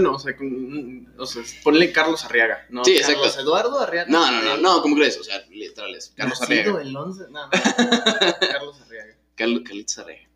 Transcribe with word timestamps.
Bueno, 0.00 0.16
o 0.16 0.18
sea, 0.18 0.34
con- 0.36 1.12
o 1.18 1.26
sea, 1.26 1.42
ponle 1.62 1.92
Carlos 1.92 2.24
Arriaga, 2.24 2.66
¿no? 2.70 2.84
Sí, 2.84 2.98
Carlos 3.00 3.18
exacto. 3.26 3.40
Eduardo 3.42 3.80
Arriaga. 3.80 4.10
No, 4.10 4.30
no, 4.30 4.42
no, 4.42 4.56
no, 4.56 4.80
¿cómo 4.82 4.96
crees? 4.96 5.18
O 5.18 5.24
sea, 5.24 5.44
literal 5.50 5.94
es 5.94 6.12
Carlos 6.16 6.40
Arriaga. 6.40 6.80
el 6.80 6.96
11, 6.96 7.24
no, 7.30 7.44
no, 7.44 7.50
Carlos 7.50 8.80
Arriaga. 8.86 9.16
Carlos, 9.36 9.62
Carlitos 9.64 9.98
Arriaga. 9.98 10.28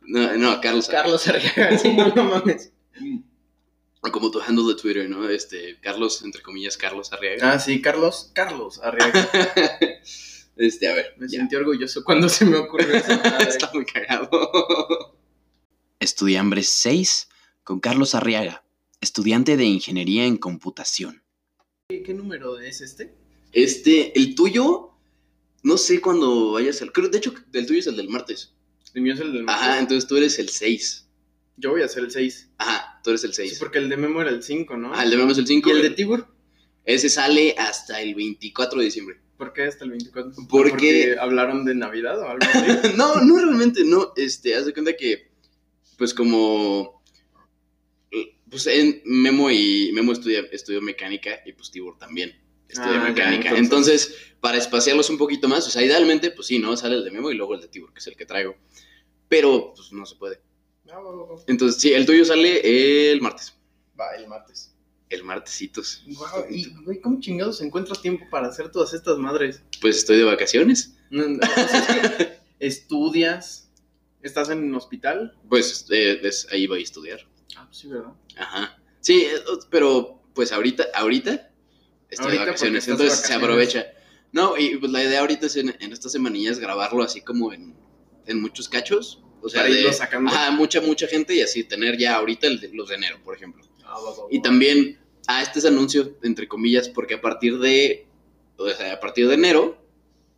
No, 0.00 0.36
no, 0.36 0.60
Carlos 0.62 0.88
Arriaga. 0.88 1.02
Carlos 1.04 1.28
Arriaga, 1.28 1.78
sí, 1.82 1.92
no, 1.94 2.08
no 2.14 2.24
mames. 2.24 2.72
O 4.00 4.10
Como 4.10 4.30
tu 4.30 4.40
handle 4.40 4.72
de 4.74 4.80
Twitter, 4.80 5.08
¿no? 5.10 5.28
Este, 5.28 5.78
Carlos, 5.80 6.22
entre 6.22 6.40
comillas, 6.42 6.76
Carlos 6.78 7.12
Arriaga. 7.12 7.52
Ah, 7.52 7.58
sí, 7.58 7.82
Carlos, 7.82 8.30
Carlos 8.34 8.80
Arriaga. 8.82 9.28
Este, 10.60 10.88
a 10.88 10.94
ver, 10.94 11.14
Me 11.18 11.28
ya. 11.28 11.38
sentí 11.38 11.54
orgulloso 11.54 12.02
cuando 12.02 12.28
se 12.28 12.44
me 12.44 12.56
ocurrió 12.56 12.88
madre. 12.94 13.48
Está 13.48 13.70
muy 13.72 13.84
cagado. 13.86 14.28
Estudiambre 16.00 16.64
6 16.64 17.28
con 17.62 17.78
Carlos 17.78 18.16
Arriaga, 18.16 18.64
estudiante 19.00 19.56
de 19.56 19.64
Ingeniería 19.64 20.24
en 20.26 20.36
Computación. 20.36 21.22
¿Qué, 21.88 22.02
qué 22.02 22.14
número 22.14 22.58
es 22.60 22.80
este? 22.80 23.14
Este, 23.52 24.18
el 24.18 24.34
tuyo, 24.34 24.90
no 25.62 25.76
sé 25.78 26.00
cuándo 26.00 26.52
vayas 26.52 26.82
al... 26.82 26.92
Creo, 26.92 27.08
de 27.08 27.18
hecho, 27.18 27.34
el 27.52 27.66
tuyo 27.66 27.80
es 27.80 27.86
el 27.86 27.96
del 27.96 28.08
martes. 28.08 28.54
El 28.94 29.02
mío 29.02 29.14
es 29.14 29.20
el 29.20 29.32
del 29.32 29.48
Ajá, 29.48 29.60
martes. 29.66 29.80
entonces 29.82 30.08
tú 30.08 30.16
eres 30.16 30.38
el 30.38 30.48
6. 30.48 31.06
Yo 31.56 31.70
voy 31.70 31.82
a 31.82 31.86
hacer 31.86 32.04
el 32.04 32.10
6. 32.10 32.50
Ajá, 32.58 33.00
tú 33.02 33.10
eres 33.10 33.24
el 33.24 33.32
Sí, 33.32 33.48
6. 33.48 33.58
porque 33.58 33.78
el 33.78 33.88
de 33.88 33.96
Memo 33.96 34.20
era 34.20 34.30
el 34.30 34.42
5, 34.42 34.76
¿no? 34.76 34.92
Ah, 34.94 35.04
el 35.04 35.10
de 35.10 35.16
Memo 35.16 35.32
es 35.32 35.38
el 35.38 35.46
5. 35.46 35.68
¿Y 35.68 35.72
el 35.72 35.82
de 35.82 35.90
Tibur? 35.90 36.26
Ese 36.84 37.08
sale 37.08 37.54
hasta 37.58 38.00
el 38.00 38.14
24 38.14 38.78
de 38.78 38.84
diciembre. 38.86 39.20
¿Por 39.36 39.52
qué 39.52 39.62
hasta 39.64 39.84
el 39.84 39.90
24? 39.90 40.32
Porque- 40.48 40.70
¿Porque 40.70 41.16
hablaron 41.20 41.64
de 41.64 41.74
Navidad 41.74 42.18
o 42.20 42.28
algo 42.28 42.38
así? 42.54 42.96
no, 42.96 43.22
no 43.24 43.36
realmente, 43.38 43.84
no. 43.84 44.12
Este, 44.16 44.54
haz 44.54 44.66
de 44.66 44.72
cuenta 44.72 44.96
que, 44.96 45.30
pues 45.96 46.12
como, 46.14 46.97
pues 48.50 48.66
en 48.66 49.02
Memo 49.04 49.50
y 49.50 49.90
Memo 49.92 50.12
estudia, 50.12 50.40
estudió 50.52 50.80
mecánica 50.80 51.40
y 51.46 51.52
pues 51.52 51.70
Tibor 51.70 51.98
también 51.98 52.30
estudia 52.68 52.96
Ah, 53.02 53.02
ya, 53.02 53.08
mecánica. 53.08 53.48
entonces- 53.56 54.06
entonces... 54.08 54.24
para 54.40 54.56
espaciarlos 54.58 55.10
un 55.10 55.18
poquito 55.18 55.48
más, 55.48 55.66
o 55.66 55.70
sea, 55.70 55.82
idealmente, 55.82 56.30
pues 56.30 56.46
sí, 56.46 56.58
¿no? 56.60 56.76
Sale 56.76 56.94
el 56.96 57.04
de 57.04 57.10
Memo 57.10 57.30
y 57.30 57.34
luego 57.34 57.54
el 57.54 57.60
de 57.60 57.66
Tibor, 57.68 57.92
que 57.92 57.98
es 57.98 58.06
el 58.06 58.14
que 58.16 58.24
traigo. 58.26 58.56
Pero, 59.28 59.72
pues 59.74 59.90
no 59.92 60.06
se 60.06 60.14
puede. 60.16 60.40
No. 60.84 61.42
Entonces, 61.48 61.80
sí, 61.82 61.92
el 61.92 62.06
tuyo 62.06 62.24
sale 62.24 63.10
el 63.12 63.20
martes. 63.20 63.54
Va, 64.00 64.14
el 64.16 64.28
martes. 64.28 64.74
El 65.10 65.24
martesitos. 65.24 66.04
Guau, 66.06 66.44
y, 66.48 66.66
güey, 66.84 67.00
¿cómo 67.00 67.18
chingados 67.20 67.60
encuentras 67.62 68.00
tiempo 68.00 68.26
para 68.30 68.46
hacer 68.48 68.70
todas 68.70 68.94
estas 68.94 69.18
madres? 69.18 69.60
Pues 69.80 69.96
estoy 69.96 70.16
de 70.18 70.24
vacaciones. 70.24 70.94
No, 71.10 71.26
no, 71.28 71.38
o 71.42 71.68
sea, 71.68 71.78
es 71.78 72.10
que 72.16 72.38
estudias, 72.60 73.70
estás 74.22 74.50
en 74.50 74.62
un 74.62 74.74
hospital. 74.74 75.34
Pues 75.48 75.86
eh, 75.90 76.20
es- 76.22 76.46
ahí 76.52 76.66
voy 76.66 76.80
a 76.80 76.84
estudiar. 76.84 77.27
Ah, 77.58 77.64
pues 77.66 77.78
sí, 77.78 77.88
¿verdad? 77.88 78.12
Ajá. 78.36 78.78
Sí, 79.00 79.22
eh, 79.22 79.40
pero 79.70 80.22
pues 80.34 80.52
ahorita, 80.52 80.86
ahorita 80.94 81.50
estoy 82.10 82.26
Ahorita 82.26 82.44
de 82.44 82.46
vacaciones, 82.50 82.88
entonces 82.88 83.12
se 83.18 83.22
vacaciones. 83.22 83.44
aprovecha. 83.44 83.86
No, 84.32 84.56
y 84.56 84.76
pues 84.76 84.92
la 84.92 85.02
idea 85.02 85.20
ahorita 85.20 85.46
es 85.46 85.56
en, 85.56 85.74
en 85.80 85.92
estas 85.92 86.12
semanillas 86.12 86.58
grabarlo 86.58 87.02
así 87.02 87.20
como 87.22 87.52
en, 87.52 87.74
en 88.26 88.40
muchos 88.40 88.68
cachos. 88.68 89.22
O 89.40 89.48
sea, 89.48 89.62
para 89.62 89.72
de, 89.72 89.80
irlo 89.80 89.92
sacando. 89.92 90.30
ajá, 90.30 90.50
mucha, 90.50 90.80
mucha 90.80 91.06
gente 91.06 91.34
y 91.34 91.40
así 91.42 91.64
tener 91.64 91.96
ya 91.96 92.16
ahorita 92.16 92.46
el 92.46 92.60
de- 92.60 92.70
los 92.72 92.88
de 92.88 92.96
enero, 92.96 93.18
por 93.24 93.34
ejemplo. 93.36 93.64
Ah, 93.84 93.94
va, 93.98 94.10
va, 94.10 94.16
Y 94.30 94.36
va. 94.38 94.42
también, 94.42 94.98
ah, 95.28 95.42
este 95.42 95.60
es 95.60 95.64
anuncio, 95.64 96.16
entre 96.22 96.46
comillas, 96.48 96.88
porque 96.88 97.14
a 97.14 97.20
partir 97.20 97.58
de, 97.58 98.06
o 98.56 98.68
sea, 98.68 98.94
a 98.94 99.00
partir 99.00 99.28
de 99.28 99.34
enero, 99.34 99.80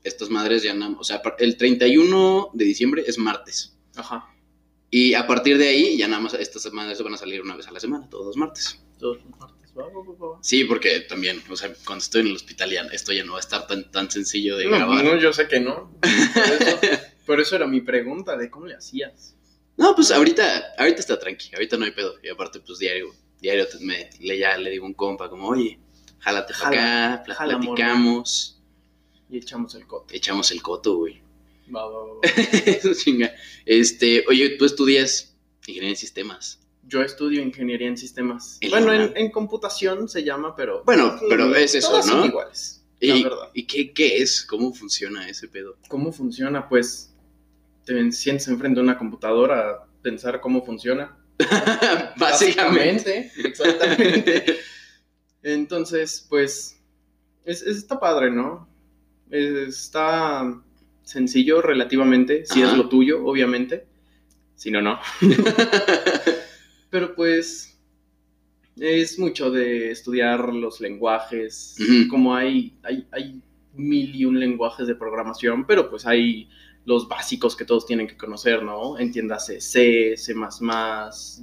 estas 0.04 0.30
madres 0.30 0.62
ya 0.62 0.72
no, 0.74 0.96
o 0.98 1.04
sea, 1.04 1.20
el 1.38 1.56
31 1.56 2.50
de 2.54 2.64
diciembre 2.64 3.04
es 3.06 3.18
martes. 3.18 3.76
Ajá. 3.96 4.28
Y 4.90 5.14
a 5.14 5.26
partir 5.26 5.56
de 5.58 5.68
ahí, 5.68 5.96
ya 5.96 6.08
nada 6.08 6.20
más 6.20 6.34
estas 6.34 6.70
madres 6.72 7.00
van 7.02 7.14
a 7.14 7.16
salir 7.16 7.40
una 7.42 7.54
vez 7.56 7.66
a 7.68 7.70
la 7.72 7.80
semana, 7.80 8.08
todos 8.10 8.26
los 8.26 8.36
martes. 8.36 8.78
Todos 8.98 9.18
los 9.24 9.38
martes. 9.38 9.70
Va, 9.78 9.84
va, 9.84 9.90
va, 10.02 10.26
va. 10.34 10.38
Sí, 10.42 10.64
porque 10.64 11.00
también, 11.00 11.40
o 11.48 11.56
sea, 11.56 11.72
cuando 11.86 12.02
estoy 12.02 12.22
en 12.22 12.26
el 12.28 12.34
hospital 12.36 12.70
ya 12.70 12.82
esto 12.92 13.12
ya 13.12 13.22
no 13.24 13.32
va 13.32 13.38
a 13.38 13.40
estar 13.40 13.66
tan, 13.68 13.88
tan 13.92 14.10
sencillo 14.10 14.56
de 14.56 14.64
No, 14.64 14.76
grabar. 14.76 15.04
no, 15.04 15.16
yo 15.16 15.32
sé 15.32 15.46
que 15.46 15.60
no. 15.60 15.92
Por 16.00 16.10
eso, 16.10 16.78
por 17.26 17.40
eso 17.40 17.56
era 17.56 17.66
mi 17.68 17.80
pregunta 17.80 18.36
de 18.36 18.50
cómo 18.50 18.66
le 18.66 18.74
hacías. 18.74 19.36
No, 19.76 19.94
pues 19.94 20.10
ahorita, 20.10 20.74
ahorita 20.76 20.98
está 21.00 21.18
tranqui, 21.20 21.54
ahorita 21.54 21.76
no 21.76 21.84
hay 21.84 21.92
pedo. 21.92 22.14
Y 22.22 22.28
aparte, 22.28 22.58
pues 22.60 22.80
diario, 22.80 23.14
diario 23.40 23.68
te- 23.68 23.78
me, 23.78 24.10
le, 24.18 24.38
ya 24.38 24.58
le 24.58 24.70
digo 24.70 24.84
a 24.86 24.88
un 24.88 24.94
compa 24.94 25.30
como, 25.30 25.46
oye, 25.48 25.78
jálate 26.18 26.52
para 26.52 26.64
Jala, 26.64 27.14
acá, 27.14 27.34
jala, 27.34 27.58
platicamos, 27.60 28.60
Y 29.30 29.38
echamos 29.38 29.74
el 29.76 29.86
cote. 29.86 30.16
echamos 30.16 30.50
el 30.50 30.60
coto, 30.60 30.96
güey. 30.96 31.22
Eso 32.66 32.94
chinga. 32.94 33.32
Este, 33.66 34.24
oye, 34.28 34.50
tú 34.58 34.64
estudias 34.64 35.36
ingeniería 35.60 35.90
en 35.90 35.96
sistemas. 35.96 36.60
Yo 36.82 37.02
estudio 37.02 37.42
ingeniería 37.42 37.88
en 37.88 37.96
sistemas. 37.96 38.58
En 38.60 38.70
bueno, 38.70 38.92
en, 39.14 39.30
computación 39.30 40.08
se 40.08 40.24
llama, 40.24 40.56
pero. 40.56 40.82
Bueno, 40.84 41.16
pero 41.28 41.54
es 41.54 41.74
eso, 41.74 41.88
todas 41.90 42.06
son 42.06 42.20
¿no? 42.20 42.26
iguales. 42.26 42.84
La 43.00 43.14
¿Y, 43.16 43.22
verdad. 43.22 43.50
¿y 43.54 43.66
qué, 43.66 43.92
qué 43.92 44.18
es? 44.18 44.42
¿Cómo 44.44 44.74
funciona 44.74 45.28
ese 45.28 45.48
pedo? 45.48 45.76
¿Cómo 45.88 46.12
funciona? 46.12 46.68
Pues 46.68 47.14
te 47.84 48.12
sientes 48.12 48.48
enfrente 48.48 48.78
de 48.80 48.84
una 48.84 48.98
computadora 48.98 49.70
a 49.70 49.86
pensar 50.02 50.40
cómo 50.40 50.64
funciona. 50.64 51.16
Básicamente. 52.18 53.30
Exactamente. 53.36 54.58
Entonces, 55.42 56.26
pues, 56.28 56.78
es, 57.44 57.62
es- 57.62 57.78
está 57.78 57.98
padre, 57.98 58.30
¿no? 58.30 58.68
Es- 59.30 59.68
está 59.78 60.60
sencillo 61.10 61.60
relativamente, 61.60 62.46
si 62.46 62.62
Ajá. 62.62 62.72
es 62.72 62.78
lo 62.78 62.88
tuyo, 62.88 63.24
obviamente. 63.24 63.86
Si 64.54 64.70
no, 64.70 64.80
no. 64.80 65.00
Pero 66.90 67.14
pues 67.14 67.78
es 68.76 69.18
mucho 69.18 69.50
de 69.50 69.90
estudiar 69.90 70.52
los 70.54 70.80
lenguajes, 70.80 71.76
como 72.08 72.34
hay, 72.34 72.78
hay, 72.82 73.06
hay 73.10 73.42
mil 73.74 74.14
y 74.14 74.24
un 74.24 74.38
lenguajes 74.38 74.86
de 74.86 74.94
programación, 74.94 75.66
pero 75.66 75.90
pues 75.90 76.06
hay 76.06 76.48
los 76.86 77.06
básicos 77.06 77.54
que 77.54 77.64
todos 77.64 77.86
tienen 77.86 78.06
que 78.06 78.16
conocer, 78.16 78.62
¿no? 78.62 78.98
Entiéndase 78.98 79.60
C, 79.60 80.16
C++, 80.16 80.34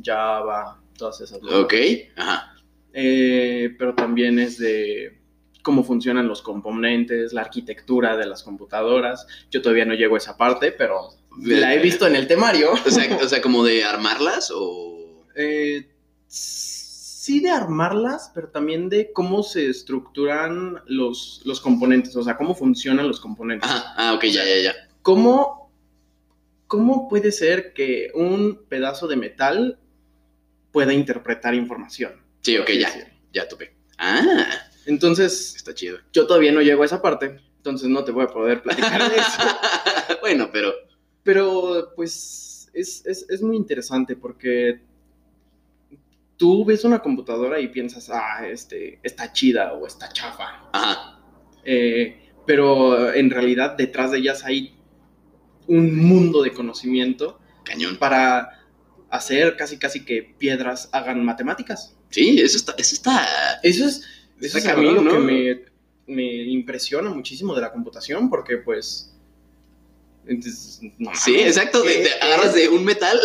Java, 0.04 0.82
todas 0.98 1.22
esas 1.22 1.40
cosas. 1.40 1.60
ok, 1.60 1.74
ajá. 2.16 2.54
Eh, 2.94 3.76
pero 3.78 3.94
también 3.94 4.40
es 4.40 4.58
de 4.58 5.17
cómo 5.68 5.84
funcionan 5.84 6.30
los 6.30 6.42
componentes, 6.42 7.34
la 7.34 7.42
arquitectura 7.42 8.16
de 8.16 8.26
las 8.26 8.42
computadoras. 8.42 9.28
Yo 9.52 9.62
todavía 9.62 9.84
no 9.84 9.96
llego 9.96 10.16
a 10.16 10.18
esa 10.18 10.38
parte, 10.38 10.72
pero 10.72 11.10
la 11.42 11.74
he 11.74 11.80
visto 11.80 12.08
en 12.08 12.16
el 12.16 12.26
temario. 12.26 12.72
O 12.72 12.90
sea, 12.90 13.18
o 13.22 13.28
sea, 13.28 13.42
como 13.42 13.66
de 13.66 13.84
armarlas 13.94 14.50
o... 14.56 15.26
Eh, 15.36 15.90
sí 16.30 17.42
de 17.42 17.50
armarlas, 17.50 18.32
pero 18.34 18.48
también 18.48 18.88
de 18.88 19.12
cómo 19.12 19.44
se 19.44 19.68
estructuran 19.68 20.82
los, 20.86 21.42
los 21.44 21.60
componentes, 21.60 22.16
o 22.16 22.24
sea, 22.24 22.38
cómo 22.38 22.56
funcionan 22.56 23.10
los 23.10 23.20
componentes. 23.20 23.70
Ajá, 23.70 23.94
ah, 23.98 24.14
ok, 24.14 24.24
ya, 24.24 24.46
ya, 24.46 24.62
ya. 24.64 24.74
¿Cómo, 25.02 25.70
¿Cómo 26.68 27.10
puede 27.10 27.34
ser 27.34 27.74
que 27.74 28.10
un 28.16 28.64
pedazo 28.70 29.10
de 29.10 29.18
metal 29.18 29.80
pueda 30.72 30.94
interpretar 30.94 31.54
información? 31.56 32.14
Sí, 32.40 32.58
ok, 32.58 32.70
ya, 32.72 32.90
ya 33.34 33.50
topé. 33.50 33.76
Ah, 33.98 34.67
Entonces, 34.88 35.56
está 35.56 35.74
chido. 35.74 36.00
yo 36.14 36.26
todavía 36.26 36.52
no 36.52 36.62
llego 36.62 36.82
a 36.82 36.86
esa 36.86 37.02
parte, 37.02 37.40
entonces 37.58 37.90
no 37.90 38.04
te 38.04 38.12
voy 38.12 38.24
a 38.24 38.28
poder 38.28 38.62
platicar 38.62 39.10
de 39.10 39.18
eso. 39.18 39.42
bueno, 40.22 40.50
pero... 40.52 40.74
Pero, 41.24 41.92
pues, 41.96 42.70
es, 42.74 43.06
es, 43.06 43.26
es 43.30 43.42
muy 43.42 43.58
interesante 43.58 44.16
porque 44.16 44.82
tú 46.38 46.64
ves 46.64 46.86
una 46.86 47.00
computadora 47.00 47.60
y 47.60 47.68
piensas, 47.68 48.10
ah, 48.10 48.48
este, 48.48 49.00
está 49.04 49.34
chida 49.34 49.74
o 49.74 49.86
está 49.86 50.10
chafa. 50.10 50.70
Ajá, 50.72 51.20
Eh, 51.66 52.32
pero 52.46 53.14
en 53.14 53.30
realidad 53.30 53.76
detrás 53.76 54.12
de 54.12 54.20
ellas 54.20 54.46
hay 54.46 54.78
un 55.68 55.98
mundo 55.98 56.42
de 56.42 56.54
conocimiento 56.54 57.40
cañón. 57.66 57.98
para 57.98 58.64
hacer 59.10 59.58
casi 59.58 59.78
casi 59.78 60.06
que 60.06 60.24
piedras 60.38 60.90
hagan 60.94 61.26
matemáticas. 61.26 61.98
Sí, 62.10 62.40
eso 62.40 62.56
está... 62.56 62.74
Eso 62.78 62.96
está... 62.96 63.28
Eso 63.64 63.86
es, 63.86 64.06
Está 64.40 64.46
eso 64.46 64.58
es 64.60 64.68
a 64.68 64.76
mí 64.78 64.88
que 64.96 65.20
me, 65.20 65.62
me 66.08 66.24
impresiona 66.44 67.10
muchísimo 67.10 67.54
de 67.56 67.62
la 67.62 67.72
computación 67.72 68.30
porque 68.30 68.58
pues... 68.58 69.14
entonces, 70.26 70.80
no 70.98 71.12
Sí, 71.16 71.36
exacto, 71.40 71.82
de, 71.84 71.94
¿qué 71.94 72.00
de- 72.04 72.12
agarras 72.22 72.54
de 72.54 72.70
un 72.70 72.84
metal. 72.86 73.20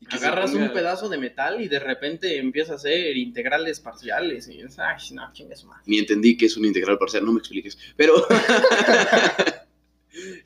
y 0.00 0.06
que 0.06 0.18
se 0.18 0.26
Agarras 0.26 0.52
ponga- 0.52 0.66
un 0.68 0.72
pedazo 0.72 1.08
de 1.08 1.18
metal 1.18 1.60
y 1.60 1.68
de 1.68 1.78
repente 1.80 2.38
empieza 2.38 2.74
a 2.74 2.76
hacer 2.76 3.16
integrales 3.16 3.80
parciales 3.80 4.48
y 4.48 4.60
es, 4.60 4.78
ay, 4.78 4.96
no, 5.14 5.32
chingas 5.32 5.64
madre. 5.64 5.82
Ni 5.86 5.98
entendí 5.98 6.36
que 6.36 6.46
es 6.46 6.56
un 6.56 6.64
integral 6.64 6.98
parcial, 6.98 7.24
no 7.24 7.32
me 7.32 7.38
expliques. 7.40 7.76
Pero. 7.96 8.14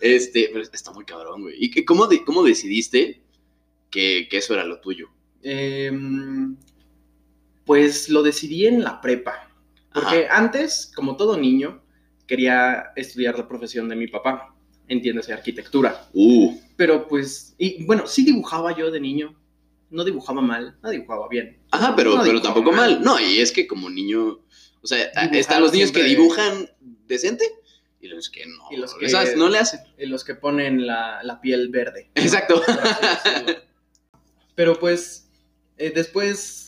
este, 0.01 0.51
pero 0.53 0.63
está 0.65 0.93
muy 0.93 1.05
cabrón, 1.05 1.43
güey. 1.43 1.57
¿Y 1.59 1.71
qué- 1.71 1.85
cómo, 1.85 2.07
de- 2.07 2.25
cómo 2.25 2.43
decidiste 2.43 3.21
que, 3.91 4.27
que 4.31 4.39
eso 4.39 4.55
era 4.55 4.65
lo 4.65 4.81
tuyo? 4.81 5.09
Em, 5.43 6.57
pues 7.65 8.09
lo 8.09 8.23
decidí 8.23 8.67
en 8.67 8.83
la 8.83 9.01
prepa. 9.01 9.49
Porque 9.95 10.27
antes, 10.31 10.91
como 10.95 11.17
todo 11.17 11.37
niño, 11.37 11.83
quería 12.27 12.93
estudiar 12.97 13.39
la 13.39 13.47
profesión 13.49 13.89
de 13.89 13.97
mi 13.97 14.07
papá, 14.09 14.55
entiéndase, 14.89 15.33
arquitectura. 15.33 16.07
Uh, 16.13 16.57
Pero 16.77 17.07
pues, 17.09 17.55
y 17.59 17.85
bueno, 17.85 18.07
sí 18.07 18.25
dibujaba 18.25 18.77
yo 18.77 18.91
de 18.91 19.01
niño. 19.01 19.39
no 19.91 20.05
dibujaba 20.05 20.41
mal, 20.41 20.77
no 20.83 20.91
dibujaba 20.91 21.29
bien. 21.29 21.59
Ajá, 21.71 21.95
pero, 21.95 22.17
No 22.17 22.23
pero 22.25 22.41
tampoco 22.41 22.73
mal. 22.73 23.03
No, 23.03 23.21
y 23.21 23.39
es 23.39 23.53
que 23.53 23.67
como 23.67 23.91
niño, 23.91 24.41
o 24.81 24.87
sea, 24.87 24.99
Dibujar 25.09 25.35
están 25.37 25.61
los 25.63 25.73
niños 25.73 25.93
que 25.93 26.03
dibujan 26.05 26.71
decente 27.07 27.45
y 28.01 28.09
los 28.09 28.31
que 28.31 28.47
no. 28.47 28.65
Y 28.71 28.77
los 28.79 28.95
que- 28.95 29.09
¿sabes? 29.11 29.37
No 29.37 29.49
le 29.51 29.59
hacen. 29.59 29.81
Y 29.99 30.07
los 30.07 30.25
que 30.25 30.35
ponen 30.35 30.87
la, 30.87 31.23
la 31.23 31.41
piel 31.43 31.69
verde. 31.69 32.11
Exacto. 32.15 32.63
Pero 34.55 34.79
pues 34.79 35.29
eh, 35.77 35.93
después 35.95 36.62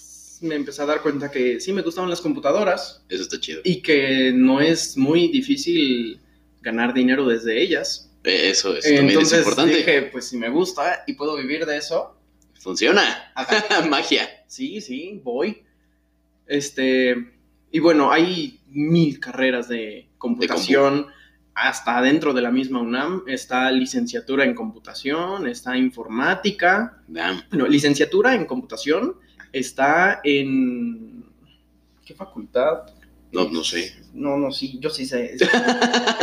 me 0.44 0.54
empecé 0.54 0.82
a 0.82 0.86
dar 0.86 1.02
cuenta 1.02 1.30
que 1.30 1.58
sí 1.60 1.72
me 1.72 1.82
gustaban 1.82 2.08
las 2.10 2.20
computadoras 2.20 3.04
Eso 3.08 3.22
está 3.22 3.40
chido. 3.40 3.60
y 3.64 3.82
que 3.82 4.32
no 4.32 4.60
es 4.60 4.96
muy 4.96 5.28
difícil 5.28 6.20
ganar 6.60 6.94
dinero 6.94 7.26
desde 7.26 7.60
ellas. 7.60 8.10
Eso, 8.22 8.76
eso 8.76 8.94
también 8.94 9.20
es 9.20 9.32
importante. 9.32 9.76
dije, 9.76 10.02
pues 10.12 10.28
si 10.28 10.36
me 10.36 10.48
gusta 10.48 11.02
y 11.06 11.14
puedo 11.14 11.36
vivir 11.36 11.66
de 11.66 11.76
eso, 11.78 12.16
Funciona. 12.58 13.32
Magia. 13.90 14.26
sí, 14.46 14.80
sí, 14.80 15.20
voy. 15.22 15.62
Este, 16.46 17.14
y 17.70 17.78
bueno, 17.80 18.10
hay 18.10 18.60
mil 18.68 19.20
carreras 19.20 19.68
de 19.68 20.08
computación. 20.18 21.06
hasta 21.54 22.00
dentro 22.00 22.32
de 22.32 22.40
la 22.42 22.50
misma 22.50 22.80
UNAM 22.80 23.24
está 23.26 23.70
licenciatura 23.70 24.44
en 24.44 24.54
computación, 24.54 25.46
está 25.46 25.76
informática, 25.76 27.02
Damn. 27.06 27.42
Bueno, 27.50 27.66
licenciatura 27.68 28.34
en 28.34 28.46
computación 28.46 29.16
está 29.58 30.20
en. 30.24 31.24
¿Qué 32.04 32.14
facultad? 32.14 32.82
No, 33.32 33.48
no 33.48 33.64
sé. 33.64 33.94
No, 34.12 34.36
no, 34.36 34.52
sí, 34.52 34.78
yo 34.80 34.90
sí 34.90 35.06
sé. 35.06 35.36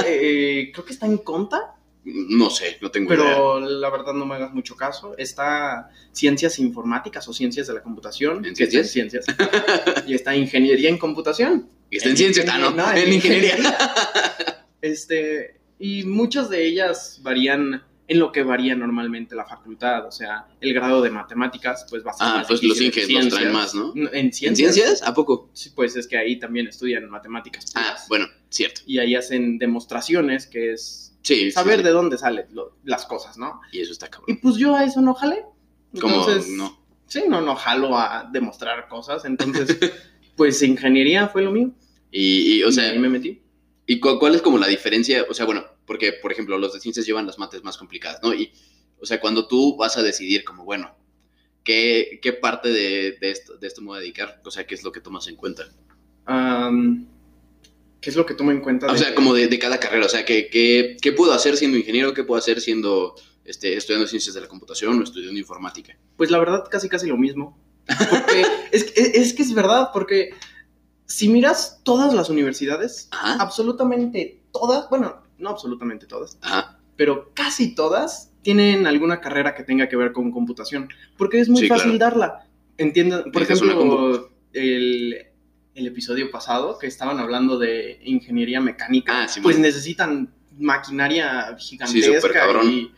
Eh, 0.07 0.71
creo 0.73 0.85
que 0.85 0.93
está 0.93 1.05
en 1.05 1.17
Conta, 1.19 1.75
No 2.03 2.49
sé, 2.49 2.77
no 2.81 2.89
tengo 2.89 3.13
idea. 3.13 3.23
pero 3.23 3.59
la 3.59 3.89
verdad 3.89 4.13
no 4.13 4.25
me 4.25 4.35
hagas 4.35 4.53
mucho 4.53 4.75
caso. 4.75 5.15
Está 5.17 5.89
Ciencias 6.11 6.59
Informáticas 6.59 7.27
o 7.27 7.33
Ciencias 7.33 7.67
de 7.67 7.73
la 7.75 7.81
Computación. 7.81 8.43
¿En 8.45 8.55
ciencias? 8.55 8.89
ciencias. 8.89 9.25
y 10.07 10.13
está 10.13 10.35
Ingeniería 10.35 10.89
en 10.89 10.97
Computación. 10.97 11.69
Y 11.89 11.97
está 11.97 12.09
en 12.09 12.17
ciencias, 12.17 12.45
ah, 12.49 12.57
no, 12.57 12.71
no, 12.71 12.91
en 12.93 13.13
ingeniería. 13.13 13.55
Este, 14.81 15.59
y 15.77 16.03
muchas 16.05 16.49
de 16.49 16.65
ellas 16.65 17.19
varían 17.21 17.83
en 18.07 18.19
lo 18.19 18.31
que 18.31 18.43
varía 18.43 18.75
normalmente 18.75 19.35
la 19.35 19.45
facultad, 19.45 20.05
o 20.05 20.11
sea, 20.11 20.47
el 20.59 20.73
grado 20.73 21.01
de 21.01 21.09
matemáticas, 21.11 21.85
pues 21.89 22.05
va 22.05 22.11
a 22.11 22.13
ser 22.13 22.27
Ah, 22.27 22.33
más 22.39 22.47
pues 22.47 22.61
los 22.63 22.81
inges 22.81 23.09
los 23.09 23.29
traen 23.29 23.51
más, 23.53 23.73
¿no? 23.73 23.93
En 23.95 24.07
¿En 24.13 24.33
ciencias. 24.33 24.73
ciencias? 24.75 25.03
¿A 25.03 25.13
poco? 25.13 25.49
Sí, 25.53 25.71
pues 25.75 25.95
es 25.95 26.07
que 26.07 26.17
ahí 26.17 26.37
también 26.39 26.67
estudian 26.67 27.09
matemáticas. 27.09 27.65
Ah, 27.75 27.95
bueno, 28.09 28.25
cierto. 28.49 28.81
Y 28.85 28.99
ahí 28.99 29.15
hacen 29.15 29.57
demostraciones, 29.57 30.47
que 30.47 30.73
es 30.73 31.15
Sí. 31.21 31.51
saber 31.51 31.77
sí. 31.77 31.83
de 31.83 31.91
dónde 31.91 32.17
salen 32.17 32.45
lo- 32.51 32.75
las 32.83 33.05
cosas, 33.05 33.37
¿no? 33.37 33.61
Y 33.71 33.79
eso 33.79 33.91
está 33.93 34.07
Y 34.07 34.09
cabrón. 34.09 34.39
pues 34.41 34.55
yo 34.55 34.75
a 34.75 34.83
eso 34.83 34.99
no 35.01 35.13
jalé. 35.13 35.43
Entonces, 35.93 36.47
no. 36.49 36.77
sí, 37.07 37.23
no, 37.29 37.41
no 37.41 37.55
jalo 37.55 37.97
a 37.97 38.29
demostrar 38.31 38.87
cosas. 38.87 39.23
Entonces, 39.25 39.77
pues 40.35 40.61
ingeniería 40.63 41.27
fue 41.27 41.43
lo 41.43 41.51
mío. 41.51 41.71
Y, 42.11 42.57
y, 42.57 42.63
o 42.63 42.69
y 42.69 42.73
sea, 42.73 42.89
ahí 42.91 42.99
me 42.99 43.07
metí. 43.09 43.41
¿y 43.85 43.99
cu- 43.99 44.19
cuál 44.19 44.35
es 44.35 44.41
como 44.41 44.57
la 44.57 44.67
diferencia? 44.67 45.25
O 45.29 45.33
sea, 45.33 45.45
bueno, 45.45 45.63
porque, 45.91 46.13
por 46.13 46.31
ejemplo, 46.31 46.57
los 46.57 46.71
de 46.71 46.79
ciencias 46.79 47.05
llevan 47.05 47.27
las 47.27 47.37
mates 47.37 47.65
más 47.65 47.75
complicadas, 47.77 48.21
¿no? 48.23 48.33
Y, 48.33 48.53
o 49.01 49.05
sea, 49.05 49.19
cuando 49.19 49.45
tú 49.45 49.75
vas 49.75 49.97
a 49.97 50.01
decidir 50.01 50.45
como, 50.45 50.63
bueno, 50.63 50.95
¿qué, 51.65 52.17
qué 52.21 52.31
parte 52.31 52.69
de, 52.69 53.17
de 53.19 53.29
esto, 53.29 53.57
de 53.57 53.67
esto 53.67 53.81
me 53.81 53.87
voy 53.87 53.97
a 53.97 53.99
dedicar? 53.99 54.41
O 54.45 54.51
sea, 54.51 54.65
¿qué 54.65 54.73
es 54.73 54.83
lo 54.85 54.93
que 54.93 55.01
tomas 55.01 55.27
en 55.27 55.35
cuenta? 55.35 55.65
¿Qué 57.99 58.09
es 58.09 58.15
lo 58.15 58.25
que 58.25 58.35
tomo 58.35 58.51
en 58.51 58.61
cuenta? 58.61 58.87
O 58.89 58.97
sea, 58.97 59.13
como 59.13 59.33
de, 59.33 59.47
de 59.47 59.59
cada 59.59 59.81
carrera, 59.81 60.05
o 60.05 60.09
sea, 60.09 60.23
¿qué, 60.23 60.47
qué, 60.49 60.95
qué 61.01 61.11
puedo 61.11 61.33
hacer 61.33 61.57
siendo 61.57 61.77
ingeniero? 61.77 62.13
¿Qué 62.13 62.23
puedo 62.23 62.39
hacer 62.39 62.61
siendo, 62.61 63.15
este, 63.43 63.75
estudiando 63.75 64.07
ciencias 64.07 64.33
de 64.33 64.39
la 64.39 64.47
computación 64.47 64.97
o 64.97 65.03
estudiando 65.03 65.37
informática? 65.37 65.97
Pues 66.15 66.31
la 66.31 66.39
verdad, 66.39 66.63
casi 66.71 66.87
casi 66.87 67.07
lo 67.07 67.17
mismo. 67.17 67.59
Porque 67.85 68.45
es, 68.71 68.85
que- 68.85 69.01
es 69.01 69.33
que 69.33 69.43
es 69.43 69.53
verdad, 69.53 69.89
porque 69.91 70.29
si 71.05 71.27
miras 71.27 71.81
todas 71.83 72.13
las 72.13 72.29
universidades, 72.29 73.09
Ajá, 73.11 73.33
absolutamente 73.43 74.41
todas, 74.53 74.89
bueno, 74.89 75.21
no 75.41 75.49
absolutamente 75.49 76.05
todas, 76.05 76.37
ajá, 76.41 76.79
pero 76.95 77.31
casi 77.33 77.75
todas 77.75 78.31
tienen 78.41 78.87
alguna 78.87 79.19
carrera 79.21 79.53
que 79.55 79.63
tenga 79.63 79.87
que 79.89 79.95
ver 79.95 80.11
con 80.13 80.31
computación, 80.31 80.89
porque 81.17 81.39
es 81.39 81.49
muy 81.49 81.61
Sí, 81.61 81.67
fácil 81.67 81.97
claro. 81.97 82.19
darla. 82.19 82.47
Entiendan, 82.77 83.31
por 83.31 83.41
ejemplo, 83.43 84.29
el, 84.53 85.15
el 85.75 85.87
episodio 85.87 86.31
pasado 86.31 86.77
que 86.79 86.87
estaban 86.87 87.19
hablando 87.19 87.57
de 87.59 87.99
ingeniería 88.03 88.59
mecánica, 88.61 89.23
Ah, 89.23 89.27
Simón. 89.27 89.43
pues 89.43 89.59
necesitan 89.59 90.33
maquinaria 90.59 91.55
gigantesca 91.57 92.31
cabrón. 92.33 92.67
y, 92.71 92.91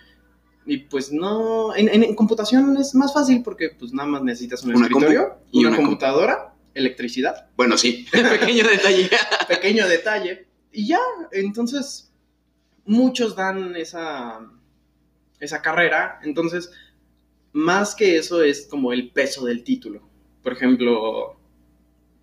y, 0.65 0.77
pues 0.77 1.11
no, 1.11 1.75
en, 1.75 1.89
en- 1.89 2.03
en 2.03 2.15
computación 2.15 2.77
es 2.77 2.95
más 2.95 3.13
fácil 3.13 3.43
porque 3.43 3.69
pues 3.77 3.91
nada 3.93 4.07
más 4.07 4.23
necesitas 4.23 4.63
un 4.63 4.75
Una 4.75 4.87
escritorio, 4.87 5.37
y 5.51 5.59
una, 5.59 5.69
una 5.69 5.77
compu. 5.77 5.89
computadora, 5.91 6.53
electricidad, 6.73 7.49
Bueno, 7.57 7.77
sí, 7.77 8.07
pequeño 8.11 8.63
detalle. 8.67 9.09
pequeño 9.49 9.87
detalle 9.87 10.47
y 10.71 10.87
ya, 10.87 10.99
entonces 11.33 12.12
muchos 12.85 13.35
dan 13.35 13.75
esa, 13.75 14.39
esa 15.39 15.61
carrera, 15.61 16.19
entonces 16.23 16.71
más 17.53 17.95
que 17.95 18.17
eso 18.17 18.41
es 18.43 18.67
como 18.67 18.93
el 18.93 19.11
peso 19.11 19.45
del 19.45 19.63
título. 19.63 20.01
Por 20.41 20.53
ejemplo, 20.53 21.37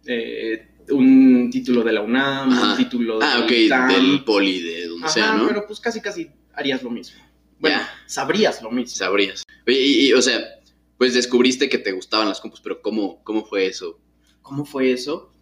eh, 0.06 0.66
un 0.90 1.48
título 1.50 1.82
de 1.84 1.92
la 1.92 2.02
UNAM, 2.02 2.50
Ajá. 2.52 2.70
un 2.72 2.76
título 2.76 3.18
de 3.18 3.24
Ah, 3.24 3.38
la 3.38 3.44
ok, 3.44 3.50
ITAM. 3.52 3.88
del 3.88 4.24
poli, 4.24 4.60
de 4.62 4.86
donde 4.88 5.04
Ajá, 5.06 5.14
sea, 5.14 5.32
¿no? 5.34 5.46
pero 5.48 5.66
pues 5.66 5.78
casi 5.80 6.00
casi 6.00 6.30
harías 6.54 6.82
lo 6.82 6.90
mismo. 6.90 7.20
Bueno, 7.58 7.78
sabrías 8.06 8.60
lo 8.62 8.70
mismo. 8.70 8.96
Sabrías. 8.96 9.42
Y, 9.66 10.08
y, 10.08 10.12
o 10.14 10.20
sea, 10.22 10.40
pues 10.98 11.14
descubriste 11.14 11.68
que 11.68 11.78
te 11.78 11.92
gustaban 11.92 12.28
las 12.28 12.40
compus, 12.40 12.60
pero 12.60 12.82
¿cómo, 12.82 13.22
cómo 13.22 13.44
fue 13.44 13.66
eso? 13.66 14.00
¿Cómo 14.42 14.64
fue 14.64 14.90
eso? 14.92 15.32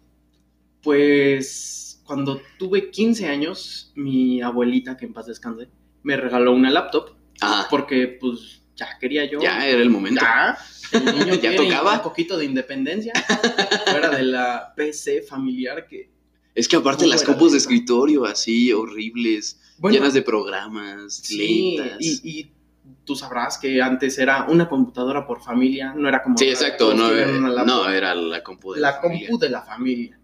Pues 0.83 1.88
cuando 2.09 2.41
tuve 2.57 2.89
15 2.89 3.27
años, 3.27 3.91
mi 3.93 4.41
abuelita, 4.41 4.97
que 4.97 5.05
en 5.05 5.13
paz 5.13 5.27
descanse, 5.27 5.69
me 6.01 6.17
regaló 6.17 6.53
una 6.53 6.71
laptop 6.71 7.11
Ajá, 7.39 7.67
porque 7.69 8.17
pues 8.19 8.63
ya 8.75 8.97
quería 8.99 9.25
yo. 9.29 9.39
ya 9.39 9.67
era 9.67 9.79
el 9.79 9.91
momento. 9.91 10.19
Ya, 10.21 10.57
el 10.91 11.05
niño 11.05 11.35
Ya 11.41 11.55
tocaba. 11.55 11.93
un 11.97 12.01
poquito 12.01 12.35
de 12.35 12.45
independencia 12.45 13.13
fuera 13.91 14.09
de 14.09 14.23
la 14.23 14.73
PC 14.75 15.21
familiar 15.21 15.85
que 15.87 16.09
Es 16.55 16.67
que 16.67 16.77
aparte 16.77 17.03
¿Cómo 17.03 17.11
las 17.11 17.21
era 17.21 17.31
compus 17.33 17.51
de 17.51 17.59
escritorio 17.59 18.25
así, 18.25 18.73
horribles, 18.73 19.59
bueno, 19.77 19.95
llenas 19.95 20.13
de 20.15 20.23
programas, 20.23 21.13
sí, 21.13 21.77
lentas. 21.77 21.97
y, 22.01 22.21
y 22.23 22.51
tú 23.05 23.15
sabrás 23.15 23.59
que 23.59 23.79
antes 23.83 24.17
era 24.17 24.45
una 24.49 24.67
computadora 24.67 25.27
por 25.27 25.43
familia, 25.43 25.93
no 25.95 26.09
era 26.09 26.23
como 26.23 26.37
Sí, 26.39 26.49
exacto, 26.49 26.95
no, 26.95 27.11
laptop. 27.11 27.65
no, 27.67 27.87
era 27.89 28.15
la 28.15 28.41
compu 28.43 28.73
de 28.73 28.79
la, 28.81 28.91
la 28.93 29.01
familia. 29.01 29.27
compu 29.29 29.39
de 29.39 29.49
la 29.49 29.61
familia. 29.61 30.18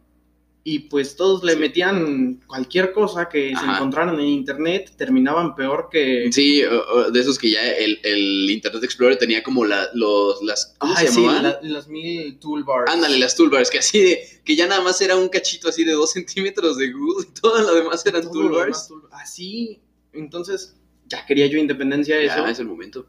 Y 0.68 0.80
pues 0.80 1.16
todos 1.16 1.44
le 1.44 1.56
metían 1.56 2.42
cualquier 2.48 2.92
cosa 2.92 3.30
que 3.30 3.50
se 3.56 3.66
encontraran 3.66 4.16
en 4.20 4.26
internet, 4.26 4.92
terminaban 4.98 5.54
peor 5.54 5.90
que... 5.92 6.32
Sí, 6.32 6.64
de 7.12 7.20
esos 7.20 7.38
que 7.38 7.52
ya 7.52 7.62
el, 7.72 8.00
el 8.04 8.50
Internet 8.50 8.84
Explorer 8.84 9.16
tenía 9.20 9.44
como 9.44 9.64
la, 9.64 9.88
los, 9.94 10.42
las, 10.42 10.74
¿cómo 10.80 10.96
Ay, 10.98 11.06
se 11.06 11.14
sí, 11.14 11.24
la- 11.24 11.60
las 11.62 11.88
mil 11.88 12.40
toolbars. 12.40 12.92
Ándale, 12.92 13.20
las 13.20 13.36
toolbars, 13.36 13.70
que 13.70 13.78
así 13.78 14.02
de, 14.02 14.24
que 14.44 14.56
ya 14.56 14.66
nada 14.66 14.82
más 14.82 15.00
era 15.02 15.16
un 15.16 15.30
cachito 15.30 15.70
así 15.70 15.84
de 15.84 15.92
dos 15.92 16.12
centímetros 16.14 16.78
de 16.78 16.92
Google 16.92 17.28
y 17.30 17.40
todo 17.40 17.62
lo 17.62 17.76
demás 17.76 18.04
eran 18.08 18.24
Todo 18.24 18.34
demás 18.34 18.50
toolbars. 18.52 18.88
tool- 18.88 19.08
Así, 19.12 19.82
entonces 20.14 20.76
ya 21.08 21.24
quería 21.28 21.46
yo 21.46 21.60
independencia 21.60 22.16
de 22.18 22.26
eso. 22.26 22.38
Ya, 22.44 22.50
es 22.50 22.58
el 22.58 22.66
momento. 22.66 23.06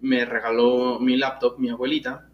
Me 0.00 0.24
regaló 0.24 1.00
mi 1.00 1.16
laptop, 1.16 1.58
mi 1.58 1.70
abuelita. 1.70 2.29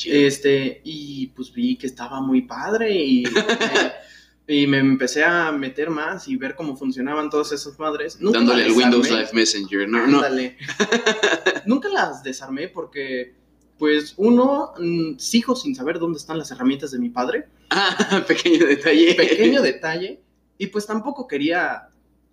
Chido. 0.00 0.16
Este, 0.16 0.80
y 0.82 1.26
pues 1.26 1.52
vi 1.52 1.76
que 1.76 1.86
estaba 1.86 2.22
muy 2.22 2.40
padre 2.40 2.90
y, 2.90 3.22
me, 4.46 4.56
y 4.56 4.66
me 4.66 4.78
empecé 4.78 5.22
a 5.22 5.52
meter 5.52 5.90
más 5.90 6.26
y 6.26 6.36
ver 6.36 6.54
cómo 6.54 6.74
funcionaban 6.74 7.28
todas 7.28 7.52
esas 7.52 7.78
madres. 7.78 8.18
Nunca 8.18 8.38
Dándole 8.38 8.64
al 8.64 8.72
Windows. 8.72 9.10
Live 9.10 9.28
Messenger, 9.34 9.86
no, 9.86 10.06
no. 10.06 10.22
Nunca 11.66 11.90
las 11.90 12.22
desarmé 12.22 12.68
porque, 12.68 13.34
pues, 13.76 14.14
uno, 14.16 14.72
mm, 14.78 15.18
sigo 15.18 15.54
sin 15.54 15.74
saber 15.74 15.98
dónde 15.98 16.16
están 16.16 16.38
las 16.38 16.50
herramientas 16.50 16.92
de 16.92 16.98
mi 16.98 17.10
padre. 17.10 17.48
Ah, 17.68 18.24
pequeño 18.26 18.64
detalle. 18.64 19.14
Pequeño 19.16 19.60
detalle. 19.60 20.22
Y 20.56 20.68
pues 20.68 20.86
tampoco 20.86 21.28
quería 21.28 21.90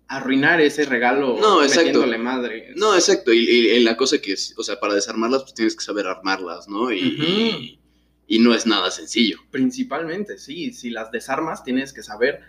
arruinar 0.08 0.60
ese 0.60 0.84
regalo 0.86 1.38
No, 1.40 1.62
exacto. 1.62 2.06
madre. 2.18 2.72
No, 2.76 2.94
exacto. 2.94 3.32
Y, 3.32 3.38
y- 3.38 3.70
y 3.72 3.80
la 3.80 3.96
cosa 3.96 4.18
que 4.20 4.32
es, 4.32 4.54
o 4.56 4.62
sea, 4.62 4.80
para 4.80 4.94
desarmarlas, 4.94 5.42
pues 5.42 5.54
tienes 5.54 5.76
que 5.76 5.84
saber 5.84 6.06
armarlas, 6.06 6.66
¿no? 6.68 6.90
Y, 6.90 7.14
Ujú. 7.14 7.24
y, 7.24 7.78
y 8.26 8.38
no 8.38 8.54
es 8.54 8.66
nada 8.66 8.90
sencillo. 8.90 9.38
Principalmente, 9.50 10.38
sí. 10.38 10.72
Si 10.72 10.90
las 10.90 11.10
desarmas, 11.10 11.62
tienes 11.62 11.92
que 11.92 12.02
saber 12.02 12.40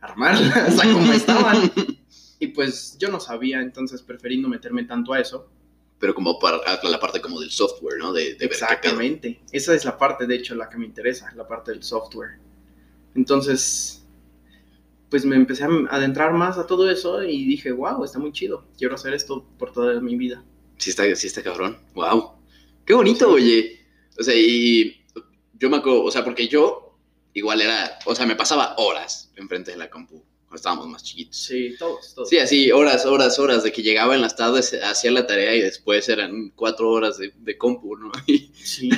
armarlas 0.00 0.78
a 0.80 0.92
como 0.92 1.12
estaban. 1.12 1.72
Y 2.40 2.46
pues 2.48 2.96
yo 3.00 3.08
no 3.08 3.18
sabía, 3.18 3.60
entonces 3.60 4.00
preferí 4.00 4.38
no 4.40 4.48
meterme 4.48 4.84
tanto 4.84 5.12
a 5.12 5.18
eso. 5.18 5.50
Pero 5.98 6.14
como 6.14 6.38
para 6.38 6.60
la 6.84 7.00
parte 7.00 7.20
como 7.20 7.40
del 7.40 7.50
software, 7.50 7.98
¿no? 7.98 8.12
De, 8.12 8.34
de 8.34 8.46
ver. 8.46 8.52
Exactamente. 8.52 9.40
Esa 9.50 9.74
es 9.74 9.84
la 9.84 9.98
parte, 9.98 10.24
de 10.24 10.36
hecho, 10.36 10.54
la 10.54 10.68
que 10.68 10.78
me 10.78 10.86
interesa, 10.86 11.32
la 11.34 11.48
parte 11.48 11.72
del 11.72 11.82
software. 11.82 12.38
Entonces, 13.16 13.97
pues 15.10 15.24
me 15.24 15.36
empecé 15.36 15.64
a 15.64 15.68
adentrar 15.90 16.32
más 16.32 16.58
a 16.58 16.66
todo 16.66 16.90
eso 16.90 17.22
y 17.22 17.44
dije, 17.46 17.72
wow, 17.72 18.04
está 18.04 18.18
muy 18.18 18.32
chido. 18.32 18.66
Quiero 18.76 18.94
hacer 18.94 19.14
esto 19.14 19.46
por 19.58 19.72
toda 19.72 20.00
mi 20.00 20.16
vida. 20.16 20.44
Sí 20.76 20.90
está, 20.90 21.14
sí 21.16 21.26
está 21.26 21.42
cabrón. 21.42 21.78
Wow. 21.94 22.32
Qué 22.84 22.94
bonito, 22.94 23.30
oye. 23.30 23.80
O 24.18 24.22
sea, 24.22 24.34
y 24.34 25.04
yo 25.54 25.70
me 25.70 25.78
acuerdo, 25.78 26.04
o 26.04 26.10
sea, 26.10 26.24
porque 26.24 26.48
yo 26.48 26.96
igual 27.32 27.62
era, 27.62 27.98
o 28.04 28.14
sea, 28.14 28.26
me 28.26 28.36
pasaba 28.36 28.74
horas 28.78 29.32
enfrente 29.36 29.70
de 29.70 29.76
la 29.76 29.90
compu 29.90 30.24
cuando 30.48 30.56
estábamos 30.56 30.88
más 30.88 31.02
chiquitos. 31.02 31.36
Sí, 31.36 31.74
todos, 31.78 32.14
todos. 32.14 32.28
Sí, 32.28 32.38
así, 32.38 32.72
horas, 32.72 33.04
horas, 33.04 33.38
horas, 33.38 33.62
de 33.62 33.72
que 33.72 33.82
llegaba 33.82 34.14
en 34.14 34.22
las 34.22 34.36
tardes, 34.36 34.74
hacía 34.82 35.10
la 35.10 35.26
tarea 35.26 35.54
y 35.54 35.60
después 35.60 36.08
eran 36.08 36.50
cuatro 36.56 36.90
horas 36.90 37.18
de, 37.18 37.32
de 37.36 37.58
compu, 37.58 37.96
¿no? 37.96 38.10
Y, 38.26 38.50
Sí. 38.54 38.88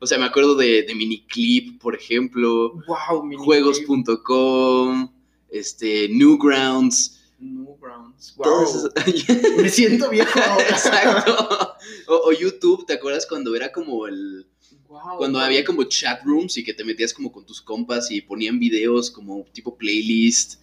O 0.00 0.06
sea, 0.06 0.18
me 0.18 0.24
acuerdo 0.26 0.54
de, 0.54 0.82
de 0.82 0.94
Miniclip, 0.94 1.80
por 1.80 1.94
ejemplo, 1.94 2.72
wow, 2.86 3.30
juegos.com, 3.36 5.10
este, 5.50 6.08
Newgrounds, 6.08 7.20
Newgrounds. 7.38 8.34
Wow. 8.36 8.62
esas- 8.62 9.56
Me 9.56 9.68
siento 9.68 10.08
viejo. 10.10 10.38
Exacto. 10.70 11.74
O, 12.08 12.28
o 12.28 12.32
YouTube, 12.32 12.86
¿te 12.86 12.94
acuerdas 12.94 13.26
cuando 13.26 13.54
era 13.54 13.70
como 13.72 14.06
el... 14.06 14.46
Wow, 14.88 15.18
Cuando 15.18 15.38
wow. 15.38 15.46
había 15.46 15.64
como 15.64 15.82
chat 15.84 16.22
rooms 16.24 16.56
y 16.56 16.64
que 16.64 16.72
te 16.72 16.84
metías 16.84 17.12
como 17.12 17.32
con 17.32 17.44
tus 17.44 17.60
compas 17.60 18.10
y 18.10 18.20
ponían 18.20 18.58
videos 18.60 19.10
como 19.10 19.44
tipo 19.52 19.76
playlist 19.76 20.60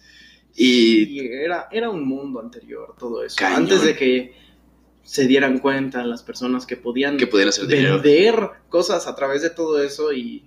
y... 0.56 1.04
Sí, 1.04 1.18
era, 1.20 1.68
era 1.70 1.90
un 1.90 2.04
mundo 2.06 2.40
anterior 2.40 2.94
todo 2.98 3.22
eso. 3.22 3.36
Cañón. 3.38 3.62
Antes 3.64 3.82
de 3.82 3.94
que 3.94 4.34
se 5.04 5.26
dieran 5.26 5.58
cuenta 5.58 6.04
las 6.04 6.22
personas 6.22 6.66
que 6.66 6.76
podían 6.76 7.16
que 7.16 7.26
podían 7.26 7.50
hacer 7.50 7.66
dinero. 7.66 8.00
vender 8.00 8.48
cosas 8.68 9.06
a 9.06 9.14
través 9.14 9.42
de 9.42 9.50
todo 9.50 9.82
eso 9.82 10.12
y 10.12 10.44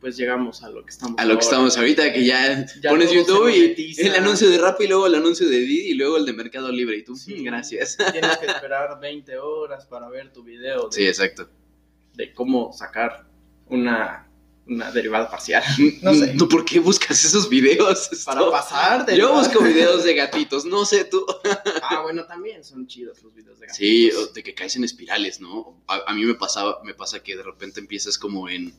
pues 0.00 0.16
llegamos 0.16 0.62
a 0.62 0.68
lo 0.68 0.84
que 0.84 0.90
estamos 0.90 1.18
A 1.18 1.24
lo 1.24 1.34
que 1.38 1.44
estamos 1.44 1.76
ahorita, 1.78 2.12
que 2.12 2.24
ya, 2.26 2.66
Ya 2.82 2.90
pones 2.90 3.10
YouTube 3.10 3.48
y 3.48 3.94
el 4.00 4.14
anuncio 4.14 4.50
de 4.50 4.58
Rappi, 4.58 4.86
luego 4.86 5.06
el 5.06 5.14
anuncio 5.14 5.48
de 5.48 5.56
Didi 5.58 5.90
y 5.90 5.94
luego 5.94 6.18
el 6.18 6.26
de 6.26 6.32
Mercado 6.34 6.70
Libre. 6.70 6.98
Y 6.98 7.02
tú, 7.02 7.16
Sí. 7.16 7.36
"Mm, 7.36 7.44
gracias. 7.44 7.96
Tienes 8.12 8.36
que 8.36 8.46
esperar 8.68 9.00
20 9.00 9.38
horas 9.38 9.86
para 9.86 10.08
ver 10.10 10.32
tu 10.32 10.42
video 10.44 10.88
de, 10.88 10.92
Sí, 10.96 11.06
exacto. 11.06 11.48
de 12.14 12.32
cómo 12.34 12.72
sacar 12.72 13.24
una, 13.68 14.25
una 14.66 14.90
derivada 14.90 15.30
parcial. 15.30 15.62
No 16.02 16.12
sé. 16.14 16.34
No, 16.34 16.48
¿Por 16.48 16.64
qué 16.64 16.80
buscas 16.80 17.24
esos 17.24 17.48
videos? 17.48 18.08
Para 18.24 18.40
Esto- 18.40 18.50
pasar 18.50 19.06
de 19.06 19.16
Yo 19.16 19.32
busco 19.34 19.60
videos 19.62 20.04
de 20.04 20.14
gatitos, 20.22 20.64
no 20.64 20.84
sé 20.84 21.04
tú. 21.04 21.24
Ah, 21.82 22.00
bueno, 22.04 22.26
también 22.26 22.64
son 22.64 22.86
chidos 22.86 23.22
los 23.22 23.34
videos 23.34 23.58
de 23.60 23.68
Sí, 23.70 24.06
gatitos. 24.08 24.30
o 24.30 24.32
de 24.32 24.42
que 24.42 24.54
caes 24.54 24.76
en 24.76 24.84
espirales, 24.84 25.40
¿no? 25.40 25.80
A, 25.86 26.00
a 26.10 26.14
mí 26.14 26.24
me 26.24 26.34
pasaba, 26.34 26.80
me 26.84 26.94
pasa 26.94 27.22
que 27.22 27.36
de 27.36 27.42
repente 27.42 27.80
empiezas 27.80 28.18
como 28.18 28.48
en... 28.48 28.74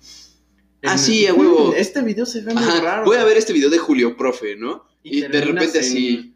Ah, 0.84 0.98
sí, 0.98 1.26
a 1.26 1.34
huevo. 1.34 1.74
Este 1.76 2.02
video 2.02 2.26
se 2.26 2.42
ve 2.42 2.54
muy 2.54 2.64
Ajá, 2.64 2.80
raro. 2.82 3.06
voy 3.06 3.18
a 3.18 3.24
ver 3.24 3.38
este 3.38 3.52
video 3.54 3.70
de 3.70 3.80
Julio 3.80 4.16
Profe, 4.16 4.56
¿no? 4.56 4.86
Y, 5.04 5.22
de 5.22 5.30
terminas 5.30 5.66
repente 5.66 5.80
en 5.80 5.84
así... 5.86 6.34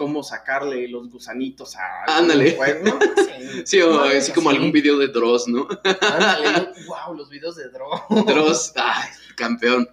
Cómo 0.00 0.22
sacarle 0.22 0.88
los 0.88 1.10
gusanitos 1.10 1.76
a. 1.76 2.16
Ándale. 2.16 2.52
juego. 2.56 2.98
Sí, 3.16 3.62
Sí, 3.66 3.80
o 3.82 4.00
así 4.00 4.32
como 4.32 4.48
algún 4.48 4.72
video 4.72 4.96
de 4.96 5.08
Dross, 5.08 5.46
¿no? 5.46 5.68
Ándale. 6.00 6.70
wow, 6.86 7.14
los 7.16 7.28
videos 7.28 7.56
de 7.56 7.68
Dross. 7.68 8.00
Dross, 8.26 8.72
ay, 8.76 9.10
campeón, 9.36 9.86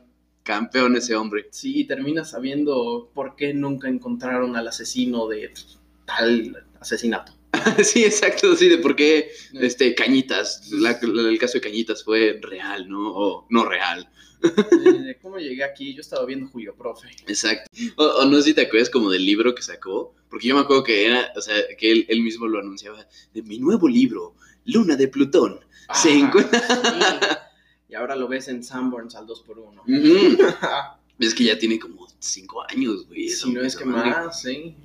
campeón 0.43 0.95
ese 0.95 1.13
hombre. 1.13 1.49
Sí, 1.51 1.83
terminas 1.83 2.29
sabiendo 2.31 3.11
por 3.13 3.35
qué 3.35 3.53
nunca 3.53 3.89
encontraron 3.89 4.55
al 4.55 4.69
asesino 4.69 5.27
de 5.27 5.51
tal 6.05 6.65
asesinato. 6.79 7.33
Sí, 7.83 8.05
exacto, 8.05 8.55
sí, 8.55 8.69
de 8.69 8.77
por 8.77 8.95
qué 8.95 9.29
este, 9.59 9.93
Cañitas, 9.93 10.69
la- 10.71 10.97
la- 11.01 11.29
el 11.29 11.37
caso 11.37 11.55
de 11.55 11.61
Cañitas 11.61 12.01
fue 12.03 12.39
real, 12.41 12.87
¿no? 12.87 13.09
O 13.13 13.45
no 13.49 13.65
real. 13.65 14.09
Eh, 14.43 15.17
¿Cómo 15.21 15.37
llegué 15.37 15.63
aquí? 15.63 15.93
Yo 15.93 16.01
estaba 16.01 16.25
viendo 16.25 16.47
Julio 16.47 16.75
Profe. 16.75 17.07
Exacto. 17.27 17.69
O, 17.97 18.03
o 18.03 18.25
no 18.25 18.37
sé 18.37 18.43
si 18.43 18.53
te 18.53 18.61
acuerdas 18.61 18.89
como 18.89 19.09
del 19.09 19.25
libro 19.25 19.53
que 19.55 19.61
sacó, 19.63 20.13
porque 20.29 20.47
yo 20.47 20.55
me 20.55 20.61
acuerdo 20.61 20.83
que 20.83 21.05
era, 21.05 21.31
o 21.35 21.41
sea, 21.41 21.55
que 21.77 21.91
él, 21.91 22.05
él 22.09 22.21
mismo 22.21 22.47
lo 22.47 22.59
anunciaba, 22.59 23.05
de 23.33 23.41
mi 23.41 23.59
nuevo 23.59 23.87
libro, 23.87 24.35
Luna 24.65 24.95
de 24.95 25.07
Plutón. 25.07 25.59
Se 25.93 26.09
Ah, 26.11 26.13
encuentra- 26.19 26.59
sí. 26.59 27.35
Y 27.89 27.95
ahora 27.95 28.15
lo 28.15 28.27
ves 28.27 28.47
en 28.49 28.63
Sanborns 28.63 29.15
al 29.15 29.25
2x1. 29.25 29.81
Ujú. 29.87 30.43
Es 31.19 31.33
que 31.33 31.45
ya 31.45 31.57
tiene 31.57 31.79
como 31.79 32.05
cinco 32.19 32.61
años, 32.69 33.07
güey. 33.07 33.29
si 33.29 33.51
no 33.53 33.61
es 33.63 33.75
que 33.75 33.85
madre. 33.85 34.09
más, 34.11 34.41
¿sí? 34.41 34.75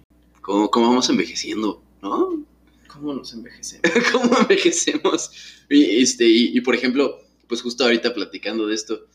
¿Cómo, 0.41 0.71
cómo 0.71 0.89
vamos 0.89 1.09
envejeciendo, 1.11 1.83
no? 2.01 2.45
¿Cómo 2.89 3.13
nos 3.15 3.33
envejecemos? 3.33 3.83
cómo 4.13 4.39
envejecemos. 4.39 5.31
Y, 5.69 6.01
este, 6.03 6.25
y, 6.27 6.57
y, 6.57 6.61
por 6.61 6.75
ejemplo, 6.75 7.19
pues 7.49 7.61
justo 7.63 7.85
ahorita 7.85 8.15
platicando 8.15 8.67
de 8.67 8.75
esto, 8.75 9.07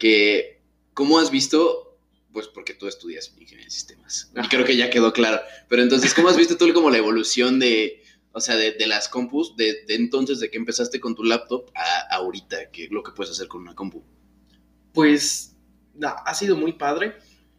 que 0.00 0.60
¿cómo 0.94 1.20
has 1.20 1.30
visto? 1.30 1.96
Pues 2.32 2.48
porque 2.48 2.74
tú 2.74 2.88
estudias 2.88 3.28
ingeniería 3.38 3.66
de 3.66 3.70
sistemas. 3.70 4.32
Y 4.34 4.48
creo 4.48 4.64
que 4.64 4.76
ya 4.76 4.90
quedó 4.90 5.12
claro. 5.12 5.40
Pero 5.68 5.82
entonces, 5.82 6.12
¿cómo 6.14 6.28
has 6.28 6.36
visto 6.36 6.56
tú 6.56 6.72
como 6.72 6.90
la 6.90 6.98
evolución 6.98 7.60
de, 7.60 8.02
o 8.32 8.40
sea, 8.40 8.56
de, 8.56 8.72
de 8.72 8.86
las 8.86 9.08
compus, 9.08 9.56
de, 9.56 9.84
de 9.86 9.94
entonces, 9.94 10.40
de 10.40 10.50
que 10.50 10.56
empezaste 10.56 10.98
con 10.98 11.14
tu 11.14 11.22
laptop 11.22 11.70
a 11.74 12.16
ahorita, 12.16 12.70
que 12.70 12.88
lo 12.90 13.02
que 13.02 13.12
puedes 13.12 13.32
hacer 13.32 13.46
con 13.46 13.62
una 13.62 13.74
compu? 13.74 14.02
Pues 14.92 15.56
ha 16.02 16.34
sido 16.34 16.56
muy 16.56 16.72
padre. 16.72 17.16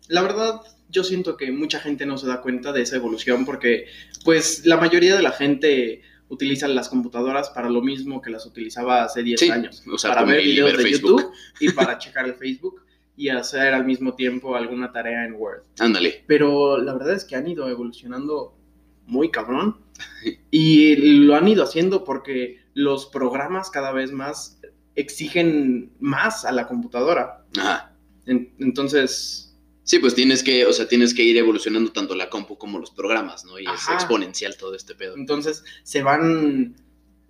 La 0.07 0.21
verdad, 0.21 0.62
yo 0.89 1.03
siento 1.03 1.38
que 1.38 1.51
mucha 1.51 1.79
gente 1.79 2.05
no 2.05 2.17
se 2.17 2.27
da 2.27 2.41
cuenta 2.41 2.71
de 2.71 2.81
esa 2.81 2.95
evolución 2.95 3.45
porque, 3.45 3.86
pues, 4.24 4.65
la 4.65 4.77
mayoría 4.77 5.15
de 5.15 5.21
la 5.21 5.31
gente 5.31 6.01
utiliza 6.31 6.67
las 6.67 6.89
computadoras 6.89 7.50
para 7.51 7.69
lo 7.69 7.81
mismo 7.81 8.21
que 8.21 8.29
las 8.31 8.45
utilizaba 8.45 9.03
hace 9.03 9.21
10 9.21 9.39
Sí, 9.39 9.50
años. 9.51 9.83
o 9.93 9.97
sea, 9.97 10.11
para 10.15 10.25
ver 10.25 10.41
videos 10.43 10.69
ver 10.71 10.77
de 10.77 10.83
Facebook. 10.83 11.21
YouTube 11.21 11.31
y 11.59 11.69
para 11.73 11.97
checar 12.00 12.25
el 12.25 12.33
Facebook 12.35 12.81
y 13.15 13.29
hacer 13.29 13.73
al 13.73 13.85
mismo 13.85 14.15
tiempo 14.15 14.55
alguna 14.55 14.91
tarea 14.91 15.25
en 15.25 15.33
Word. 15.33 15.63
Ándale. 15.79 16.23
Pero 16.27 16.77
la 16.79 16.93
verdad 16.93 17.13
es 17.13 17.25
que 17.25 17.35
han 17.35 17.47
ido 17.47 17.67
evolucionando 17.69 18.57
muy 19.05 19.29
cabrón 19.29 19.77
y 20.51 20.95
lo 21.25 21.35
han 21.35 21.47
ido 21.47 21.63
haciendo 21.63 22.03
porque 22.03 22.59
los 22.73 23.05
programas 23.07 23.69
cada 23.69 23.91
vez 23.91 24.11
más 24.11 24.59
exigen 24.95 25.91
más 26.00 26.45
a 26.45 26.51
la 26.51 26.67
computadora. 26.67 27.45
Ajá. 27.57 27.93
En- 28.25 28.53
entonces, 28.59 29.50
Sí, 29.83 30.00
pues 30.00 30.13
tienes 30.15 30.43
que, 30.43 30.65
o 30.65 30.73
sea, 30.73 30.88
tienes 30.88 31.13
que 31.13 31.23
ir 31.23 31.38
evolucionando 31.38 31.91
tanto 31.91 32.15
la 32.15 32.29
compu 32.29 32.57
como 32.57 32.79
los 32.79 32.91
programas, 32.91 33.45
¿no? 33.45 33.59
Y 33.59 33.63
es 33.63 33.69
Ajá. 33.69 33.93
exponencial 33.95 34.55
todo 34.57 34.75
este 34.75 34.95
pedo. 34.95 35.15
entonces 35.15 35.63
se 35.83 36.03
van 36.03 36.75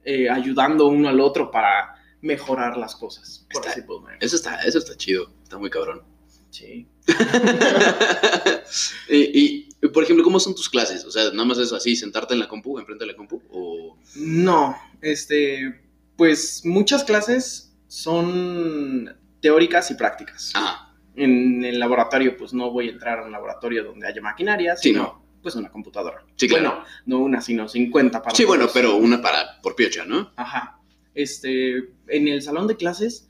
eh, 0.03 0.29
ayudando 0.29 0.87
uno 0.87 1.09
al 1.09 1.19
otro 1.21 1.49
para 1.51 1.95
mejorar 2.21 2.77
las 2.77 2.95
cosas. 2.95 3.45
Por 3.51 3.65
Está- 3.65 3.79
así. 3.79 3.87
Eso 4.19 4.35
está, 4.35 4.61
eso 4.63 4.77
está 4.79 4.95
chido, 4.97 5.31
está 5.43 5.57
muy 5.57 5.69
cabrón. 5.69 6.01
Sí. 6.49 6.85
y, 9.09 9.67
y, 9.81 9.87
por 9.93 10.03
ejemplo, 10.03 10.23
¿cómo 10.23 10.39
son 10.39 10.55
tus 10.55 10.69
clases? 10.69 11.05
O 11.05 11.11
sea, 11.11 11.31
nada 11.31 11.45
más 11.45 11.57
es 11.57 11.71
así, 11.73 11.95
sentarte 11.95 12.33
en 12.33 12.39
la 12.41 12.47
compu, 12.47 12.77
enfrente 12.79 13.05
de 13.05 13.11
la 13.11 13.17
compu, 13.17 13.41
o... 13.51 13.97
No, 14.15 14.75
este, 15.01 15.81
pues 16.17 16.61
muchas 16.65 17.03
clases 17.03 17.71
son 17.87 19.15
teóricas 19.41 19.91
y 19.91 19.95
prácticas. 19.95 20.51
Ah, 20.55 20.90
En 21.15 21.63
el 21.65 21.79
laboratorio, 21.79 22.37
pues 22.37 22.53
no 22.53 22.71
voy 22.71 22.87
a 22.87 22.91
entrar 22.91 23.19
a 23.19 23.25
un 23.25 23.31
laboratorio 23.31 23.83
donde 23.83 24.07
haya 24.07 24.21
maquinaria, 24.21 24.75
Sí, 24.77 24.89
sino 24.89 25.21
pues 25.41 25.55
una 25.55 25.69
computadora. 25.69 26.23
sí, 26.35 26.47
claro. 26.47 26.69
Bueno, 26.69 26.85
no 27.07 27.19
una, 27.19 27.41
sino 27.41 27.67
50 27.67 28.21
para 28.21 28.35
sí, 28.35 28.45
bueno, 28.45 28.63
todos. 28.65 28.73
pero 28.73 28.95
una 28.95 29.21
para, 29.21 29.59
por 29.61 29.75
piocha, 29.75 30.05
¿no? 30.05 30.31
Ajá. 30.35 30.79
Este, 31.13 31.77
en 32.07 32.27
el 32.27 32.41
salón 32.41 32.67
de 32.67 32.77
clases 32.77 33.27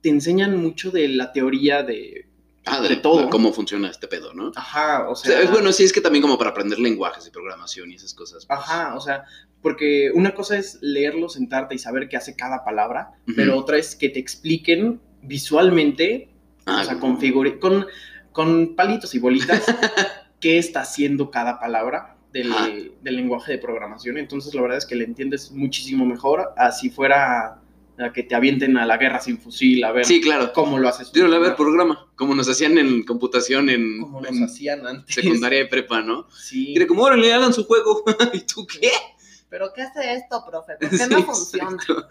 te 0.00 0.08
enseñan 0.08 0.56
mucho 0.56 0.90
de 0.90 1.08
la 1.08 1.32
teoría 1.32 1.82
de... 1.82 2.28
Ah, 2.64 2.80
De 2.80 2.94
todo. 2.96 3.28
cómo 3.28 3.52
funciona 3.52 3.90
este 3.90 4.06
pedo, 4.06 4.32
¿no? 4.34 4.52
Ajá, 4.54 5.08
o 5.08 5.12
O 5.12 5.16
sea, 5.16 5.32
sea... 5.32 5.40
es 5.42 5.50
bueno, 5.50 5.72
sí, 5.72 5.82
es 5.82 5.92
que 5.92 6.00
también 6.00 6.22
como 6.22 6.38
para 6.38 6.50
aprender 6.50 6.78
lenguajes 6.78 7.24
de 7.24 7.30
programación 7.32 7.90
y 7.90 7.96
esas 7.96 8.14
cosas. 8.14 8.46
pues. 8.46 8.58
Ajá, 8.58 8.94
o 8.94 9.00
sea, 9.00 9.24
porque 9.60 10.10
una 10.14 10.32
cosa 10.34 10.56
es 10.56 10.78
leerlo, 10.80 11.28
sentarte 11.28 11.74
y 11.74 11.78
saber 11.78 12.08
qué 12.08 12.16
hace 12.16 12.36
cada 12.36 12.64
palabra, 12.64 13.10
Ujú. 13.26 13.34
pero 13.36 13.58
otra 13.58 13.78
es 13.78 13.96
que 13.96 14.08
te 14.08 14.20
expliquen 14.20 15.00
visualmente, 15.22 16.30
Ah, 16.66 16.80
o 16.82 16.84
sea, 16.84 16.98
con, 16.98 17.18
con, 17.60 17.86
con 18.32 18.76
palitos 18.76 19.14
y 19.14 19.18
bolitas, 19.18 19.64
qué 20.40 20.58
está 20.58 20.80
haciendo 20.82 21.30
cada 21.30 21.58
palabra 21.58 22.16
del, 22.32 22.52
del 23.02 23.16
lenguaje 23.16 23.52
de 23.52 23.58
programación. 23.58 24.16
Entonces, 24.18 24.54
la 24.54 24.62
verdad 24.62 24.78
es 24.78 24.86
que 24.86 24.94
le 24.94 25.04
entiendes 25.04 25.50
muchísimo 25.52 26.06
mejor, 26.06 26.52
así 26.56 26.88
fuera 26.90 27.58
a 27.98 28.10
que 28.14 28.22
te 28.22 28.34
avienten 28.34 28.76
a 28.78 28.86
la 28.86 28.96
guerra 28.96 29.20
sin 29.20 29.38
fusil, 29.38 29.84
a 29.84 29.92
ver 29.92 30.04
Sí, 30.06 30.20
claro. 30.22 30.52
cómo 30.54 30.78
lo 30.78 30.88
haces. 30.88 31.12
Tírale 31.12 31.36
a 31.36 31.38
ver 31.38 31.54
programa, 31.56 32.08
como 32.16 32.34
nos 32.34 32.48
hacían 32.48 32.78
en 32.78 33.04
computación 33.04 33.68
en, 33.68 34.00
Como 34.00 34.20
nos 34.22 34.30
en 34.30 34.44
hacían 34.44 34.86
antes. 34.86 35.14
secundaria 35.14 35.58
de 35.60 35.66
prepa, 35.66 36.00
¿no? 36.00 36.26
Sí. 36.30 36.70
Y 36.70 36.76
era 36.76 36.86
como, 36.86 37.02
órale, 37.02 37.32
hagan 37.32 37.52
su 37.52 37.64
juego. 37.64 38.02
¿Y 38.32 38.40
tú 38.40 38.66
qué? 38.66 38.88
¿Pero 39.50 39.70
qué 39.74 39.82
hace 39.82 40.14
esto, 40.14 40.42
profe? 40.48 40.72
¿Por 40.80 40.88
qué 40.88 40.96
Sí, 40.98 41.04
no 41.10 41.22
funciona? 41.22 41.70
exacto. 41.70 42.06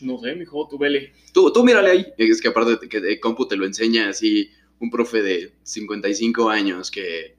No 0.00 0.18
sé, 0.18 0.34
mijo, 0.34 0.66
tú 0.68 0.78
vele. 0.78 1.12
Tú, 1.32 1.52
tú 1.52 1.64
mírale 1.64 1.90
ahí. 1.90 2.06
Es 2.16 2.40
que 2.40 2.48
aparte 2.48 2.76
de 2.76 2.88
que 2.88 3.00
de 3.00 3.20
compu 3.20 3.46
te 3.46 3.56
lo 3.56 3.66
enseña 3.66 4.08
así 4.08 4.50
un 4.80 4.90
profe 4.90 5.22
de 5.22 5.54
55 5.62 6.48
años 6.48 6.90
que, 6.90 7.36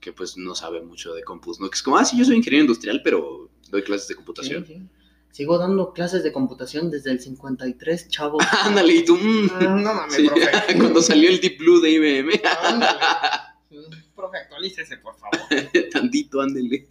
que 0.00 0.12
pues 0.12 0.36
no 0.36 0.54
sabe 0.54 0.82
mucho 0.82 1.14
de 1.14 1.22
compus, 1.22 1.60
¿no? 1.60 1.68
Que 1.70 1.74
es 1.74 1.82
como, 1.82 1.96
ah, 1.96 2.04
sí, 2.04 2.18
yo 2.18 2.24
soy 2.24 2.36
ingeniero 2.36 2.64
industrial, 2.64 3.00
pero 3.02 3.50
doy 3.70 3.82
clases 3.82 4.08
de 4.08 4.14
computación. 4.14 4.66
Sí, 4.66 4.74
sí. 4.74 4.82
Sigo 5.30 5.58
dando 5.58 5.92
clases 5.92 6.22
de 6.22 6.32
computación 6.32 6.90
desde 6.90 7.10
el 7.10 7.20
53, 7.20 8.08
chavo. 8.08 8.38
Ándale, 8.64 8.94
y 8.94 9.04
tú, 9.04 9.16
mm. 9.16 9.50
Ah, 9.52 9.64
no 9.64 9.94
mames, 9.94 10.14
Sí, 10.14 10.26
profe. 10.26 10.50
Cuando 10.78 11.02
salió 11.02 11.28
el 11.28 11.40
Deep 11.40 11.58
Blue 11.58 11.80
de 11.80 11.90
IBM, 11.90 12.40
Ándale. 12.62 12.98
Profe, 14.16 14.38
actualícese, 14.38 14.96
por 14.96 15.14
favor. 15.14 15.38
tantito, 15.92 16.40
ándale. 16.40 16.86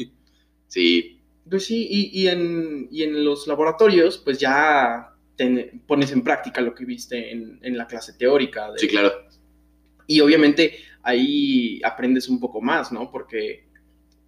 Sí, 0.67 1.19
Pues 1.49 1.65
sí, 1.65 1.87
y, 1.89 2.21
y 2.23 2.27
en, 2.27 2.87
y 2.91 3.03
en 3.03 3.23
los 3.23 3.47
laboratorios, 3.47 4.17
pues 4.17 4.39
ya 4.39 5.13
ten- 5.35 5.83
pones 5.85 6.11
en 6.11 6.23
práctica 6.23 6.61
lo 6.61 6.73
que 6.73 6.85
viste 6.85 7.31
en, 7.31 7.59
en 7.61 7.77
la 7.77 7.85
clase 7.87 8.13
teórica. 8.13 8.71
de- 8.71 8.79
Sí, 8.79 8.87
claro. 8.87 9.11
Y 10.07 10.19
obviamente 10.21 10.77
ahí 11.03 11.81
aprendes 11.83 12.29
un 12.29 12.39
poco 12.39 12.61
más, 12.61 12.91
¿no? 12.91 13.11
Porque 13.11 13.65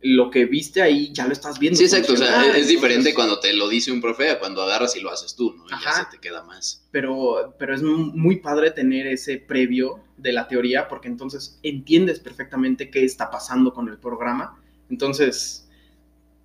lo 0.02 0.30
que 0.30 0.46
viste 0.46 0.82
ahí 0.84 1.12
ya 1.12 1.26
lo 1.26 1.34
estás 1.34 1.58
viendo. 1.58 1.78
Sí, 1.78 1.86
exacto. 1.86 2.14
O 2.14 2.18
sea, 2.18 2.28
funcionar, 2.28 2.56
es 2.56 2.68
diferente 2.68 3.14
cuando 3.16 3.40
te 3.40 3.52
lo 3.54 3.68
dice 3.68 3.92
un 3.92 4.00
profe 4.00 4.30
a 4.30 4.40
cuando 4.40 4.62
agarras 4.62 4.96
y 4.96 5.00
lo 5.02 5.10
haces 5.12 5.36
tú, 5.36 5.56
¿no? 5.58 5.66
Y 5.66 5.70
ya 5.72 5.76
Ajá. 5.78 6.04
se 6.12 6.18
te 6.18 6.22
queda 6.22 6.44
más. 6.44 6.88
pero, 6.92 7.56
pero 7.58 7.74
es 7.74 7.82
mu- 7.82 8.12
muy 8.14 8.36
padre 8.38 8.70
tener 8.72 9.08
ese 9.08 9.38
previo 9.40 10.02
de 10.18 10.34
la 10.34 10.48
teoría 10.48 10.88
porque 10.88 11.08
entonces 11.08 11.60
entiendes 11.64 12.20
perfectamente 12.20 12.92
qué 12.92 13.04
está 13.04 13.32
pasando 13.32 13.74
con 13.74 13.88
el 13.90 13.98
programa. 13.98 14.62
Entonces, 14.90 15.67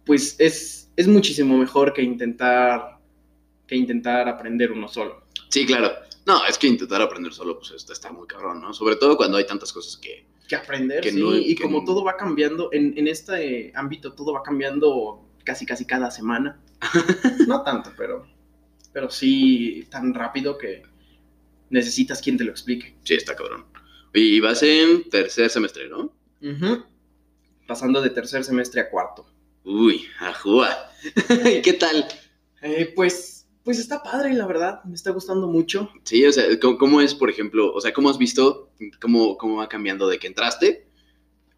pues 0.05 0.37
es, 0.39 0.91
es 0.97 1.07
muchísimo 1.09 1.57
mejor 1.59 1.93
que 1.93 2.03
intentar, 2.03 2.99
que 3.67 3.77
intentar 3.77 4.29
aprender 4.29 4.73
uno 4.73 4.89
solo. 4.89 5.23
Sí, 5.49 5.67
claro. 5.67 5.93
No, 6.27 6.45
es 6.47 6.57
que 6.57 6.69
intentar 6.69 7.03
aprender 7.03 7.33
solo, 7.33 7.59
pues 7.59 7.73
está, 7.73 7.93
está 7.93 8.13
muy 8.13 8.27
cabrón, 8.27 8.61
¿no? 8.61 8.73
Sobre 8.73 8.97
todo 8.97 9.17
cuando 9.17 9.39
hay 9.39 9.47
tantas 9.47 9.73
cosas 9.73 9.97
que. 9.97 10.25
Que 10.49 10.57
aprender, 10.57 11.01
Que 11.01 11.11
sí, 11.13 11.21
no- 11.21 11.37
y 11.37 11.55
que 11.55 11.63
como 11.63 11.79
no- 11.81 11.85
todo 11.85 12.05
va 12.05 12.17
cambiando, 12.17 12.69
en, 12.73 12.97
en 12.99 13.09
este 13.09 13.73
ámbito 13.75 14.13
todo 14.13 14.33
va 14.33 14.43
cambiando 14.43 15.25
casi 15.45 15.65
casi 15.67 15.85
cada 15.85 16.11
semana. 16.11 16.61
no 17.49 17.63
tanto, 17.63 17.91
pero, 17.97 18.27
pero 18.93 19.09
sí 19.11 19.87
tan 19.91 20.13
rápido 20.15 20.59
que 20.59 20.83
necesitas 21.71 22.21
quien 22.21 22.37
te 22.37 22.45
lo 22.45 22.51
explique. 22.51 22.95
Sí, 23.05 23.15
está 23.15 23.35
cabrón. 23.35 23.65
Y 24.15 24.41
vas 24.41 24.63
en 24.63 25.09
tercer 25.09 25.49
semestre, 25.49 25.89
¿no? 25.89 26.13
Pasando 27.67 28.03
de 28.03 28.11
tercer 28.11 28.45
semestre 28.45 28.81
a 28.83 28.91
cuarto. 28.91 29.27
Uy, 29.64 30.07
ajúa. 30.21 30.90
¿Qué 31.62 31.73
tal? 31.78 32.07
Eh, 32.62 32.92
pues, 32.95 33.47
pues 33.64 33.78
está 33.78 34.02
padre, 34.02 34.35
la 34.35 34.47
verdad, 34.47 34.83
me 34.85 34.95
está 34.95 35.11
gustando 35.11 35.47
mucho. 35.49 35.90
Sí, 36.04 36.25
o 36.25 36.33
sea, 36.33 36.45
¿cómo, 36.61 36.78
cómo 36.78 37.00
es, 37.00 37.14
por 37.14 37.31
ejemplo, 37.31 37.73
o 37.73 37.81
sea, 37.81 37.92
cómo 37.92 38.11
has 38.11 38.19
visto 38.19 38.71
cómo, 39.00 39.37
cómo 39.37 39.57
va 39.57 39.69
cambiando 39.69 40.09
de 40.09 40.19
que 40.19 40.26
entraste 40.26 40.87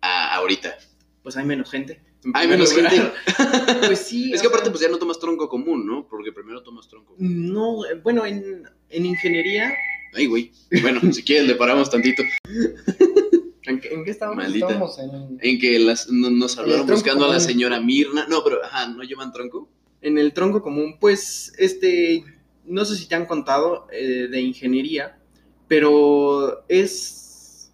a 0.00 0.34
ahorita? 0.36 0.76
Pues 1.22 1.36
hay 1.36 1.44
menos 1.46 1.70
gente. 1.70 2.02
en 2.24 2.32
Hay 2.34 2.48
menos 2.48 2.74
lugar. 2.74 2.90
gente. 2.92 3.12
Pues 3.86 4.00
sí. 4.00 4.26
Es 4.32 4.40
que 4.40 4.46
sea, 4.46 4.48
aparte, 4.48 4.70
pues 4.70 4.82
ya 4.82 4.88
no 4.88 4.98
tomas 4.98 5.18
tronco 5.18 5.48
común, 5.48 5.86
¿no? 5.86 6.06
Porque 6.08 6.32
primero 6.32 6.62
tomas 6.62 6.88
tronco. 6.88 7.14
No, 7.18 7.84
eh, 7.86 8.00
bueno, 8.02 8.24
en, 8.26 8.62
en 8.90 9.06
ingeniería. 9.06 9.74
Ay, 10.14 10.26
güey. 10.26 10.52
Bueno, 10.82 11.00
si 11.12 11.22
quieres, 11.22 11.46
le 11.48 11.54
paramos 11.54 11.90
tantito. 11.90 12.22
¿En 13.66 13.80
qué, 13.80 13.88
en 13.94 14.04
qué 14.04 14.10
estábamos? 14.10 14.44
Maldita. 14.44 14.66
Estábamos 14.66 14.98
en, 14.98 15.38
En 15.40 15.58
que 15.58 15.78
las, 15.78 16.10
no- 16.10 16.30
nos 16.30 16.58
hablaron 16.58 16.86
buscando 16.86 17.24
a 17.24 17.28
la 17.28 17.40
señora 17.40 17.80
Mirna. 17.80 18.26
No, 18.28 18.42
pero, 18.44 18.62
ajá, 18.64 18.88
¿no 18.88 19.02
llevan 19.02 19.32
tronco? 19.32 19.68
en 20.02 20.18
el 20.18 20.34
tronco 20.34 20.60
común. 20.62 20.96
Pues, 21.00 21.54
este, 21.56 22.22
no 22.66 22.84
sé 22.84 22.94
si 22.96 23.06
te 23.08 23.14
han 23.14 23.24
contado 23.24 23.86
eh, 23.90 24.28
de 24.30 24.40
ingeniería, 24.40 25.18
pero 25.68 26.64
es. 26.68 27.72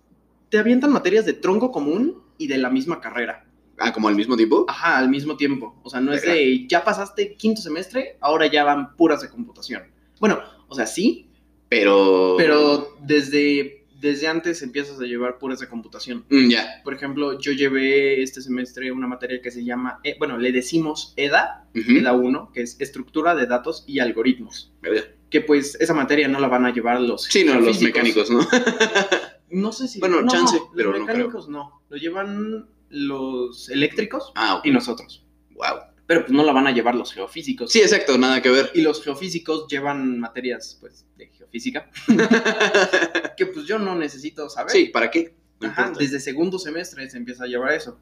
Te 0.49 0.59
avientan 0.59 0.93
materias 0.93 1.27
de 1.27 1.33
tronco 1.33 1.71
común 1.71 2.23
y 2.39 2.47
de 2.47 2.59
la 2.59 2.71
misma 2.71 3.01
carrera. 3.01 3.47
Ah, 3.79 3.93
como 3.93 4.09
al 4.09 4.15
mismo 4.15 4.37
tiempo. 4.37 4.65
Ajá, 4.69 4.99
al 4.99 5.09
mismo 5.09 5.37
tiempo. 5.37 5.75
O 5.83 5.91
sea, 5.91 6.01
no 6.01 6.13
es 6.13 6.23
de 6.23 6.67
ya 6.69 6.85
pasaste 6.85 7.35
quinto 7.35 7.63
semestre, 7.63 8.17
ahora 8.21 8.47
ya 8.47 8.63
van 8.65 8.95
puras 8.97 9.23
de 9.23 9.29
computación. 9.29 9.83
Bueno, 10.21 10.39
o 10.69 10.75
sea, 10.75 10.87
sí, 10.87 11.29
Pero. 11.69 12.35
pero 12.37 12.97
desde, 13.01 13.80
desde 14.01 14.29
antes 14.29 14.63
empiezas 14.63 14.99
a 15.01 15.05
llevar 15.05 15.39
puras 15.39 15.61
de 15.61 15.69
computación. 15.69 16.25
Mm, 16.31 16.49
ya. 16.49 16.81
Por 16.85 16.95
ejemplo, 16.95 17.39
yo 17.39 17.53
llevé 17.53 18.23
este 18.23 18.41
semestre 18.41 18.91
una 18.93 19.07
materia 19.07 19.41
que 19.43 19.51
se 19.51 19.65
llama, 19.65 20.01
eh, 20.05 20.17
bueno, 20.19 20.39
le 20.39 20.53
decimos 20.53 21.13
EDA. 21.17 21.67
EDA 21.75 22.13
1, 22.13 22.51
que 22.53 22.63
es 22.63 22.81
Estructura 22.81 23.35
de 23.35 23.47
Datos 23.47 23.85
y 23.87 23.99
Algoritmos. 24.01 24.73
Verga. 24.83 25.03
Que 25.29 25.41
pues 25.41 25.77
esa 25.81 25.95
materia 25.95 26.27
no 26.29 26.41
la 26.41 26.49
van 26.49 26.67
a 26.67 26.73
llevar 26.73 27.01
los 27.01 27.25
Sí, 27.25 27.45
no, 27.45 27.61
los 27.61 27.81
mecánicos, 27.81 28.31
¿no? 28.31 28.41
No 29.51 29.73
sé 29.73 29.89
si... 29.89 29.99
Bueno, 29.99 30.23
no, 30.23 30.31
chance, 30.31 30.57
los 30.57 30.69
pero 30.77 30.91
no 30.91 31.05
creo. 31.05 31.07
mecánicos 31.07 31.49
no. 31.49 31.83
Lo 31.89 31.97
llevan 31.97 32.69
los 32.89 33.69
eléctricos 33.69 34.33
Ah, 34.37 34.61
y 34.65 34.71
nosotros. 34.71 35.25
Wow. 35.51 35.90
Pero 36.11 36.23
pues 36.23 36.33
no 36.33 36.43
la 36.43 36.51
van 36.53 36.67
a 36.67 36.73
llevar 36.73 36.97
los 36.97 37.13
geofísicos. 37.13 37.71
Sí, 37.71 37.81
exacto, 37.81 38.19
nada 38.19 38.43
que 38.43 38.51
ver. 38.51 38.73
Y 38.75 38.83
los 38.83 39.01
geofísicos 39.01 39.69
llevan 39.69 40.19
materias, 40.19 40.77
pues, 40.81 41.07
de 41.17 41.29
geofísica, 41.29 41.89
que 43.37 43.47
pues 43.47 43.65
yo 43.65 43.79
no 43.79 43.95
necesito 43.95 44.51
saber. 44.51 44.73
sí, 44.73 44.87
¿para 44.87 45.09
qué? 45.09 45.37
No 45.61 45.69
Ajá, 45.69 45.93
desde 45.97 46.19
segundo 46.19 46.59
semestre 46.59 47.09
se 47.09 47.17
empieza 47.17 47.45
a 47.45 47.47
llevar 47.47 47.75
eso. 47.75 48.01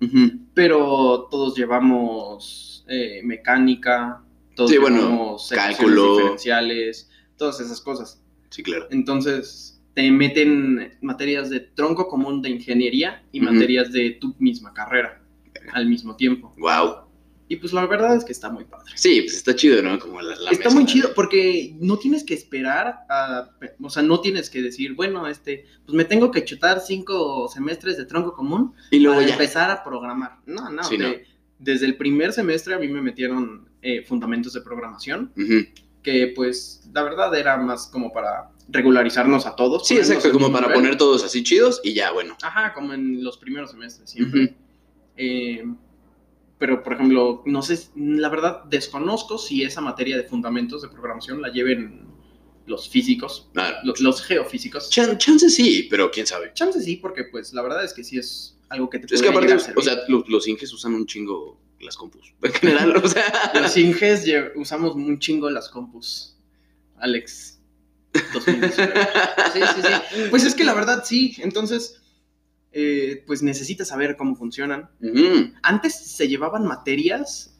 Pero 0.54 1.28
todos 1.30 1.54
llevamos 1.54 2.82
eh, 2.88 3.20
mecánica, 3.24 4.24
todos 4.56 4.70
Sí, 4.70 4.78
bueno, 4.78 5.02
llevamos 5.02 5.52
ecuaciones 5.52 5.76
cálculo. 5.76 6.16
diferenciales, 6.16 7.10
todas 7.36 7.60
esas 7.60 7.78
cosas. 7.78 8.22
Sí, 8.48 8.62
claro. 8.62 8.86
Entonces 8.90 9.82
te 9.92 10.10
meten 10.10 10.96
materias 11.02 11.50
de 11.50 11.60
tronco 11.60 12.08
común 12.08 12.40
de 12.40 12.48
ingeniería 12.48 13.22
y 13.32 13.40
materias 13.42 13.92
de 13.92 14.12
tu 14.12 14.34
misma 14.38 14.72
carrera 14.72 15.20
al 15.74 15.84
mismo 15.84 16.16
tiempo. 16.16 16.54
Wow. 16.56 17.07
Y 17.50 17.56
pues 17.56 17.72
la 17.72 17.86
verdad 17.86 18.14
es 18.14 18.24
que 18.24 18.32
está 18.32 18.50
muy 18.50 18.64
padre. 18.64 18.92
Sí, 18.94 19.22
pues 19.22 19.34
está 19.36 19.54
chido, 19.56 19.82
¿no? 19.82 19.98
Como 19.98 20.20
la, 20.20 20.36
la 20.36 20.50
Está 20.50 20.64
mesa 20.66 20.76
muy 20.76 20.84
chido 20.86 21.14
porque 21.14 21.74
no 21.80 21.98
tienes 21.98 22.22
que 22.24 22.34
esperar 22.34 23.00
a, 23.08 23.50
o 23.80 23.88
sea, 23.90 24.02
no 24.02 24.20
tienes 24.20 24.50
que 24.50 24.60
decir, 24.60 24.94
bueno, 24.94 25.26
este, 25.26 25.64
pues 25.86 25.94
me 25.96 26.04
tengo 26.04 26.30
que 26.30 26.44
chutar 26.44 26.80
cinco 26.80 27.48
semestres 27.48 27.96
de 27.96 28.04
tronco 28.04 28.34
común 28.34 28.74
Y 28.90 28.98
luego 29.00 29.16
para 29.18 29.28
ya. 29.28 29.34
empezar 29.34 29.70
a 29.70 29.82
programar. 29.82 30.36
No, 30.46 30.68
no, 30.70 30.84
Sí, 30.84 30.98
no. 30.98 31.08
desde 31.58 31.86
el 31.86 31.96
primer 31.96 32.32
semestre 32.34 32.74
a 32.74 32.78
mí 32.78 32.88
me 32.88 33.00
metieron 33.00 33.66
eh, 33.80 34.04
fundamentos 34.04 34.52
de 34.52 34.60
programación, 34.60 35.32
que 36.02 36.32
pues 36.36 36.82
la 36.92 37.02
verdad 37.02 37.34
era 37.34 37.56
más 37.56 37.86
como 37.86 38.12
para 38.12 38.50
regularizarnos 38.68 39.46
a 39.46 39.56
todos. 39.56 39.88
Sí, 39.88 39.96
exacto, 39.96 40.30
como 40.32 40.52
para 40.52 40.66
nivel. 40.66 40.82
poner 40.82 40.98
todos 40.98 41.24
así 41.24 41.42
chidos 41.42 41.80
y 41.82 41.94
ya, 41.94 42.12
bueno. 42.12 42.36
Ajá, 42.42 42.74
como 42.74 42.92
en 42.92 43.24
los 43.24 43.38
primeros 43.38 43.70
semestres 43.70 44.10
siempre. 44.10 44.54
Eh, 45.16 45.64
pero, 46.58 46.82
por 46.82 46.94
ejemplo, 46.94 47.42
no 47.46 47.62
sé, 47.62 47.78
la 47.96 48.28
verdad 48.28 48.64
desconozco 48.64 49.38
si 49.38 49.62
esa 49.62 49.80
materia 49.80 50.16
de 50.16 50.24
fundamentos 50.24 50.82
de 50.82 50.88
programación 50.88 51.40
la 51.42 51.48
lleven 51.50 52.06
los 52.66 52.88
físicos, 52.88 53.48
Ah, 53.56 53.80
lo- 53.84 53.94
los, 54.00 54.22
geofísicos. 54.22 54.90
chan- 54.90 55.16
chance 55.18 55.48
sí, 55.48 55.86
pero 55.90 56.10
quién 56.10 56.26
sabe. 56.26 56.52
Chance 56.54 56.82
sí, 56.82 56.96
porque 56.96 57.24
pues 57.24 57.52
la 57.54 57.62
verdad 57.62 57.82
es 57.84 57.94
que 57.94 58.04
sí 58.04 58.18
es 58.18 58.58
algo 58.68 58.90
que 58.90 58.98
te 58.98 59.14
Es 59.14 59.22
que 59.22 59.28
aparte, 59.28 59.54
o 59.54 59.58
sea, 59.58 59.72
servir. 59.94 60.04
lo- 60.08 60.24
los 60.28 60.46
inges 60.48 60.72
usan 60.74 60.94
un 60.94 61.06
chingo 61.06 61.58
las 61.80 61.96
compus. 61.96 62.34
En 62.42 62.52
general, 62.52 62.96
o 63.02 63.08
sea. 63.08 63.52
Los 63.54 63.76
Inges 63.76 64.26
usamos 64.56 64.94
un 64.96 65.18
chingo 65.20 65.48
las 65.48 65.68
compus. 65.70 66.36
Alex. 66.96 67.60
2019. 68.34 68.94
Sí, 69.52 69.60
sí, 69.76 69.82
sí. 69.82 70.20
Pues 70.30 70.44
es 70.44 70.54
que 70.54 70.64
la 70.64 70.74
verdad 70.74 71.04
sí. 71.06 71.36
Entonces, 71.38 72.00
eh, 72.72 73.24
pues 73.26 73.42
necesitas 73.42 73.88
saber 73.88 74.16
cómo 74.16 74.36
funcionan. 74.36 74.90
Antes 75.62 75.94
se 75.94 76.28
llevaban 76.28 76.66
materias. 76.66 77.54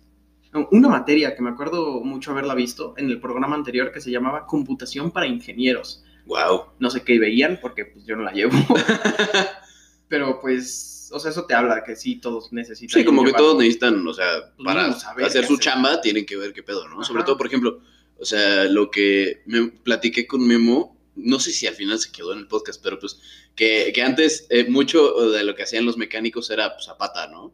Una 0.71 0.88
materia 0.88 1.37
que 1.37 1.42
me 1.42 1.51
acuerdo 1.51 2.01
mucho 2.01 2.31
haberla 2.31 2.55
visto 2.55 2.94
en 2.97 3.11
el 3.11 3.21
programa 3.21 3.55
anterior 3.55 3.92
que 3.92 4.01
se 4.01 4.11
llamaba 4.11 4.47
Computación 4.47 5.11
para 5.11 5.27
Ingenieros. 5.27 6.05
Wow. 6.27 6.66
No 6.79 6.90
sé 6.90 7.03
qué 7.03 7.18
veían 7.18 7.59
porque 7.61 7.85
pues 7.85 8.07
yo 8.07 8.16
no 8.16 8.23
la 8.23 8.33
llevo. 8.33 8.53
Pero 10.09 10.40
pues, 10.40 11.11
o 11.12 11.18
sea, 11.18 11.31
eso 11.31 11.44
te 11.44 11.55
habla 11.55 11.85
que 11.85 11.97
sí, 11.97 12.16
todos 12.16 12.53
necesitan. 12.53 13.01
Sí, 13.01 13.05
como 13.05 13.25
que 13.25 13.33
todos 13.33 13.57
necesitan, 13.59 14.07
o 14.07 14.14
sea, 14.14 14.53
Pues 14.57 14.64
para 14.64 14.92
saber 14.94 15.27
hacer 15.27 15.44
su 15.44 15.55
hacer. 15.55 15.64
chamba 15.64 16.01
tienen 16.01 16.25
que 16.27 16.37
ver 16.37 16.53
qué 16.53 16.62
pedo, 16.62 16.88
¿no? 16.88 17.05
Sobre 17.05 17.25
todo, 17.25 17.37
por 17.37 17.47
ejemplo, 17.47 17.81
o 18.18 18.25
sea, 18.25 18.64
lo 18.64 18.90
que 18.90 19.42
me 19.47 19.68
platiqué 19.68 20.27
con 20.27 20.47
Memo, 20.47 20.97
no 21.18 21.38
sé 21.40 21.52
si 21.52 21.66
al 21.66 21.74
final 21.74 21.98
se 21.98 22.11
quedó 22.12 22.33
en 22.33 22.38
el 22.38 22.48
podcast, 22.48 22.83
pero 22.83 22.98
pues 22.98 23.20
que, 23.54 23.92
que 23.94 24.02
antes 24.02 24.46
eh, 24.50 24.68
mucho 24.68 25.12
de 25.31 25.44
lo 25.44 25.54
que 25.54 25.64
hacían 25.64 25.85
los 25.85 25.96
mecánicos 25.96 26.50
era 26.50 26.74
pues, 26.74 26.88
a 26.88 26.96
pata, 26.96 27.26
¿no? 27.28 27.52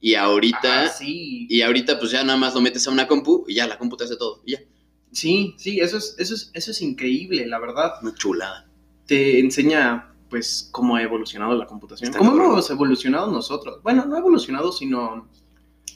Y 0.00 0.14
ahorita, 0.14 0.84
Ajá, 0.84 0.92
sí. 0.92 1.46
y 1.48 1.62
ahorita 1.62 1.98
pues 1.98 2.12
ya 2.12 2.22
nada 2.22 2.38
más 2.38 2.54
lo 2.54 2.60
metes 2.60 2.86
a 2.86 2.90
una 2.90 3.08
compu 3.08 3.44
y 3.48 3.54
ya 3.54 3.66
la 3.66 3.78
compu 3.78 3.96
te 3.96 4.04
hace 4.04 4.16
todo, 4.16 4.42
y 4.44 4.52
ya, 4.52 4.60
Sí, 5.12 5.54
sí, 5.56 5.80
eso 5.80 5.96
es, 5.96 6.14
eso 6.18 6.34
es, 6.34 6.50
eso 6.52 6.70
es 6.70 6.82
increíble, 6.82 7.46
la 7.46 7.58
verdad. 7.58 7.94
una 8.02 8.14
chulada. 8.14 8.68
Te 9.06 9.38
enseña, 9.40 10.12
pues, 10.28 10.68
cómo 10.72 10.96
ha 10.96 11.02
evolucionado 11.02 11.54
la 11.54 11.66
computación. 11.66 12.08
Está 12.08 12.18
cómo 12.18 12.32
cabrón. 12.32 12.52
hemos 12.52 12.68
evolucionado 12.68 13.30
nosotros. 13.32 13.82
Bueno, 13.82 14.04
no 14.04 14.16
evolucionado, 14.18 14.72
sino 14.72 15.26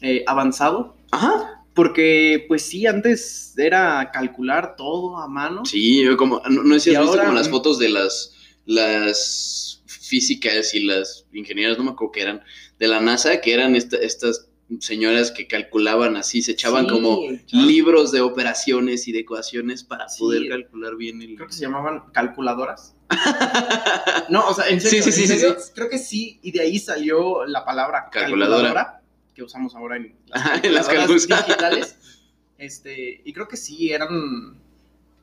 eh, 0.00 0.24
avanzado. 0.26 0.96
Ajá. 1.10 1.59
Porque, 1.80 2.44
pues 2.46 2.60
sí, 2.60 2.86
antes 2.86 3.54
era 3.56 4.10
calcular 4.12 4.76
todo 4.76 5.16
a 5.16 5.26
mano. 5.28 5.64
Sí, 5.64 6.04
yo 6.04 6.14
como, 6.18 6.42
no, 6.50 6.62
no 6.62 6.74
sé 6.74 6.80
si 6.90 6.94
has 6.94 7.00
visto 7.00 7.12
ahora- 7.12 7.24
como 7.24 7.38
las 7.38 7.48
fotos 7.48 7.78
de 7.78 7.88
las, 7.88 8.34
las 8.66 9.82
físicas 9.86 10.74
y 10.74 10.82
las 10.84 11.24
ingenieras, 11.32 11.78
no 11.78 11.84
me 11.84 11.90
acuerdo 11.92 12.12
que 12.12 12.20
eran, 12.20 12.42
de 12.78 12.86
la 12.86 13.00
NASA, 13.00 13.40
que 13.40 13.54
eran 13.54 13.76
esta- 13.76 13.96
estas 13.96 14.46
señoras 14.80 15.30
que 15.30 15.46
calculaban 15.46 16.16
así, 16.18 16.42
se 16.42 16.52
echaban 16.52 16.84
Sí, 16.84 16.90
como 16.92 17.22
ya. 17.30 17.62
libros 17.62 18.12
de 18.12 18.20
operaciones 18.20 19.08
y 19.08 19.12
de 19.12 19.20
ecuaciones 19.20 19.82
para 19.82 20.06
Sí. 20.10 20.18
poder 20.20 20.48
calcular 20.50 20.96
bien 20.96 21.22
el... 21.22 21.34
Creo 21.36 21.46
que 21.48 21.54
se 21.54 21.62
llamaban 21.62 22.02
calculadoras. 22.12 22.94
No, 24.28 24.46
o 24.48 24.54
sea, 24.54 24.68
en 24.68 24.80
serio, 24.82 25.02
Sí, 25.02 25.12
sí, 25.12 25.26
sí, 25.26 25.46
creo 25.74 25.88
que 25.88 25.98
sí, 25.98 26.38
y 26.42 26.52
de 26.52 26.60
ahí 26.60 26.78
salió 26.78 27.44
la 27.46 27.64
palabra 27.64 28.08
Calculadora. 28.12 28.68
calculadora, 28.68 28.99
que 29.40 29.44
usamos 29.44 29.74
ahora 29.74 29.96
en 29.96 30.14
las, 30.74 30.88
en 30.88 31.06
digitales. 31.08 31.96
Este, 32.58 33.22
y 33.24 33.32
creo 33.32 33.48
que 33.48 33.56
sí, 33.56 33.90
eran, 33.90 34.60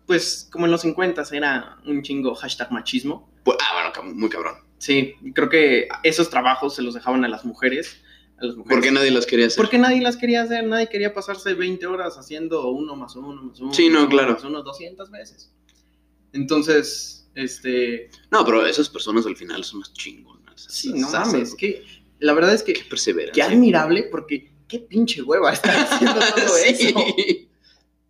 pues, 0.07 0.49
como 0.51 0.65
en 0.65 0.71
los 0.71 0.81
50 0.81 1.23
era 1.33 1.77
un 1.85 2.01
chingo 2.01 2.33
hashtag 2.33 2.71
machismo. 2.71 3.29
Pues, 3.43 3.57
ah, 3.61 3.91
bueno, 3.93 4.15
muy 4.15 4.29
cabrón. 4.29 4.55
Sí, 4.79 5.13
creo 5.35 5.49
que 5.49 5.87
esos 6.01 6.31
trabajos 6.31 6.75
se 6.75 6.81
los 6.81 6.95
dejaban 6.95 7.23
a 7.25 7.27
las 7.27 7.45
mujeres. 7.45 8.01
A 8.39 8.45
las 8.45 8.55
mujeres. 8.55 8.75
¿Por 8.75 8.83
qué 8.83 8.91
nadie 8.91 9.11
las 9.11 9.27
quería 9.27 9.45
hacer? 9.45 9.57
Porque 9.57 9.77
nadie 9.77 10.01
las 10.01 10.17
quería 10.17 10.41
hacer, 10.41 10.65
nadie 10.65 10.89
quería 10.89 11.13
pasarse 11.13 11.53
20 11.53 11.85
horas 11.85 12.17
haciendo 12.17 12.71
uno 12.71 12.95
más 12.95 13.15
uno 13.15 13.43
más 13.43 13.59
uno. 13.59 13.71
Sí, 13.71 13.89
no, 13.89 13.99
uno, 13.99 14.09
claro. 14.09 14.33
Más 14.33 14.43
uno 14.43 14.63
200 14.63 15.11
veces. 15.11 15.51
Entonces, 16.33 17.29
este. 17.35 18.09
No, 18.31 18.43
pero 18.43 18.65
esas 18.65 18.89
personas 18.89 19.27
al 19.27 19.35
final 19.35 19.63
son 19.63 19.79
más 19.79 19.93
chingonas. 19.93 20.65
Sí, 20.69 20.91
no 20.93 21.09
mames. 21.11 21.53
Que, 21.55 21.85
la 22.19 22.33
verdad 22.33 22.53
es 22.53 22.63
que. 22.63 22.73
Qué 22.73 22.83
perseverancia. 22.89 23.47
Qué 23.47 23.53
admirable, 23.53 24.03
porque 24.11 24.51
qué 24.67 24.79
pinche 24.79 25.21
hueva 25.21 25.53
estar 25.53 25.75
haciendo 25.89 26.19
todo 26.19 26.47
Sí. 26.49 26.87
eso. 26.87 27.05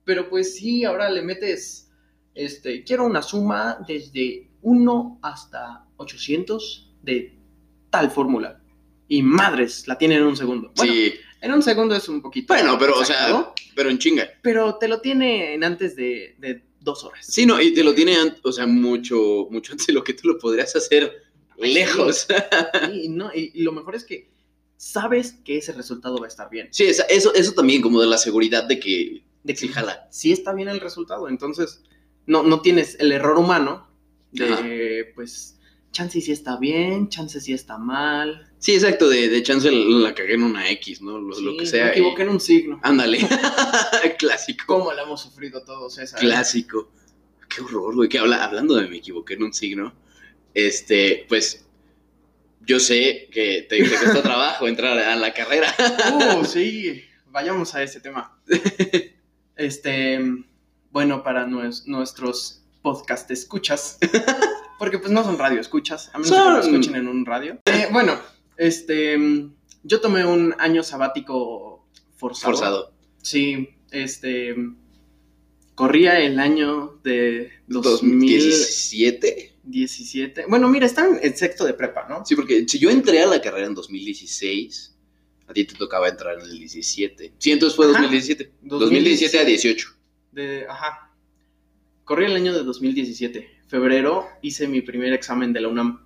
Pero 0.04 0.30
pues 0.30 0.56
sí, 0.56 0.84
ahora 0.86 1.10
le 1.10 1.22
metes. 1.22 1.90
Este, 2.34 2.84
quiero 2.84 3.06
una 3.06 3.22
suma 3.22 3.80
desde 3.88 4.50
1 4.62 5.20
hasta 5.24 5.86
800 5.98 6.94
de 7.02 7.36
tal 7.90 8.12
fórmula. 8.12 8.62
Y 9.08 9.24
madres, 9.24 9.88
la 9.88 9.98
tiene 9.98 10.16
en 10.16 10.24
un 10.24 10.38
segundo. 10.38 10.72
Bueno, 10.76 10.94
Sí, 10.94 11.14
en 11.42 11.52
un 11.54 11.64
segundo 11.64 11.96
es 11.96 12.08
un 12.10 12.22
poquito. 12.22 12.54
Bueno, 12.54 12.78
pero, 12.78 13.00
o 13.00 13.06
sea, 13.06 13.54
pero 13.76 13.90
en 13.90 13.98
chinga. 13.98 14.30
pero 14.42 14.76
te 14.78 14.88
lo 14.88 15.02
tiene 15.02 15.54
en 15.56 15.64
antes 15.64 15.96
de, 15.96 16.36
de 16.38 16.64
dos 16.80 17.04
horas. 17.04 17.26
Sí, 17.26 17.46
no, 17.46 17.60
y 17.62 17.74
te 17.74 17.84
lo 17.84 17.94
tiene, 17.96 18.16
o 18.44 18.52
sea, 18.52 18.68
mucho, 18.68 19.48
mucho 19.50 19.72
antes 19.72 19.88
de 19.88 19.94
lo 19.94 20.04
que 20.04 20.14
tú 20.14 20.28
lo 20.28 20.38
podrías 20.38 20.76
hacer 20.76 21.12
lejos. 21.58 22.28
Sí, 22.92 23.02
y, 23.04 23.10
no, 23.10 23.32
y, 23.34 23.52
lo 23.62 23.72
mejor 23.72 23.96
es 23.96 24.04
que 24.04 24.30
sabes 24.78 25.36
que 25.44 25.58
ese 25.58 25.74
resultado 25.74 26.18
va 26.18 26.26
a 26.26 26.30
estar 26.30 26.50
bien. 26.50 26.68
Sí, 26.72 26.84
esa- 26.86 27.04
eso, 27.04 27.34
eso 27.34 27.54
también, 27.54 27.82
como 27.82 28.00
de 28.02 28.08
la 28.08 28.18
seguridad 28.18 28.64
de 28.66 28.80
que 28.80 29.24
De 29.44 29.54
que 29.54 29.60
sí 29.60 29.68
jala. 29.70 30.08
sí 30.12 30.32
está 30.32 30.54
bien 30.54 30.70
el 30.70 30.80
resultado. 30.80 31.28
Entonces, 31.30 31.84
no, 32.26 32.44
no 32.44 32.62
tienes 32.62 32.98
el 33.00 33.12
error 33.12 33.38
humano 33.38 33.88
de, 34.32 34.46
Ajá. 34.54 34.64
pues, 35.16 35.58
chance 35.92 36.20
sí 36.22 36.32
está 36.32 36.58
bien, 36.58 37.10
chance 37.10 37.40
sí 37.42 37.54
está 37.54 37.78
mal. 37.78 38.52
Sí, 38.60 38.74
exacto, 38.76 39.10
de, 39.10 39.30
de 39.30 39.42
chance 39.44 39.72
la 39.72 40.14
cagué 40.14 40.34
en 40.36 40.44
una 40.44 40.70
X, 40.72 41.02
¿no? 41.02 41.18
Lo, 41.18 41.58
que 41.58 41.66
sea. 41.66 41.86
Me 41.86 41.92
equivoqué 41.92 42.22
en 42.24 42.30
un 42.30 42.40
signo. 42.40 42.80
Ándale. 42.84 43.20
Clásico. 44.20 44.64
¿Cómo 44.68 44.92
la 44.94 45.04
hemos 45.04 45.22
sufrido 45.22 45.64
todos, 45.64 45.96
César? 45.96 46.20
Clásico. 46.20 46.92
Qué 47.50 47.62
horror, 47.62 47.96
güey. 47.96 48.10
Que 48.10 48.20
habla, 48.20 48.44
hablando 48.44 48.76
de 48.76 48.88
me 48.88 48.98
equivoqué 48.98 49.36
en 49.36 49.44
un 49.44 49.54
signo, 49.54 49.94
este, 50.58 51.26
pues, 51.30 51.66
yo 52.62 52.80
sé 52.80 53.30
que 53.32 53.66
te, 53.70 53.78
te 53.84 53.96
costó 54.04 54.22
trabajo 54.24 54.68
entrar 54.68 54.98
a 54.98 55.16
la 55.16 55.32
carrera. 55.34 55.74
Uh, 56.40 56.44
sí, 56.44 57.04
vayamos 57.28 57.76
a 57.76 57.84
ese 57.84 58.00
tema. 58.02 58.40
Este, 59.56 60.20
bueno, 60.92 61.24
para 61.24 61.46
nues- 61.46 61.86
nuestros 61.86 62.64
podcast 62.82 63.30
escuchas, 63.32 63.98
porque 64.80 64.98
pues 65.00 65.12
no 65.12 65.24
son 65.24 65.38
radio 65.38 65.60
escuchas, 65.62 66.10
a 66.14 66.18
menos 66.20 66.32
que 66.32 66.38
lo 66.38 66.60
escuchen 66.60 66.96
en 66.96 67.08
un 67.08 67.26
radio. 67.26 67.60
Eh, 67.66 67.88
bueno, 67.92 68.20
este, 68.58 69.18
yo 69.84 70.02
tomé 70.02 70.26
un 70.26 70.56
año 70.60 70.82
sabático 70.84 71.88
forzado. 72.16 72.54
Forzado. 72.54 72.94
Sí, 73.22 73.70
este, 73.92 74.56
corría 75.76 76.20
el 76.20 76.40
año 76.40 77.00
de 77.04 77.52
2017. 77.68 79.54
2017. 79.68 80.46
Bueno, 80.48 80.68
mira, 80.70 80.86
están 80.86 81.20
en 81.22 81.36
sexto 81.36 81.66
de 81.66 81.74
prepa, 81.74 82.08
¿no? 82.10 82.26
Sí, 82.26 82.36
porque 82.36 82.66
si 82.68 82.80
yo 82.80 82.90
entré 82.90 83.22
a 83.22 83.28
la 83.28 83.42
carrera 83.42 83.68
en 83.68 83.76
2016, 83.76 84.96
a 85.48 85.54
ti 85.54 85.66
te 85.66 85.76
tocaba 85.76 86.10
entrar 86.10 86.36
en 86.36 86.42
el 86.42 86.52
17. 86.52 87.34
Sí, 87.38 87.52
entonces 87.52 87.76
fue 87.76 87.86
Ajá. 87.88 88.02
2017. 88.02 88.52
2017 88.62 89.40
a 89.40 89.46
18. 89.46 89.90
De, 90.32 90.66
ajá. 90.68 91.12
Corrí 92.04 92.26
el 92.26 92.36
año 92.36 92.54
de 92.54 92.64
2017. 92.64 93.50
Febrero 93.68 94.28
hice 94.42 94.68
mi 94.68 94.82
primer 94.82 95.14
examen 95.14 95.52
de 95.54 95.62
la 95.62 95.68
UNAM. 95.68 96.02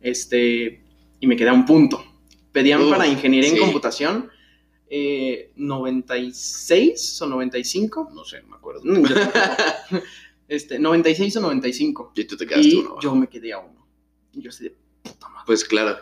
Este, 0.00 0.82
y 1.20 1.26
me 1.26 1.36
quedé 1.36 1.48
a 1.48 1.52
un 1.52 1.66
punto. 1.66 2.04
Pedían 2.52 2.82
Uf, 2.82 2.90
para 2.90 3.06
ingeniería 3.06 3.50
sí. 3.50 3.56
en 3.56 3.62
computación 3.62 4.30
eh, 4.88 5.50
96 5.56 7.22
o 7.22 7.26
95. 7.26 8.10
No 8.14 8.24
sé, 8.24 8.42
no 8.42 8.48
me 8.48 8.56
acuerdo. 8.56 8.82
Este, 10.52 10.78
96 10.78 11.36
o 11.36 11.40
95. 11.40 12.12
Y 12.14 12.24
tú 12.24 12.36
te 12.36 12.46
quedaste 12.46 12.68
Y 12.68 12.74
uno. 12.76 12.98
yo 13.00 13.14
me 13.14 13.26
quedé 13.28 13.52
a 13.54 13.58
uno. 13.58 13.86
Y 14.32 14.42
yo 14.42 14.50
así 14.50 14.64
de 14.64 14.76
puta 15.02 15.28
madre. 15.28 15.44
Pues 15.46 15.64
claro, 15.64 15.96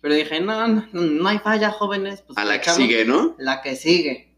Pero 0.00 0.14
dije, 0.14 0.40
no, 0.40 0.68
no, 0.68 0.86
no 0.92 1.28
hay 1.28 1.38
falla, 1.40 1.70
jóvenes. 1.72 2.22
Pues 2.22 2.38
a 2.38 2.44
la 2.44 2.60
que 2.60 2.70
sigue, 2.70 3.04
¿no? 3.04 3.34
La 3.38 3.62
que 3.62 3.74
sigue. 3.74 4.36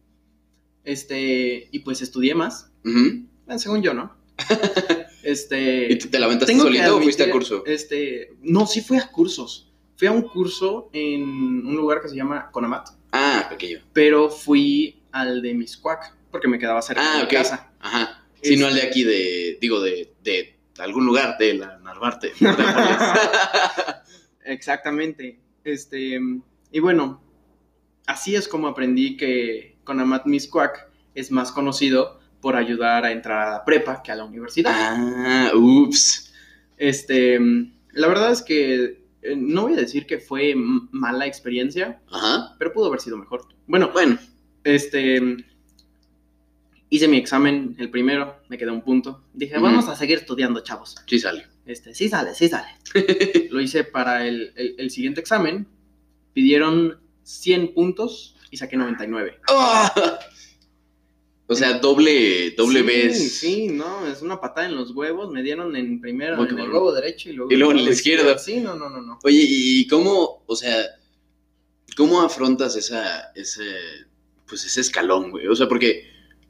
Este, 0.84 1.68
y 1.70 1.80
pues 1.80 2.00
estudié 2.00 2.34
más. 2.34 2.70
Bueno, 2.82 3.58
según 3.58 3.82
yo, 3.82 3.92
¿no? 3.94 4.16
Este. 5.22 5.92
¿Y 5.92 5.98
te, 5.98 6.08
te 6.08 6.18
la 6.18 6.26
aventaste 6.26 6.56
solito 6.56 6.96
o 6.96 7.02
fuiste 7.02 7.24
a 7.24 7.30
curso? 7.30 7.64
Este. 7.66 8.34
No, 8.40 8.66
sí 8.66 8.80
fui 8.80 8.96
a 8.96 9.10
cursos. 9.10 9.70
Fui 9.96 10.08
a 10.08 10.12
un 10.12 10.22
curso 10.22 10.88
en 10.92 11.22
un 11.66 11.76
lugar 11.76 12.00
que 12.00 12.08
se 12.08 12.16
llama 12.16 12.50
Conamat. 12.50 12.88
Ah, 13.12 13.46
pequeño. 13.50 13.80
Pero 13.92 14.30
fui 14.30 15.02
al 15.12 15.42
de 15.42 15.52
Miscuac, 15.54 16.14
porque 16.30 16.46
me 16.48 16.58
quedaba 16.58 16.80
cerca 16.80 17.02
Ah, 17.04 17.16
de 17.18 17.22
mi 17.24 17.28
casa. 17.28 17.70
Ajá. 17.80 18.17
Si 18.42 18.56
no 18.56 18.66
al 18.66 18.74
de 18.74 18.82
aquí, 18.82 19.04
de, 19.04 19.58
digo, 19.60 19.80
de, 19.80 20.12
de 20.22 20.56
algún 20.78 21.06
lugar 21.06 21.36
de 21.38 21.54
la 21.54 21.78
Narvarte. 21.78 22.32
Exactamente. 24.44 25.38
Este. 25.64 26.18
Y 26.70 26.80
bueno, 26.80 27.22
así 28.06 28.34
es 28.34 28.48
como 28.48 28.68
aprendí 28.68 29.16
que 29.16 29.76
Conamat 29.84 30.26
Miscuac 30.26 30.88
es 31.14 31.30
más 31.30 31.52
conocido 31.52 32.20
por 32.40 32.56
ayudar 32.56 33.04
a 33.04 33.12
entrar 33.12 33.48
a 33.48 33.52
la 33.52 33.64
prepa 33.64 34.02
que 34.02 34.12
a 34.12 34.16
la 34.16 34.24
universidad. 34.24 34.72
ah, 34.74 35.50
ups. 35.54 36.32
Este, 36.76 37.38
la 37.92 38.06
verdad 38.06 38.30
es 38.30 38.42
que 38.42 39.02
eh, 39.22 39.34
no 39.36 39.62
voy 39.62 39.72
a 39.72 39.76
decir 39.80 40.06
que 40.06 40.18
fue 40.18 40.54
mala 40.56 41.26
experiencia, 41.26 42.00
Ajá. 42.10 42.54
pero 42.58 42.72
pudo 42.72 42.86
haber 42.86 43.00
sido 43.00 43.16
mejor. 43.16 43.46
Bueno, 43.66 43.90
Bueno, 43.92 44.16
este, 44.62 45.20
hice 46.90 47.08
mi 47.08 47.16
examen, 47.18 47.76
el 47.78 47.90
primero, 47.90 48.36
me 48.48 48.56
quedé 48.58 48.70
un 48.70 48.82
punto. 48.82 49.22
Dije, 49.34 49.58
vamos 49.58 49.88
a 49.88 49.96
seguir 49.96 50.18
estudiando, 50.18 50.60
chavos. 50.60 50.96
sí 51.06 51.18
sale. 51.18 51.46
Este, 51.66 51.94
sí 51.94 52.08
sale, 52.08 52.34
sí 52.34 52.48
sale. 52.48 52.68
Lo 53.50 53.60
hice 53.60 53.84
para 53.84 54.26
el, 54.26 54.52
el- 54.56 54.74
el 54.78 54.90
siguiente 54.90 55.20
examen. 55.20 55.66
Pidieron 56.32 56.98
100 57.24 57.74
puntos 57.74 58.36
y 58.50 58.56
saqué 58.56 58.76
99. 58.76 59.40
¡Ah! 59.48 60.18
O 61.50 61.54
sea, 61.54 61.78
doble, 61.78 62.50
doble 62.50 62.80
sí, 62.80 62.86
vez. 62.86 63.38
Sí, 63.38 63.68
no, 63.68 64.06
es 64.06 64.20
una 64.20 64.38
patada 64.38 64.66
en 64.68 64.76
los 64.76 64.90
huevos. 64.90 65.30
Me 65.30 65.42
dieron 65.42 65.74
en 65.76 65.98
primero 65.98 66.36
Muy 66.36 66.44
en 66.44 66.50
el 66.50 66.56
cabrón. 66.58 66.74
huevo 66.74 66.92
derecho 66.92 67.30
y 67.30 67.32
luego, 67.32 67.50
Y 67.50 67.56
luego 67.56 67.72
en 67.72 67.78
el 67.78 67.84
la 67.86 67.90
izquierda. 67.92 68.36
Sí, 68.36 68.60
no, 68.60 68.74
no, 68.74 68.90
no, 68.90 69.00
no. 69.00 69.18
Oye, 69.24 69.46
¿y 69.48 69.86
cómo, 69.86 70.42
o 70.46 70.54
sea, 70.54 70.76
cómo 71.96 72.20
afrontas 72.20 72.76
esa, 72.76 73.32
ese, 73.34 73.64
pues 74.46 74.62
ese 74.66 74.82
escalón, 74.82 75.30
güey? 75.30 75.46
O 75.46 75.56
sea, 75.56 75.66
porque, 75.68 76.07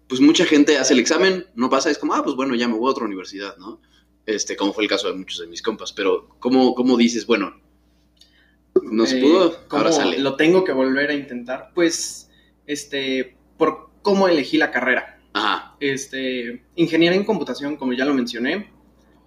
pues 0.09 0.21
mucha 0.21 0.45
gente 0.45 0.79
hace 0.79 0.95
el 0.95 1.01
examen, 1.01 1.47
no 1.55 1.69
pasa, 1.71 1.91
es 1.91 1.99
como, 1.99 2.15
ah, 2.15 2.23
pues 2.25 2.35
bueno, 2.37 2.55
ya 2.55 2.67
me 2.69 2.75
voy 2.75 2.89
a 2.89 2.93
otra 2.93 3.05
universidad, 3.05 3.57
¿no? 3.59 3.81
Este, 4.27 4.57
como 4.57 4.73
fue 4.73 4.85
el 4.85 4.91
caso 4.91 5.09
de 5.09 5.15
muchos 5.15 5.39
de 5.41 5.47
mis 5.47 5.63
compas, 5.63 5.93
pero 5.93 6.29
¿cómo, 6.39 6.75
cómo 6.75 6.97
dices, 6.97 7.27
bueno, 7.27 7.61
no 8.83 9.07
se 9.07 9.19
Eh, 9.19 9.23
pudo, 9.23 9.69
¿cómo 9.69 9.83
ahora 9.83 9.93
sale? 9.93 10.19
Lo 10.19 10.37
tengo 10.37 10.65
que 10.65 10.73
volver 10.73 11.11
a 11.11 11.15
intentar. 11.15 11.73
Pues, 11.75 12.31
este, 12.67 13.37
por 13.57 13.91
cómo 14.03 14.29
elegí 14.29 14.57
la 14.57 14.71
carrera. 14.71 15.19
Ajá, 15.33 15.77
Este, 15.81 16.65
ingeniería 16.77 17.17
en 17.19 17.25
computación, 17.25 17.77
como 17.77 17.93
ya 17.93 18.05
lo 18.05 18.15
mencioné, 18.15 18.71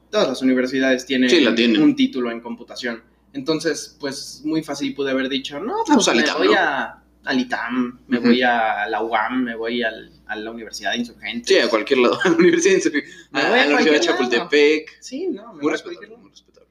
todas 0.10 0.28
las 0.28 0.41
universidades 0.41 1.06
tienen, 1.06 1.30
Sí, 1.30 1.41
la 1.41 1.54
tienen. 1.56 1.82
un 1.82 1.96
título 1.96 2.32
en 2.32 2.41
computación. 2.41 3.04
Entonces, 3.34 3.96
pues, 4.00 4.41
muy 4.44 4.62
fácil 4.63 4.94
pude 4.94 5.12
haber 5.12 5.30
dicho, 5.30 5.60
no, 5.60 5.76
pues, 5.86 6.04
pues, 6.06 6.15
me 6.15 6.22
ITAM, 6.24 6.38
voy 6.38 6.54
a, 6.58 7.00
al 7.25 7.39
ITAM, 7.39 7.99
me 8.07 8.19
voy 8.19 8.41
a 8.41 8.88
la 8.88 9.01
UAM, 9.03 9.43
me 9.43 9.55
voy 9.55 9.84
al- 9.84 10.12
a 10.27 10.36
la 10.36 10.51
Universidad 10.51 10.91
de 10.91 10.97
Insurgentes. 10.99 11.47
sí, 11.47 11.57
a 11.62 11.69
cualquier 11.69 11.99
lado, 11.99 12.17
a 12.23 12.29
la 12.29 12.36
universidad, 12.36 12.91
de- 12.91 13.03
Me 13.31 13.41
a, 13.41 13.49
voy 13.49 13.60
a 13.60 13.63
a 13.63 13.65
la 13.67 13.75
universidad 13.75 13.93
de. 13.93 13.99
Chapultepec, 14.29 15.01
Sí, 15.01 15.27
no, 15.27 15.47
me 15.49 15.53
muy 15.53 15.62
voy 15.63 15.69
a 15.69 15.71
respetable, 15.73 16.07
lado. 16.07 16.17
muy 16.21 16.29
respetable. 16.31 16.69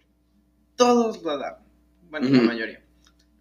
todos 0.76 1.22
lo 1.22 1.38
dan. 1.38 1.54
Bueno, 2.10 2.28
la 2.28 2.42
mayoría. 2.42 2.82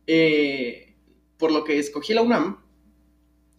Eh, 0.06 0.96
por 1.38 1.52
lo 1.52 1.64
que 1.64 1.80
escogí 1.80 2.14
la 2.14 2.22
UNAM, 2.22 2.60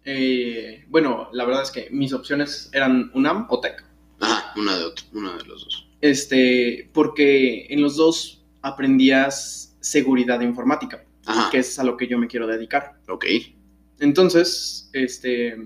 eh, 0.05 0.85
bueno, 0.89 1.29
la 1.33 1.45
verdad 1.45 1.63
es 1.63 1.71
que 1.71 1.89
mis 1.91 2.13
opciones 2.13 2.71
eran 2.73 3.11
UNAM 3.15 3.47
o 3.51 3.61
TEC. 3.61 3.85
Ajá, 4.21 4.53
una 4.57 4.77
de 4.77 4.85
otro, 4.85 5.05
una 5.13 5.37
de 5.37 5.45
los 5.45 5.65
dos. 5.65 5.89
Este, 6.01 6.89
porque 6.93 7.67
en 7.71 7.83
los 7.83 7.97
dos 7.97 8.43
aprendías 8.63 9.77
seguridad 9.81 10.41
informática, 10.41 11.05
Ajá, 11.31 11.51
que 11.51 11.59
es 11.59 11.79
a 11.79 11.85
lo 11.85 11.97
que 11.97 12.07
yo 12.07 12.19
me 12.19 12.27
quiero 12.27 12.47
dedicar. 12.47 12.99
ok. 13.09 13.25
Entonces, 14.01 14.89
este, 14.95 15.57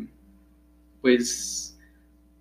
pues, 1.00 1.78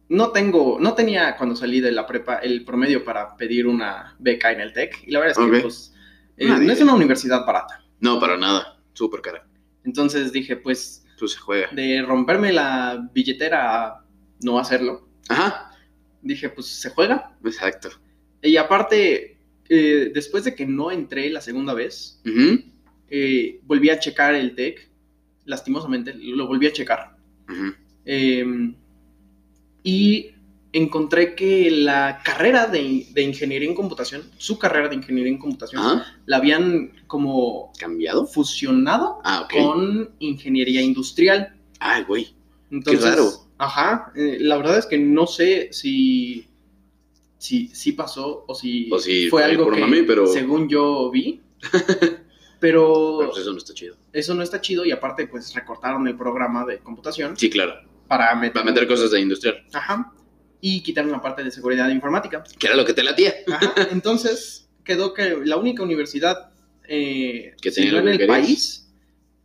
no 0.10 0.32
tengo, 0.32 0.78
no 0.80 0.94
tenía 0.94 1.36
cuando 1.38 1.56
salí 1.56 1.82
de 1.82 1.92
la 1.92 2.06
prepa 2.08 2.38
el 2.38 2.64
promedio 2.66 3.04
para 3.04 3.36
pedir 3.38 3.68
una 3.68 4.16
beca 4.20 4.52
en 4.52 4.62
el 4.62 4.74
TEC. 4.74 5.04
Y 5.08 5.12
la 5.12 5.20
verdad 5.20 5.44
es 5.46 5.52
que, 5.52 5.62
pues, 5.62 5.94
eh, 6.38 6.48
no 6.48 6.72
es 6.72 6.82
una 6.82 6.94
universidad 6.96 7.46
barata. 7.46 7.84
No, 8.00 8.20
para 8.20 8.38
nada, 8.38 8.80
súper 8.94 9.22
cara. 9.22 9.48
Entonces 9.84 10.32
dije, 10.32 10.56
pues, 10.58 11.06
Pues 11.20 11.34
se 11.34 11.40
juega. 11.40 11.70
de 11.72 12.02
romperme 12.02 12.52
la 12.54 13.10
billetera 13.14 13.86
a 13.88 14.06
no 14.42 14.60
hacerlo, 14.60 15.08
Ajá, 15.30 15.72
dije, 16.22 16.50
pues 16.50 16.68
se 16.68 16.90
juega. 16.90 17.36
exacto. 17.46 17.90
Y 18.42 18.58
aparte, 18.58 19.40
eh, 19.70 20.12
después 20.14 20.44
de 20.44 20.54
que 20.56 20.66
no 20.66 20.92
entré 20.92 21.30
la 21.30 21.40
segunda 21.40 21.74
vez, 21.74 22.22
Ujú, 22.26 22.62
eh, 23.16 23.60
volví 23.68 23.92
a 23.92 24.00
checar 24.00 24.34
el 24.34 24.56
TEC, 24.56 24.90
lastimosamente, 25.46 26.16
lo 26.16 26.48
volví 26.48 26.66
a 26.66 26.74
checar. 26.74 27.16
Eh, 28.06 28.74
y 29.84 30.32
encontré 30.72 31.36
que 31.36 31.70
la 31.70 32.22
carrera 32.24 32.66
de, 32.66 33.06
de 33.14 33.22
ingeniería 33.22 33.70
en 33.70 33.76
computación, 33.76 34.24
su 34.38 34.58
carrera 34.58 34.90
de 34.90 34.96
ingeniería 34.96 35.32
en 35.32 35.38
computación, 35.38 35.82
Ajá, 35.84 36.18
la 36.26 36.38
habían 36.38 36.92
como 37.06 37.72
¿cambiado? 37.78 38.26
fusionado 38.26 39.20
Ah, 39.24 39.48
con 39.52 40.10
ingeniería 40.20 40.82
industrial. 40.82 41.54
Ay, 41.80 42.04
güey. 42.06 42.34
Entonces, 42.72 43.04
raro. 43.04 43.30
Ajá, 43.60 44.12
eh, 44.16 44.38
la 44.40 44.58
verdad 44.58 44.80
es 44.80 44.88
que 44.88 44.98
no 44.98 45.28
sé 45.28 45.70
si, 45.72 46.48
si, 47.38 47.68
si 47.68 47.92
pasó 47.92 48.44
o 48.48 48.56
si, 48.56 48.90
O 48.92 48.98
si 48.98 49.28
fue 49.30 49.42
fue 49.42 49.44
algo 49.44 49.70
que 49.72 50.04
pero- 50.08 50.26
según 50.26 50.68
yo 50.68 51.12
vi. 51.12 51.42
Pero 52.64 53.18
Pero 53.20 53.30
pues 53.32 53.42
eso 53.42 53.52
no 53.52 53.58
está 53.58 53.74
chido. 53.74 53.98
eso 54.14 54.34
no 54.34 54.42
está 54.42 54.62
chido 54.62 54.86
y 54.86 54.92
aparte 54.92 55.28
pues 55.28 55.54
recortaron 55.54 56.08
el 56.08 56.16
programa 56.16 56.66
de 56.66 56.80
computación 56.80 57.36
Sí, 57.36 57.50
claro. 57.50 57.74
para 58.08 58.34
meter, 58.36 58.54
Para 58.54 58.66
meter 58.68 58.88
cosas 58.88 59.12
de 59.12 59.20
industrial. 59.20 59.66
Ajá, 59.74 60.14
y 60.62 60.82
quitaron 60.82 61.12
la 61.12 61.22
parte 61.22 61.44
de 61.44 61.52
seguridad 61.52 61.90
informática. 61.90 62.42
Que 62.58 62.68
era 62.68 62.78
lo 62.78 62.86
que 62.86 62.94
te 62.94 63.04
latía. 63.04 63.34
Ajá, 63.52 63.74
entonces 63.92 64.70
quedó 64.86 65.14
que 65.14 65.40
la 65.44 65.58
única 65.58 65.84
universidad 65.84 66.52
eh, 66.88 67.54
Que 67.62 67.70
tenía 67.72 68.00
en 68.00 68.08
el 68.08 68.18
querías. 68.18 68.28
país 68.40 68.94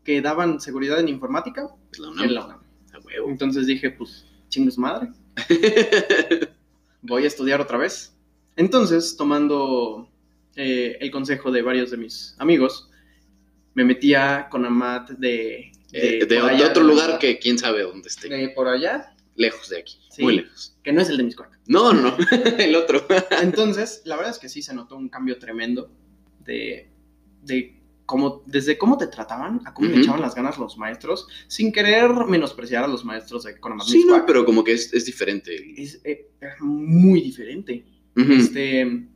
que 0.04 0.22
daban 0.22 0.60
seguridad 0.60 1.00
en 1.00 1.08
informática 1.08 1.68
Es 1.92 1.98
la 1.98 2.10
UNAM. 2.10 2.28
la 2.30 2.44
UNAM. 2.46 2.60
A 2.94 2.98
huevo. 3.00 3.28
Entonces 3.30 3.66
dije, 3.66 3.90
pues, 3.90 4.24
chingos 4.48 4.78
madre, 4.78 5.08
voy 7.02 7.24
a 7.24 7.26
estudiar 7.26 7.60
otra 7.60 7.78
vez. 7.78 8.14
Entonces, 8.56 9.16
tomando 9.16 10.08
eh, 10.56 10.96
el 11.00 11.10
consejo 11.10 11.50
de 11.50 11.62
varios 11.62 11.90
de 11.90 11.96
mis 11.96 12.34
amigos, 12.38 12.87
me 13.78 13.84
metía 13.84 14.48
con 14.50 14.66
Amat 14.66 15.10
de... 15.10 15.70
Eh, 15.92 16.26
de, 16.26 16.38
allá, 16.38 16.66
otro 16.70 16.84
de- 16.84 16.92
lugar 16.92 17.18
que 17.20 17.38
quién 17.38 17.58
sabe 17.58 17.82
dónde 17.82 18.08
esté. 18.08 18.28
de 18.28 18.48
por 18.50 18.66
allá, 18.68 19.14
Lejos 19.36 19.68
de 19.68 19.78
aquí. 19.78 19.96
Sí. 20.10 20.22
Muy 20.24 20.36
lejos. 20.38 20.76
que 20.82 20.92
no 20.92 21.00
es 21.00 21.08
el 21.08 21.16
de 21.16 21.22
Miscuac. 21.22 21.60
No, 21.68 21.92
no. 21.92 22.16
el 22.58 22.74
otro. 22.74 23.06
Entonces, 23.40 24.02
la 24.04 24.16
verdad 24.16 24.32
es 24.32 24.38
que 24.40 24.48
sí 24.48 24.62
se 24.62 24.74
notó 24.74 24.96
un 24.96 25.08
cambio 25.08 25.38
tremendo 25.38 25.92
de, 26.44 26.90
de 27.44 27.80
cómo, 28.04 28.42
desde 28.46 28.76
cómo 28.76 28.98
te 28.98 29.06
trataban 29.06 29.60
a 29.64 29.72
cómo 29.72 29.88
le 29.88 29.98
echaban 30.00 30.20
las 30.20 30.34
ganas 30.34 30.58
los 30.58 30.76
maestros, 30.76 31.28
sin 31.46 31.70
querer 31.70 32.10
menospreciar 32.26 32.82
a 32.82 32.88
los 32.88 33.04
maestros 33.04 33.44
de 33.44 33.60
Conamat 33.60 33.86
Sí, 33.86 34.04
no, 34.04 34.26
pero 34.26 34.44
como 34.44 34.64
que 34.64 34.72
es, 34.72 34.92
es 34.92 35.04
diferente. 35.06 35.54
Es 35.80 36.00
eh, 36.02 36.32
es 36.40 36.60
muy 36.60 37.20
diferente. 37.20 37.84
Este, 38.16 39.06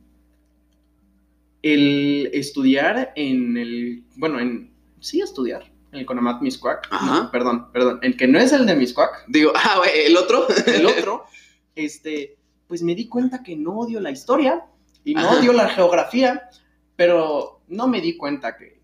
el 1.63 2.29
estudiar 2.33 3.11
en 3.15 3.57
el, 3.57 4.03
bueno, 4.15 4.39
en, 4.39 4.71
sí 4.99 5.21
estudiar 5.21 5.71
en 5.91 5.99
el 5.99 6.05
Conamat 6.05 6.41
Miscuac, 6.41 6.91
no, 6.91 7.31
perdón, 7.31 7.71
perdón, 7.71 7.99
el 8.01 8.15
que 8.17 8.27
no 8.27 8.37
es 8.39 8.51
el 8.51 8.65
de 8.65 8.75
Miscuac, 8.75 9.25
Digo, 9.27 9.51
ah, 9.55 9.77
güey, 9.79 10.05
el 10.05 10.17
otro. 10.17 10.47
el 10.67 10.85
otro, 10.97 11.25
este, 11.75 12.37
pues 12.67 12.81
me 12.83 12.95
di 12.95 13.07
cuenta 13.07 13.41
que 13.43 13.55
no 13.55 13.79
odio 13.79 13.99
la 13.99 14.11
historia 14.11 14.65
y 15.03 15.15
no 15.15 15.21
Ajá. 15.21 15.39
odio 15.39 15.53
la 15.53 15.69
geografía, 15.69 16.49
pero 16.95 17.61
no 17.67 17.87
me 17.87 18.01
di 18.01 18.17
cuenta 18.17 18.55
que 18.57 18.81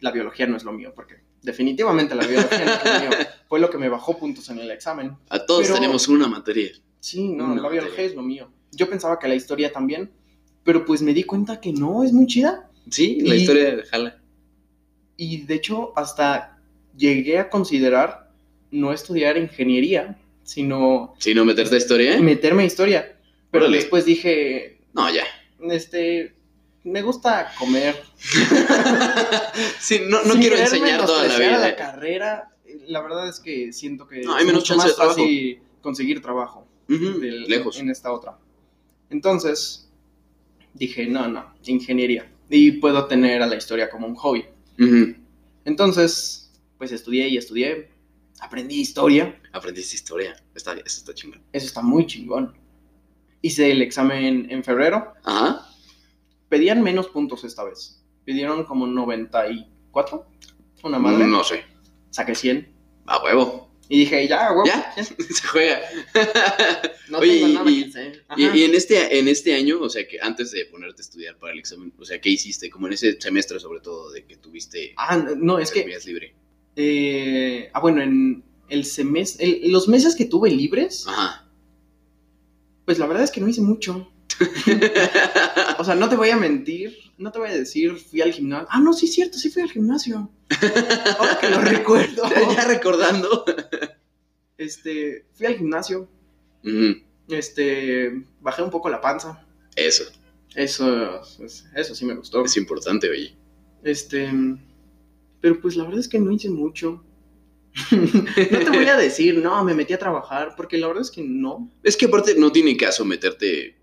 la 0.00 0.10
biología 0.10 0.46
no 0.46 0.56
es 0.56 0.64
lo 0.64 0.72
mío, 0.72 0.92
porque 0.94 1.16
definitivamente 1.42 2.14
la 2.14 2.26
biología 2.26 2.64
no 2.64 2.72
es 2.72 2.84
lo 2.84 3.00
mío, 3.00 3.18
fue 3.48 3.60
lo 3.60 3.68
que 3.70 3.78
me 3.78 3.88
bajó 3.88 4.16
puntos 4.18 4.48
en 4.50 4.58
el 4.58 4.70
examen. 4.70 5.16
A 5.28 5.44
todos 5.44 5.62
Pero- 5.62 5.74
tenemos 5.74 6.06
una 6.08 6.28
materia. 6.28 6.70
Sí, 7.00 7.30
no, 7.30 7.56
la 7.56 7.68
biología 7.68 8.04
es 8.04 8.14
lo 8.14 8.22
mío. 8.22 8.48
Yo 8.70 8.88
pensaba 8.88 9.18
que 9.18 9.26
la 9.26 9.34
historia 9.34 9.72
también, 9.72 10.12
pero 10.64 10.84
pues 10.84 11.02
me 11.02 11.12
di 11.14 11.24
cuenta 11.24 11.60
que 11.60 11.72
no, 11.72 12.02
es 12.04 12.12
muy 12.12 12.26
chida. 12.26 12.68
Sí, 12.90 13.20
la 13.20 13.34
Y- 13.34 13.40
historia 13.40 13.76
de 13.76 13.82
Jala. 13.84 14.18
Y 15.16 15.42
de 15.42 15.54
hecho, 15.54 15.92
hasta 15.96 16.58
llegué 16.96 17.38
a 17.38 17.48
considerar 17.50 18.30
no 18.70 18.92
estudiar 18.92 19.36
ingeniería, 19.36 20.18
sino 20.44 21.14
Si 21.18 21.34
no 21.34 21.44
meterte 21.44 21.74
a 21.74 21.78
historia. 21.78 22.18
meterme 22.20 22.62
a 22.64 22.66
historia. 22.66 23.16
Pero 23.50 23.64
Órale. 23.66 23.78
después 23.78 24.04
dije, 24.04 24.78
No, 24.94 25.12
ya. 25.12 25.24
este, 25.70 26.34
me 26.84 27.02
gusta 27.02 27.52
comer. 27.58 27.94
sí, 29.80 30.00
no, 30.08 30.22
no 30.24 30.34
quiero 30.34 30.56
enseñar 30.56 31.04
toda 31.06 31.26
la 31.28 31.38
vida. 31.38 31.58
la 31.58 31.76
carrera, 31.76 32.48
la 32.86 33.00
verdad 33.02 33.28
es 33.28 33.40
que 33.40 33.72
siento 33.72 34.06
que 34.06 34.22
No, 34.22 34.34
hay 34.34 34.40
es 34.40 34.46
menos 34.46 34.62
mucho 34.62 34.74
chance 34.74 34.88
más 34.88 34.96
de 34.96 35.04
fácil 35.06 35.62
conseguir 35.80 36.22
trabajo. 36.22 36.66
Ujú, 36.88 37.20
del- 37.20 37.44
Lejos. 37.44 37.78
en 37.78 37.90
esta 37.90 38.12
otra. 38.12 38.38
Entonces, 39.10 39.88
dije, 40.74 41.06
no, 41.06 41.28
no, 41.28 41.54
ingeniería. 41.64 42.30
Y 42.48 42.72
puedo 42.72 43.06
tener 43.06 43.42
a 43.42 43.46
la 43.46 43.56
historia 43.56 43.88
como 43.90 44.06
un 44.06 44.14
hobby. 44.14 44.44
Entonces, 45.64 46.52
pues 46.78 46.92
estudié 46.92 47.28
y 47.28 47.36
estudié. 47.36 47.90
Aprendí 48.40 48.80
historia. 48.80 49.40
Aprendiste 49.52 49.94
historia. 49.94 50.34
Está, 50.54 50.72
eso 50.72 50.82
está 50.84 51.14
chingón. 51.14 51.40
Eso 51.52 51.66
está 51.66 51.82
muy 51.82 52.06
chingón. 52.06 52.54
Hice 53.40 53.70
el 53.70 53.82
examen 53.82 54.48
en 54.50 54.64
febrero. 54.64 55.14
Ajá. 55.24 55.66
Pedían 56.48 56.82
menos 56.82 57.08
puntos 57.08 57.44
esta 57.44 57.64
vez. 57.64 58.04
Pidieron 58.24 58.64
como 58.64 58.86
94. 58.86 60.26
Una 60.82 60.98
madre. 60.98 61.26
No 61.26 61.44
sé. 61.44 61.64
Saqué 62.10 62.34
100. 62.34 62.68
A 63.06 63.22
huevo. 63.22 63.71
Y 63.88 64.00
dije, 64.00 64.26
ya, 64.28 64.52
huevo. 64.52 64.64
¿Ya? 64.64 64.92
Se 65.04 65.46
juega. 65.46 65.80
No 67.08 67.18
Oye, 67.18 67.40
tengo 67.40 67.48
nada 67.48 67.70
y- 67.70 67.82
que 67.82 67.88
hacer. 67.90 68.24
Y, 68.36 68.46
y 68.58 68.64
en 68.64 68.74
este, 68.74 69.18
en 69.18 69.28
este 69.28 69.54
año, 69.54 69.80
o 69.80 69.88
sea, 69.90 70.06
que 70.08 70.18
antes 70.20 70.50
de 70.52 70.64
ponerte 70.66 71.02
a 71.02 71.04
estudiar 71.04 71.36
para 71.38 71.52
el 71.52 71.58
examen, 71.58 71.92
o 71.98 72.04
sea, 72.04 72.20
¿qué 72.20 72.30
hiciste? 72.30 72.70
Como 72.70 72.86
en 72.86 72.94
ese 72.94 73.20
semestre, 73.20 73.60
sobre 73.60 73.80
todo, 73.80 74.10
de 74.12 74.24
que 74.24 74.36
tuviste 74.36 74.94
Ah, 74.96 75.16
no, 75.36 75.58
es 75.58 75.70
que 75.70 75.84
libre. 76.06 76.34
Eh, 76.76 77.68
ah, 77.74 77.80
bueno, 77.80 78.00
en 78.02 78.42
el 78.70 78.84
semestre, 78.86 79.60
los 79.64 79.88
meses 79.88 80.14
que 80.16 80.24
tuve 80.24 80.50
libres, 80.50 81.04
Ajá. 81.06 81.46
pues 82.86 82.98
la 82.98 83.06
verdad 83.06 83.24
es 83.24 83.30
que 83.30 83.40
no 83.42 83.48
hice 83.48 83.60
mucho. 83.60 84.10
O 85.78 85.84
sea, 85.84 85.94
no 85.94 86.08
te 86.08 86.16
voy 86.16 86.30
a 86.30 86.36
mentir, 86.36 86.96
no 87.18 87.30
te 87.32 87.38
voy 87.38 87.50
a 87.50 87.54
decir, 87.54 87.96
fui 87.96 88.20
al 88.20 88.32
gimnasio. 88.32 88.68
Ah, 88.70 88.80
no, 88.80 88.92
sí 88.92 89.06
es 89.06 89.14
cierto, 89.14 89.38
sí 89.38 89.50
fui 89.50 89.62
al 89.62 89.70
gimnasio. 89.70 90.30
Ahora 91.18 91.38
que 91.40 91.50
lo 91.50 91.60
recuerdo. 91.60 92.22
ya 92.54 92.64
recordando. 92.66 93.44
Este, 94.58 95.26
fui 95.32 95.46
al 95.46 95.56
gimnasio, 95.56 96.08
este, 97.28 98.24
bajé 98.40 98.62
un 98.62 98.70
poco 98.70 98.88
la 98.88 99.00
panza. 99.00 99.44
Eso, 99.74 100.04
Eso, 100.54 101.20
pues, 101.38 101.64
eso 101.74 101.94
sí 101.94 102.04
me 102.04 102.14
gustó. 102.14 102.44
es 102.44 102.56
importante, 102.56 103.08
oye. 103.10 103.34
Este, 103.82 104.30
pero 105.40 105.60
pues 105.60 105.76
la 105.76 105.84
verdad 105.84 106.00
es 106.00 106.08
que 106.08 106.20
no 106.20 106.30
hice 106.30 106.50
mucho. 106.50 107.04
no 107.90 108.58
te 108.58 108.68
voy 108.70 108.86
a 108.86 108.96
decir, 108.96 109.38
no, 109.38 109.64
me 109.64 109.74
metí 109.74 109.92
a 109.94 109.98
trabajar, 109.98 110.54
porque 110.56 110.76
la 110.78 110.88
verdad 110.88 111.02
es 111.02 111.10
que 111.10 111.22
no. 111.22 111.70
Es 111.82 111.96
que 111.96 112.04
aparte 112.06 112.34
no 112.36 112.52
tiene 112.52 112.76
caso 112.76 113.04
meterte, 113.04 113.76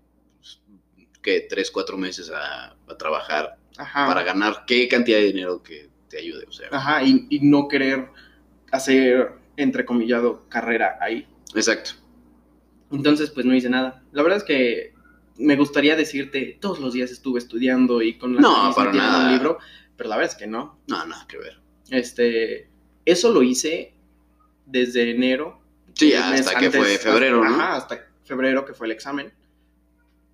¿qué? 1.22 1.46
Tres, 1.48 1.70
cuatro 1.70 1.96
meses 1.96 2.30
a, 2.30 2.70
a 2.88 2.96
trabajar 2.98 3.56
Ajá. 3.76 4.06
para 4.06 4.22
ganar 4.22 4.64
qué 4.66 4.88
cantidad 4.88 5.18
de 5.18 5.24
dinero 5.26 5.62
que 5.62 5.88
te 6.08 6.18
ayude, 6.18 6.44
o 6.48 6.52
sea. 6.52 6.68
Ajá, 6.72 7.02
y, 7.02 7.26
y 7.30 7.40
no 7.40 7.68
querer 7.68 8.08
hacer, 8.72 9.32
entrecomillado, 9.56 10.44
carrera 10.48 10.96
ahí. 11.00 11.26
Exacto. 11.54 11.92
Entonces, 12.92 13.30
pues 13.30 13.46
no 13.46 13.54
hice 13.54 13.68
nada. 13.68 14.02
La 14.12 14.22
verdad 14.22 14.38
es 14.38 14.44
que 14.44 14.94
me 15.36 15.56
gustaría 15.56 15.96
decirte, 15.96 16.58
todos 16.60 16.80
los 16.80 16.92
días 16.92 17.10
estuve 17.10 17.38
estudiando 17.38 18.02
y 18.02 18.18
con 18.18 18.34
la 18.34 18.40
No, 18.40 18.72
para 18.74 18.92
nada. 18.92 19.26
un 19.26 19.32
libro, 19.32 19.58
pero 19.96 20.10
la 20.10 20.16
verdad 20.16 20.32
es 20.32 20.38
que 20.38 20.46
no. 20.46 20.80
No, 20.88 21.06
nada 21.06 21.26
que 21.28 21.38
ver. 21.38 21.58
Este, 21.90 22.68
eso 23.04 23.32
lo 23.32 23.42
hice 23.42 23.94
desde 24.66 25.10
enero. 25.10 25.60
Sí, 25.94 26.12
hasta 26.12 26.58
que 26.58 26.70
fue 26.70 26.98
febrero, 26.98 27.42
hasta- 27.42 27.56
¿no? 27.56 27.62
Ajá, 27.62 27.76
hasta 27.76 28.06
febrero 28.24 28.64
que 28.64 28.74
fue 28.74 28.86
el 28.86 28.92
examen. 28.92 29.32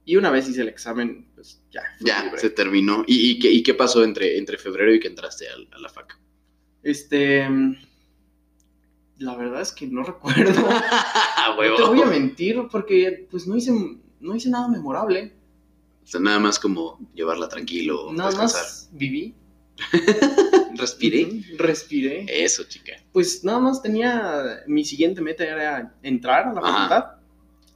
Y 0.07 0.17
una 0.17 0.31
vez 0.31 0.49
hice 0.49 0.63
el 0.63 0.69
examen, 0.69 1.27
pues 1.35 1.61
ya. 1.71 1.83
Ya, 2.01 2.23
libre. 2.25 2.39
se 2.41 2.49
terminó. 2.51 3.03
¿Y, 3.07 3.33
y 3.33 3.39
qué, 3.41 3.51
y 3.51 3.63
qué 3.63 3.75
pasó 3.75 4.05
entre, 4.05 4.39
entre 4.39 4.57
febrero 4.57 4.95
y 4.95 5.01
que 5.01 5.09
entraste 5.09 5.49
al- 5.49 5.69
a, 5.73 5.79
la 5.81 5.89
fac? 5.89 6.19
Este, 6.85 7.45
la 9.19 9.35
verdad 9.37 9.63
es 9.63 9.73
que 9.73 9.87
no 9.89 10.03
recuerdo. 10.05 10.69
A 10.71 11.57
No 11.57 11.75
te 11.77 11.83
voy 11.83 12.03
a 12.03 12.07
mentir 12.07 12.57
porque 12.71 13.27
pues 13.31 13.47
no 13.47 13.57
hice, 13.57 13.73
no 14.21 14.35
hice 14.37 14.49
nada 14.49 14.69
memorable. 14.69 15.33
O 16.05 16.07
sea, 16.07 16.21
nada 16.21 16.39
más 16.39 16.59
como 16.61 17.01
llevarla 17.15 17.49
tranquilo, 17.49 18.13
Nada 18.13 18.31
descansar. 18.31 18.63
más 18.63 18.89
viví. 18.93 19.35
Respiré. 20.77 21.43
Respiré. 21.59 22.27
Eso, 22.45 22.65
chica. 22.65 22.93
Pues 23.13 23.43
nada 23.45 23.59
más 23.59 23.83
tenía, 23.83 24.63
mi 24.67 24.85
siguiente 24.85 25.21
meta 25.21 25.45
era 25.45 25.95
entrar 26.03 26.47
a 26.49 26.53
la 26.53 26.61
Ajá. 26.61 26.73
facultad. 26.89 27.16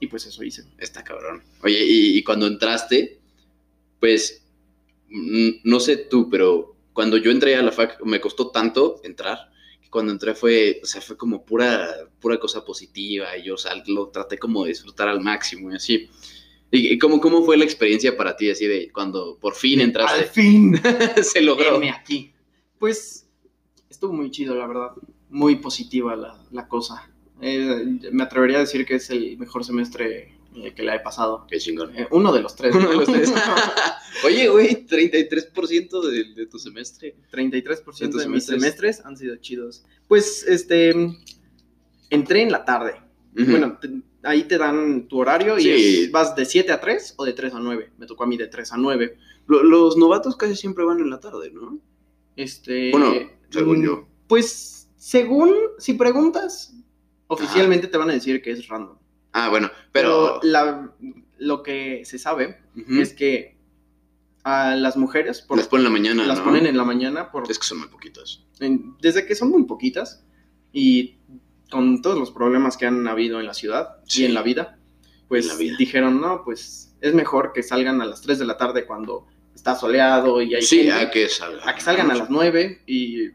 Y 0.01 0.07
pues 0.07 0.25
eso 0.25 0.43
hice. 0.43 0.65
Está 0.77 1.03
cabrón. 1.03 1.43
Oye, 1.63 1.81
y, 1.85 2.17
y 2.17 2.23
cuando 2.23 2.47
entraste, 2.47 3.19
pues, 4.01 4.43
no 5.07 5.79
sé 5.79 5.95
tú, 5.97 6.29
pero 6.29 6.75
cuando 6.93 7.17
yo 7.17 7.31
entré 7.31 7.55
a 7.55 7.61
la 7.61 7.71
fac 7.71 8.01
me 8.03 8.19
costó 8.19 8.49
tanto 8.51 8.99
entrar 9.03 9.51
que 9.81 9.89
cuando 9.89 10.11
entré 10.11 10.35
fue, 10.35 10.79
o 10.83 10.85
sea, 10.85 11.01
fue 11.01 11.15
como 11.17 11.45
pura, 11.45 11.87
pura 12.19 12.39
cosa 12.39 12.65
positiva 12.65 13.37
y 13.37 13.43
yo, 13.43 13.53
o 13.53 13.57
sea, 13.57 13.73
lo 13.87 14.09
traté 14.09 14.37
como 14.37 14.63
de 14.63 14.69
disfrutar 14.69 15.07
al 15.07 15.21
máximo 15.21 15.71
y 15.71 15.75
así. 15.75 16.09
¿Y 16.71 16.93
y 16.93 16.97
cómo, 16.97 17.19
cómo 17.19 17.43
fue 17.43 17.57
la 17.57 17.65
experiencia 17.65 18.15
para 18.17 18.35
ti, 18.35 18.49
así 18.49 18.65
de 18.65 18.91
cuando 18.91 19.37
por 19.37 19.55
fin 19.55 19.79
Al 19.81 19.85
entraste? 19.87 20.23
fin. 20.25 20.81
Se 21.23 21.41
logró. 21.41 21.79
Aquí. 21.93 22.31
Pues 22.79 23.27
estuvo 23.89 24.13
muy 24.13 24.31
chido, 24.31 24.55
la 24.55 24.65
verdad. 24.65 24.91
Muy 25.29 25.57
positiva 25.57 26.15
la, 26.15 26.41
la 26.51 26.67
cosa. 26.67 27.10
Eh, 27.41 27.99
me 28.11 28.23
atrevería 28.23 28.57
a 28.57 28.61
decir 28.61 28.85
que 28.85 28.95
es 28.95 29.09
el 29.09 29.37
mejor 29.37 29.63
semestre 29.65 30.35
eh, 30.55 30.73
que 30.75 30.83
le 30.83 30.95
he 30.95 30.99
pasado. 30.99 31.45
Qué 31.49 31.57
chingón. 31.57 31.95
Eh, 31.97 32.07
uno 32.11 32.31
de 32.31 32.41
los 32.41 32.55
tres. 32.55 32.75
Uno 32.75 32.89
de 32.89 32.95
los 32.97 33.05
tres. 33.05 33.33
Oye, 34.25 34.47
güey, 34.49 34.85
33% 34.85 36.01
de, 36.09 36.33
de 36.35 36.45
tu 36.45 36.59
semestre. 36.59 37.15
33% 37.31 37.97
¿De 37.99 38.07
de, 38.07 38.11
tus 38.11 38.27
mis 38.27 38.45
semestres? 38.45 38.45
semestres 38.45 39.05
han 39.05 39.17
sido 39.17 39.35
chidos. 39.37 39.83
Pues, 40.07 40.45
este, 40.47 40.93
entré 42.09 42.41
en 42.43 42.51
la 42.51 42.65
tarde. 42.65 42.95
Ujú. 43.37 43.51
Bueno, 43.51 43.77
te- 43.79 43.89
ahí 44.23 44.43
te 44.43 44.57
dan 44.57 45.07
tu 45.07 45.19
horario 45.19 45.57
y 45.57 45.63
Sí. 45.63 46.03
es- 46.03 46.11
vas 46.11 46.35
de 46.35 46.45
7 46.45 46.71
a 46.71 46.79
3 46.81 47.13
o 47.17 47.25
de 47.25 47.33
3 47.33 47.53
a 47.53 47.59
9. 47.59 47.91
Me 47.97 48.05
tocó 48.05 48.23
a 48.23 48.27
mí 48.27 48.37
de 48.37 48.47
3 48.47 48.71
a 48.73 48.77
9. 48.77 49.17
Lo- 49.47 49.63
los 49.63 49.97
novatos 49.97 50.35
casi 50.35 50.55
siempre 50.55 50.83
van 50.83 50.99
en 50.99 51.09
la 51.09 51.19
tarde, 51.19 51.49
¿no? 51.51 51.79
Este, 52.35 52.91
Bueno, 52.91 53.13
según 53.49 53.79
mm, 53.79 53.83
yo. 53.83 54.07
Pues, 54.27 54.89
según, 54.97 55.53
si 55.79 55.93
preguntas, 55.93 56.75
oficialmente 57.33 57.87
te 57.87 57.97
van 57.97 58.09
a 58.09 58.13
decir 58.13 58.41
que 58.41 58.51
es 58.51 58.67
random. 58.67 58.97
Ah, 59.33 59.49
bueno, 59.49 59.69
pero... 59.91 60.39
Pero 60.41 60.51
la- 60.51 60.91
lo 61.37 61.63
que 61.63 62.03
se 62.05 62.19
sabe 62.19 62.59
es 62.87 63.13
que 63.13 63.57
a 64.43 64.75
las 64.75 64.95
mujeres 64.97 65.41
por- 65.41 65.57
las 65.57 65.67
ponen 65.67 65.85
en 65.87 65.91
la 65.93 65.99
mañana, 65.99 66.25
las 66.27 66.37
¿no? 66.39 66.45
ponen 66.45 66.65
en 66.67 66.77
la 66.77 66.83
mañana 66.83 67.31
por, 67.31 67.49
Es 67.49 67.57
que 67.57 67.65
son 67.65 67.79
muy 67.79 67.87
poquitos. 67.87 68.45
en- 68.59 68.95
desde 69.01 69.25
que 69.25 69.33
son 69.35 69.49
muy 69.49 69.63
poquitas 69.63 70.23
y 70.71 71.17
con 71.71 72.01
todos 72.03 72.19
los 72.19 72.29
problemas 72.31 72.77
que 72.77 72.85
han 72.85 73.07
habido 73.07 73.39
en 73.39 73.45
la 73.47 73.53
ciudad 73.55 73.97
Sí. 74.05 74.21
y 74.21 74.25
en 74.25 74.33
la 74.35 74.41
vida, 74.43 74.77
pues 75.27 75.45
En 75.45 75.49
la 75.53 75.55
vida. 75.57 75.75
dijeron, 75.79 76.21
no, 76.21 76.43
pues 76.43 76.95
es 77.01 77.13
mejor 77.15 77.53
que 77.53 77.63
salgan 77.63 78.01
a 78.01 78.05
las 78.05 78.21
3 78.21 78.37
de 78.37 78.45
la 78.45 78.57
tarde 78.57 78.85
cuando 78.85 79.25
está 79.55 79.75
soleado 79.75 80.41
y 80.43 80.53
hay 80.53 80.61
Sí, 80.61 80.77
gente, 80.83 80.91
a 80.93 81.09
que 81.09 81.27
salgan. 81.27 81.67
a 81.69 81.73
que 81.75 81.81
salgan 81.81 82.11
a 82.11 82.15
las 82.15 82.29
9 82.29 82.83
y 82.85 83.29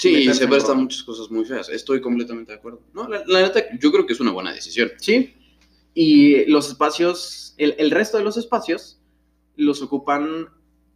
Sí, 0.00 0.32
se 0.32 0.48
prestan 0.48 0.78
muchas 0.78 1.02
cosas 1.02 1.30
muy 1.30 1.44
feas. 1.44 1.68
Estoy 1.68 2.00
completamente 2.00 2.52
de 2.52 2.58
acuerdo. 2.58 2.82
No, 2.94 3.06
la, 3.06 3.22
la 3.26 3.42
neta, 3.42 3.62
yo 3.78 3.92
creo 3.92 4.06
que 4.06 4.14
es 4.14 4.20
una 4.20 4.30
buena 4.32 4.50
decisión. 4.50 4.90
Sí. 4.98 5.34
Y 5.92 6.46
los 6.46 6.68
espacios, 6.68 7.54
el, 7.58 7.74
el 7.78 7.90
resto 7.90 8.16
de 8.16 8.24
los 8.24 8.38
espacios 8.38 8.98
los 9.56 9.82
ocupan 9.82 10.48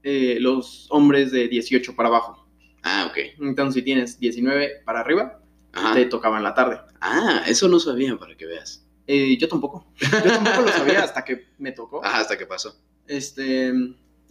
eh, 0.02 0.38
los 0.40 0.86
hombres 0.90 1.32
de 1.32 1.48
18 1.48 1.94
para 1.94 2.08
abajo. 2.08 2.48
Ah, 2.82 3.08
ok. 3.10 3.18
Entonces, 3.40 3.74
si 3.74 3.82
tienes 3.82 4.18
19 4.18 4.82
para 4.86 5.00
arriba, 5.00 5.38
Ajá. 5.72 5.94
te 5.94 6.06
tocaba 6.06 6.38
en 6.38 6.44
la 6.44 6.54
tarde. 6.54 6.80
Ah, 7.00 7.42
eso 7.46 7.68
no 7.68 7.78
sabía 7.80 8.16
para 8.16 8.34
que 8.36 8.46
veas. 8.46 8.86
Eh, 9.06 9.36
yo 9.36 9.48
tampoco. 9.48 9.86
Yo 10.00 10.22
tampoco 10.22 10.62
lo 10.62 10.68
sabía 10.68 11.02
hasta 11.04 11.22
que 11.24 11.46
me 11.58 11.72
tocó. 11.72 12.02
Ajá, 12.02 12.20
hasta 12.20 12.38
que 12.38 12.46
pasó. 12.46 12.74
Este, 13.06 13.70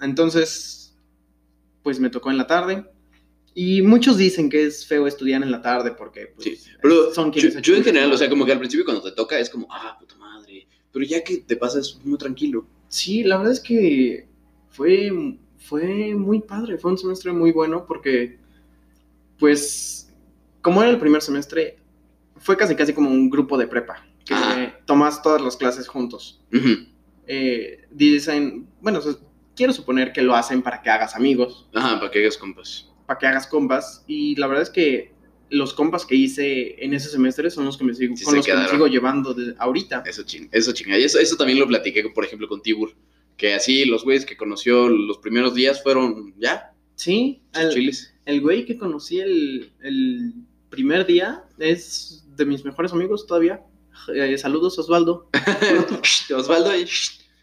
entonces, 0.02 0.98
pues 1.84 2.00
me 2.00 2.10
tocó 2.10 2.32
en 2.32 2.38
la 2.38 2.48
tarde. 2.48 2.86
Y 3.56 3.82
muchos 3.82 4.18
dicen 4.18 4.50
que 4.50 4.66
es 4.66 4.86
feo 4.88 5.06
estudiar 5.06 5.44
en 5.44 5.52
la 5.52 5.62
tarde 5.62 5.92
porque 5.92 6.28
pues, 6.36 6.46
Sí, 6.46 6.72
Pero 6.82 7.14
son 7.14 7.32
quienes 7.32 7.62
yo 7.62 7.76
en 7.76 7.84
general, 7.84 8.12
o 8.12 8.18
sea, 8.18 8.30
como 8.30 8.46
que 8.46 8.52
al 8.52 8.60
principio 8.60 8.84
cuando 8.86 9.04
te 9.04 9.12
toca 9.12 9.38
es 9.38 9.50
como, 9.50 9.68
ah, 9.70 9.96
puta 10.00 10.16
madre. 10.16 10.68
Pero 10.92 11.06
ya 11.06 11.24
que 11.24 11.38
te 11.38 11.56
pasas 11.56 12.00
muy 12.04 12.18
tranquilo. 12.18 12.66
Sí, 12.88 13.24
la 13.24 13.38
verdad 13.38 13.54
es 13.54 13.60
que 13.60 14.28
fue, 14.70 15.12
fue 15.58 16.16
muy 16.16 16.42
padre, 16.42 16.78
fue 16.78 16.92
un 16.92 16.98
semestre 16.98 17.32
muy 17.32 17.52
bueno 17.52 17.86
porque, 17.86 18.40
pues, 19.38 20.12
como 20.62 20.82
era 20.82 20.92
el 20.92 21.00
primer 21.00 21.22
semestre, 21.22 21.78
fue 22.38 22.58
casi 22.58 22.76
casi 22.76 22.94
como 22.94 23.10
un 23.10 23.30
grupo 23.30 23.58
de 23.58 23.68
prepa, 23.68 24.06
que 24.26 24.34
Ajá. 24.34 24.80
tomas 24.86 25.22
todas 25.22 25.42
las 25.42 25.58
clases 25.58 25.88
juntos. 25.88 26.42
Eh, 27.28 27.86
dicen, 27.92 28.68
bueno, 28.82 29.00
o 29.00 29.02
sea, 29.02 29.14
quiero 29.56 29.74
suponer 29.74 30.12
que 30.12 30.22
lo 30.22 30.36
hacen 30.36 30.62
para 30.62 30.82
que 30.82 30.90
hagas 30.90 31.16
amigos, 31.16 31.68
Ajá, 31.74 32.00
para 32.00 32.12
que 32.12 32.20
hagas 32.20 32.38
compas. 32.38 32.90
Para 33.06 33.20
que 33.20 33.28
hagas 33.28 33.48
compas, 33.48 34.04
y 34.08 34.36
la 34.36 34.48
verdad 34.48 34.64
es 34.64 34.70
que 34.70 35.14
los 35.50 35.74
compas 35.74 36.06
que 36.06 36.16
hice 36.16 36.84
en 36.84 36.94
ese 36.94 37.10
semestre 37.10 37.52
son 37.52 37.66
los 37.66 37.78
que 37.78 37.84
me 37.84 37.94
sigo, 37.94 38.16
Sí 38.16 38.24
con 38.24 38.36
los 38.36 38.46
que 38.46 38.56
me 38.56 38.68
sigo 38.70 38.88
llevando 38.88 39.34
de 39.34 39.54
ahorita. 39.60 40.04
Eso 40.06 40.24
ching, 40.24 40.50
eso 40.52 40.72
chinga. 40.74 40.98
Y 40.98 41.04
eso, 41.04 41.20
eso 41.20 41.36
también 41.38 41.60
lo 41.60 41.68
platiqué, 41.68 42.04
por 42.10 42.26
ejemplo, 42.26 42.48
con 42.48 42.62
Tibur. 42.62 42.96
Que 43.38 43.54
así 43.54 43.86
los 43.86 44.04
güeyes 44.04 44.26
que 44.26 44.38
conoció 44.38 44.90
los 44.90 45.18
primeros 45.20 45.54
días 45.54 45.82
fueron 45.84 46.34
ya, 46.40 46.72
Sí, 46.96 47.42
el- 47.54 47.70
chiles. 47.72 48.14
El 48.26 48.42
güey 48.42 48.66
que 48.66 48.78
conocí 48.78 49.20
el, 49.20 49.74
el 49.82 50.34
primer 50.70 51.06
día 51.06 51.44
es 51.60 52.24
de 52.38 52.46
mis 52.46 52.64
mejores 52.64 52.94
amigos 52.94 53.28
todavía. 53.28 53.62
Eh, 54.14 54.38
saludos, 54.38 54.78
Osvaldo. 54.80 55.30
Osvaldo. 56.36 56.72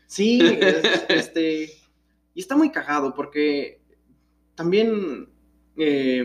Sí, 0.07 0.39
es- 0.43 1.05
este. 1.09 1.71
Y 2.35 2.41
está 2.41 2.57
muy 2.57 2.71
cagado 2.71 3.13
porque 3.15 3.81
también 4.55 5.29
eh, 5.81 6.25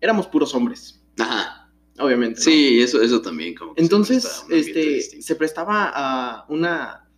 éramos 0.00 0.26
puros 0.26 0.54
hombres, 0.54 1.02
Ajá. 1.18 1.70
obviamente. 1.98 2.38
¿no? 2.40 2.44
Sí, 2.44 2.80
eso, 2.80 3.02
eso 3.02 3.20
también 3.22 3.54
como 3.54 3.74
que 3.74 3.80
se 3.80 3.84
Entonces, 3.84 4.42
ambiente 4.42 4.98
este, 4.98 5.22
se 5.22 5.34
prestaba 5.36 5.90
a 5.94 6.44
una 6.48 7.08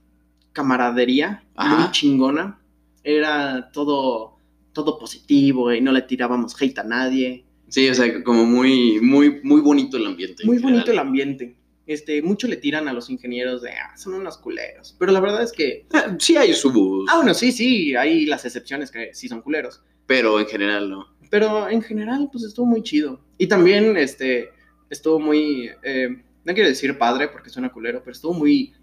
camaradería 0.53 1.45
Ajá. 1.55 1.77
muy 1.77 1.91
chingona. 1.93 2.61
Era 3.03 3.71
todo, 3.73 4.37
todo 4.73 4.99
positivo 4.99 5.73
y 5.73 5.81
no 5.81 5.91
le 5.93 6.03
tirábamos 6.03 6.61
hate 6.61 6.79
a 6.79 6.85
nadie. 6.85 7.45
Sí, 7.69 7.89
o 7.89 7.95
sea, 7.95 8.23
como 8.25 8.45
muy, 8.45 9.01
muy, 9.01 9.41
muy 9.43 9.61
bonito 9.61 9.97
el 9.97 10.07
ambiente. 10.07 10.43
en 10.43 10.49
Muy 10.49 10.59
bonito 10.59 10.91
el 10.91 10.99
ambiente. 10.99 11.57
Este, 11.87 12.21
mucho 12.23 12.47
le 12.47 12.57
tiran 12.57 12.87
a 12.89 12.93
los 12.93 13.09
ingenieros 13.11 13.63
de, 13.63 13.71
ah, 13.71 13.97
son 13.97 14.15
unos 14.15 14.39
culeros. 14.39 14.95
Pero 14.99 15.13
la 15.13 15.21
verdad 15.21 15.43
es 15.43 15.53
que, 15.53 15.87
Ah, 15.93 16.15
Sí 16.19 16.37
hay 16.37 16.53
sus, 16.55 16.73
ah, 17.09 17.17
bueno, 17.17 17.33
sí, 17.35 17.51
sí, 17.53 17.97
hay 17.97 18.27
las 18.27 18.45
excepciones 18.45 18.91
que 18.91 19.15
sí 19.15 19.29
son 19.29 19.41
culeros. 19.43 19.83
pero 20.07 20.39
en 20.41 20.47
general 20.47 20.91
no. 20.91 21.09
Pero 21.31 21.69
en 21.69 21.81
general, 21.81 22.29
pues 22.31 22.45
estuvo 22.45 22.67
muy 22.67 22.83
chido. 22.83 23.21
Y 23.39 23.47
también, 23.47 23.97
este, 23.97 24.51
estuvo 24.91 25.19
muy, 25.19 25.71
eh, 25.83 26.09
no 26.45 26.55
quiero 26.55 26.69
decir 26.69 26.99
padre 26.99 27.29
porque 27.29 27.51
suena 27.51 27.73
culero, 27.73 28.01
pero 28.01 28.13
estuvo 28.13 28.35
muy 28.35 28.75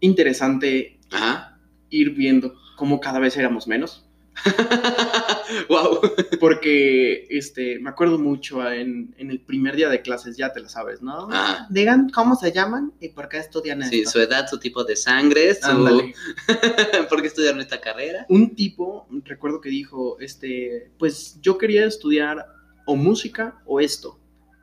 interesante 0.00 1.00
Ajá. 1.10 1.58
ir 1.90 2.10
viendo 2.10 2.54
cómo 2.76 3.00
cada 3.00 3.18
vez 3.18 3.36
éramos 3.36 3.66
menos. 3.66 4.07
wow. 5.68 6.00
Porque, 6.40 7.26
este, 7.30 7.78
me 7.78 7.90
acuerdo 7.90 8.18
mucho 8.18 8.66
en, 8.70 9.14
en 9.18 9.30
el 9.30 9.40
primer 9.40 9.76
día 9.76 9.88
de 9.88 10.02
clases, 10.02 10.36
ya 10.36 10.52
te 10.52 10.60
la 10.60 10.68
sabes, 10.68 11.02
¿no? 11.02 11.28
Ajá. 11.30 11.66
Digan 11.70 12.10
cómo 12.10 12.36
se 12.36 12.52
llaman 12.52 12.92
y 13.00 13.08
por 13.10 13.28
qué 13.28 13.38
estudian 13.38 13.82
esto. 13.82 13.96
Sí, 13.96 14.04
su 14.04 14.20
edad, 14.20 14.46
su 14.48 14.58
tipo 14.58 14.84
de 14.84 14.96
sangre, 14.96 15.54
su... 15.54 16.12
¿Por 17.08 17.20
qué 17.20 17.28
estudiaron 17.28 17.60
esta 17.60 17.80
carrera? 17.80 18.26
un 18.28 18.54
tipo, 18.54 19.06
recuerdo 19.24 19.60
que 19.60 19.68
dijo, 19.68 20.18
este, 20.20 20.90
pues 20.98 21.38
yo 21.40 21.58
quería 21.58 21.86
estudiar 21.86 22.46
o 22.86 22.96
música 22.96 23.60
o 23.66 23.80
esto. 23.80 24.18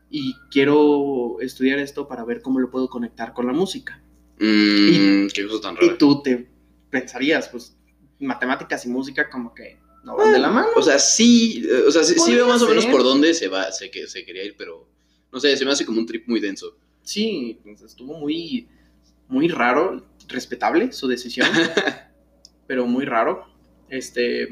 Y 0.09 0.35
quiero 0.51 1.37
estudiar 1.41 1.79
esto 1.79 2.07
para 2.07 2.23
ver 2.23 2.41
cómo 2.41 2.59
lo 2.59 2.69
puedo 2.69 2.87
conectar 2.87 3.33
con 3.33 3.47
la 3.47 3.53
música. 3.53 4.01
Mmm, 4.39 5.27
qué 5.33 5.47
cosa 5.47 5.61
tan 5.61 5.77
Y 5.81 5.97
tú 5.97 6.21
te 6.21 6.47
pensarías, 6.89 7.49
pues, 7.49 7.75
matemáticas 8.19 8.85
y 8.85 8.89
música 8.89 9.29
como 9.29 9.53
que 9.53 9.79
no 10.03 10.15
van 10.15 10.31
de 10.31 10.39
la 10.39 10.49
mano. 10.49 10.67
O 10.75 10.81
sea, 10.81 10.99
sí, 10.99 11.65
eh, 11.67 11.83
o 11.87 11.91
sea, 11.91 12.03
sí, 12.03 12.15
sí 12.17 12.33
veo 12.35 12.47
más 12.47 12.61
o 12.61 12.69
menos 12.69 12.85
por 12.85 13.03
dónde 13.03 13.33
se 13.33 13.47
va, 13.47 13.71
se, 13.71 13.89
que, 13.89 14.07
se 14.07 14.23
quería 14.23 14.43
ir, 14.43 14.55
pero 14.57 14.87
no 15.31 15.39
sé, 15.39 15.55
se 15.57 15.65
me 15.65 15.71
hace 15.71 15.85
como 15.85 15.99
un 15.99 16.05
trip 16.05 16.27
muy 16.27 16.39
denso. 16.39 16.77
Sí, 17.01 17.59
pues, 17.63 17.81
estuvo 17.81 18.17
muy, 18.17 18.67
muy 19.27 19.47
raro, 19.47 20.05
respetable 20.27 20.91
su 20.91 21.07
decisión, 21.07 21.47
pero 22.67 22.85
muy 22.85 23.05
raro. 23.05 23.45
Este, 23.89 24.47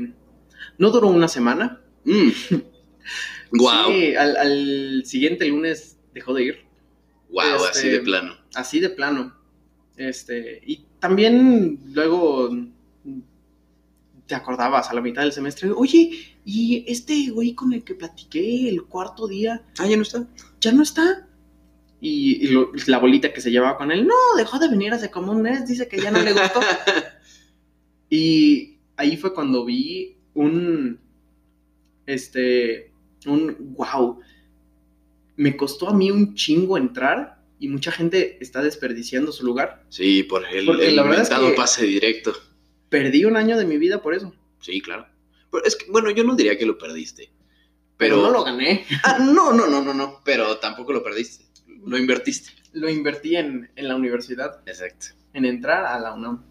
no 0.77 0.89
duró 0.91 1.07
una 1.07 1.27
semana. 1.27 1.81
Mm. 2.03 2.29
Wow, 3.51 3.87
Sí, 3.91 4.15
al, 4.15 4.35
al 4.37 5.03
siguiente 5.05 5.47
lunes 5.47 5.97
dejó 6.13 6.33
de 6.33 6.43
ir. 6.43 6.59
wow, 7.29 7.55
este- 7.55 7.69
así 7.69 7.89
de 7.89 7.99
plano. 8.01 8.37
Así 8.55 8.79
de 8.79 8.89
plano. 8.89 9.35
Este, 9.97 10.61
y 10.65 10.85
también 10.99 11.79
luego 11.93 12.49
te 14.27 14.35
acordabas 14.35 14.89
a 14.89 14.93
la 14.93 15.01
mitad 15.01 15.21
del 15.23 15.33
semestre, 15.33 15.69
oye, 15.71 16.37
y 16.45 16.85
este 16.87 17.29
güey 17.29 17.53
con 17.53 17.73
el 17.73 17.83
que 17.83 17.93
platiqué 17.95 18.69
el 18.69 18.83
cuarto 18.83 19.27
día, 19.27 19.63
Ah, 19.79 19.85
ya 19.87 19.95
no 19.97 20.03
está. 20.03 20.27
ya 20.61 20.71
no 20.71 20.81
está. 20.83 21.27
Y, 21.99 22.45
y 22.45 22.47
lo- 22.49 22.71
la 22.87 22.99
bolita 22.99 23.31
que 23.33 23.41
se 23.41 23.51
llevaba 23.51 23.77
con 23.77 23.91
él, 23.91 24.05
no, 24.07 24.13
dejó 24.37 24.59
de 24.59 24.69
venir 24.69 24.93
hace 24.93 25.09
como 25.11 25.31
un 25.31 25.41
mes, 25.41 25.67
dice 25.67 25.87
que 25.87 25.99
ya 26.01 26.11
no 26.11 26.21
le 26.21 26.33
gustó. 26.33 26.59
y 28.09 28.77
ahí 28.97 29.17
fue 29.17 29.33
cuando 29.33 29.65
vi 29.65 30.17
un, 30.33 30.99
este, 32.05 32.91
un, 33.25 33.55
wow, 33.75 34.19
me 35.35 35.55
costó 35.57 35.89
a 35.89 35.93
mí 35.93 36.11
un 36.11 36.35
chingo 36.35 36.77
entrar 36.77 37.41
y 37.59 37.67
mucha 37.69 37.91
gente 37.91 38.37
está 38.41 38.61
desperdiciando 38.61 39.31
su 39.31 39.45
lugar. 39.45 39.83
Sí, 39.89 40.23
por 40.23 40.45
el, 40.45 40.65
Porque 40.65 40.87
el 40.89 40.95
la 40.95 41.03
verdad 41.03 41.21
es 41.21 41.29
mentado 41.29 41.49
que- 41.51 41.55
pase 41.55 41.85
directo. 41.85 42.33
Perdí 42.93 43.25
un 43.25 43.37
año 43.37 43.57
de 43.57 43.65
mi 43.65 43.79
vida 43.79 44.03
por 44.03 44.13
eso. 44.13 44.35
Sí, 44.59 44.79
claro. 44.79 45.07
Pero 45.51 45.65
es 45.65 45.75
que, 45.75 45.89
bueno, 45.89 46.11
yo 46.11 46.23
no 46.23 46.35
diría 46.35 46.59
que 46.59 46.67
lo 46.67 46.77
perdiste. 46.77 47.31
Pero, 47.97 48.17
Pero, 48.17 48.21
no 48.21 48.29
lo 48.29 48.43
gané. 48.43 48.85
Ah, 49.03 49.17
no, 49.17 49.51
no, 49.51 49.65
no, 49.65 49.81
no, 49.81 49.95
no. 49.95 50.21
Pero 50.23 50.59
tampoco 50.59 50.93
lo 50.93 51.01
perdiste. 51.01 51.43
Lo 51.83 51.97
invertiste. 51.97 52.51
Lo 52.73 52.87
invertí 52.87 53.35
en, 53.35 53.71
en 53.75 53.87
la 53.87 53.95
universidad, 53.95 54.61
Exacto. 54.67 55.07
en 55.33 55.45
entrar 55.45 55.85
a 55.85 55.99
la 55.99 56.13
UNAM, 56.13 56.45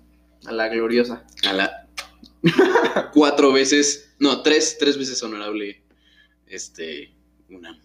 a 0.45 0.51
la 0.51 0.67
gloriosa. 0.67 1.25
A 1.49 1.53
la 1.53 1.89
cuatro 3.15 3.53
veces, 3.53 4.13
no, 4.19 4.43
tres, 4.43 4.79
tres 4.81 4.99
veces 4.99 5.23
honorable, 5.23 5.81
este, 6.49 7.15
una. 7.51 7.81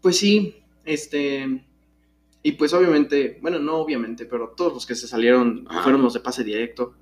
Pues 0.00 0.16
sí, 0.16 0.62
este. 0.84 1.64
Y 2.44 2.52
pues 2.52 2.72
obviamente, 2.72 3.40
bueno, 3.42 3.58
no 3.58 3.78
obviamente, 3.78 4.26
pero 4.26 4.54
todos 4.56 4.72
los 4.72 4.86
que 4.86 4.94
se 4.94 5.08
salieron 5.08 5.66
Ajá. 5.68 5.82
fueron 5.82 6.02
los 6.02 6.14
de 6.14 6.20
pase 6.20 6.44
directo. 6.44 6.94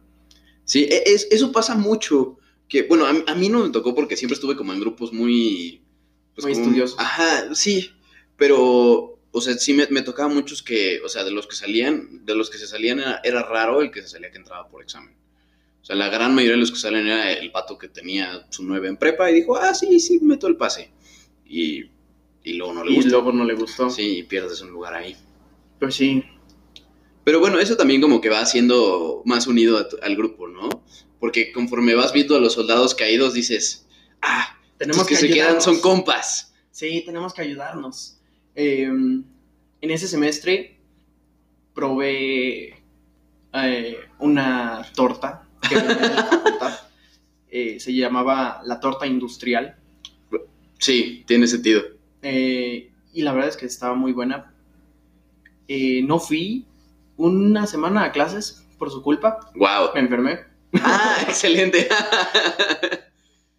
Sí, 0.68 0.84
e- 0.84 1.02
es, 1.06 1.26
eso 1.30 1.50
pasa 1.50 1.74
mucho. 1.74 2.36
Que, 2.68 2.82
bueno, 2.82 3.06
a, 3.06 3.12
mí- 3.14 3.24
a 3.26 3.34
mí 3.34 3.48
no 3.48 3.64
me 3.64 3.70
tocó 3.70 3.94
porque 3.94 4.14
siempre 4.16 4.34
estuve 4.34 4.54
como 4.54 4.74
en 4.74 4.80
grupos 4.80 5.12
muy... 5.12 5.80
pues, 6.34 6.44
Muy 6.44 6.52
como- 6.52 6.64
estudiosos. 6.66 6.98
Ajá, 7.00 7.54
sí. 7.54 7.90
Pero, 8.36 9.18
o 9.30 9.40
sea, 9.40 9.54
sí 9.54 9.72
me, 9.72 9.86
me 9.90 10.02
tocaba 10.02 10.28
muchos 10.28 10.62
que, 10.62 11.00
o 11.04 11.08
sea, 11.08 11.24
de 11.24 11.30
los 11.30 11.46
que 11.46 11.56
salían, 11.56 12.24
de 12.26 12.34
los 12.34 12.50
que 12.50 12.58
se 12.58 12.66
salían 12.66 13.00
era, 13.00 13.20
era 13.24 13.42
raro 13.42 13.80
el 13.80 13.90
que 13.90 14.02
se 14.02 14.08
salía 14.08 14.30
que 14.30 14.36
entraba 14.38 14.68
por 14.68 14.82
examen. 14.82 15.14
O 15.80 15.84
sea, 15.84 15.96
la 15.96 16.10
gran 16.10 16.34
mayoría 16.34 16.56
de 16.56 16.60
los 16.60 16.70
que 16.70 16.76
salen 16.78 17.06
era 17.06 17.32
el 17.32 17.50
pato 17.50 17.78
que 17.78 17.88
tenía 17.88 18.46
su 18.50 18.62
9 18.64 18.88
en 18.88 18.96
prepa 18.98 19.30
y 19.30 19.34
dijo, 19.36 19.56
ah, 19.56 19.72
sí, 19.74 19.98
sí, 20.00 20.18
meto 20.20 20.46
el 20.46 20.56
pase. 20.56 20.90
Y, 21.46 21.84
y 22.44 22.52
luego 22.54 22.74
no 22.74 22.84
le 22.84 22.92
Y 22.92 22.96
gusta. 22.96 23.10
luego 23.12 23.32
no 23.32 23.44
le 23.44 23.54
gustó. 23.54 23.88
Sí, 23.88 24.18
y 24.18 24.22
pierdes 24.24 24.60
un 24.60 24.70
lugar 24.70 24.92
ahí. 24.94 25.16
Pues 25.80 25.94
sí. 25.94 26.22
Pero 27.28 27.40
bueno, 27.40 27.58
eso 27.60 27.76
también 27.76 28.00
como 28.00 28.22
que 28.22 28.30
va 28.30 28.40
haciendo 28.40 29.20
más 29.26 29.46
unido 29.46 29.86
tu- 29.86 29.98
al 30.00 30.16
grupo, 30.16 30.48
¿no? 30.48 30.70
Porque 31.20 31.52
conforme 31.52 31.94
vas 31.94 32.14
viendo 32.14 32.34
a 32.34 32.40
los 32.40 32.54
soldados 32.54 32.94
caídos, 32.94 33.34
dices, 33.34 33.86
ah, 34.22 34.58
Tenemos 34.78 34.96
los 35.00 35.06
que, 35.08 35.16
se 35.16 35.28
quedan 35.28 35.60
son 35.60 35.78
compas. 35.82 36.54
Sí, 36.70 37.02
tenemos 37.04 37.34
que 37.34 37.42
ayudarnos. 37.42 38.16
Eh, 38.54 38.84
en 38.84 39.26
ese 39.82 40.08
semestre 40.08 40.78
probé 41.74 42.78
eh, 43.52 43.98
una 44.20 44.86
torta 44.94 45.46
que. 45.68 45.76
Eh, 47.50 47.78
se 47.78 47.94
llamaba 47.94 48.62
la 48.64 48.80
torta 48.80 49.06
industrial. 49.06 49.76
Sí, 50.78 51.24
tiene 51.26 51.46
sentido. 51.46 51.82
Eh, 52.22 52.90
y 53.12 53.22
la 53.22 53.32
verdad 53.34 53.50
es 53.50 53.56
que 53.58 53.66
estaba 53.66 53.94
muy 53.94 54.12
buena. 54.12 54.54
Eh, 55.66 56.02
no 56.02 56.18
fui 56.20 56.64
una 57.18 57.66
semana 57.66 58.04
a 58.04 58.12
clases 58.12 58.64
por 58.78 58.90
su 58.90 59.02
culpa. 59.02 59.40
Wow. 59.56 59.90
Me 59.94 60.00
enfermé. 60.00 60.40
Ah, 60.82 61.18
excelente. 61.28 61.88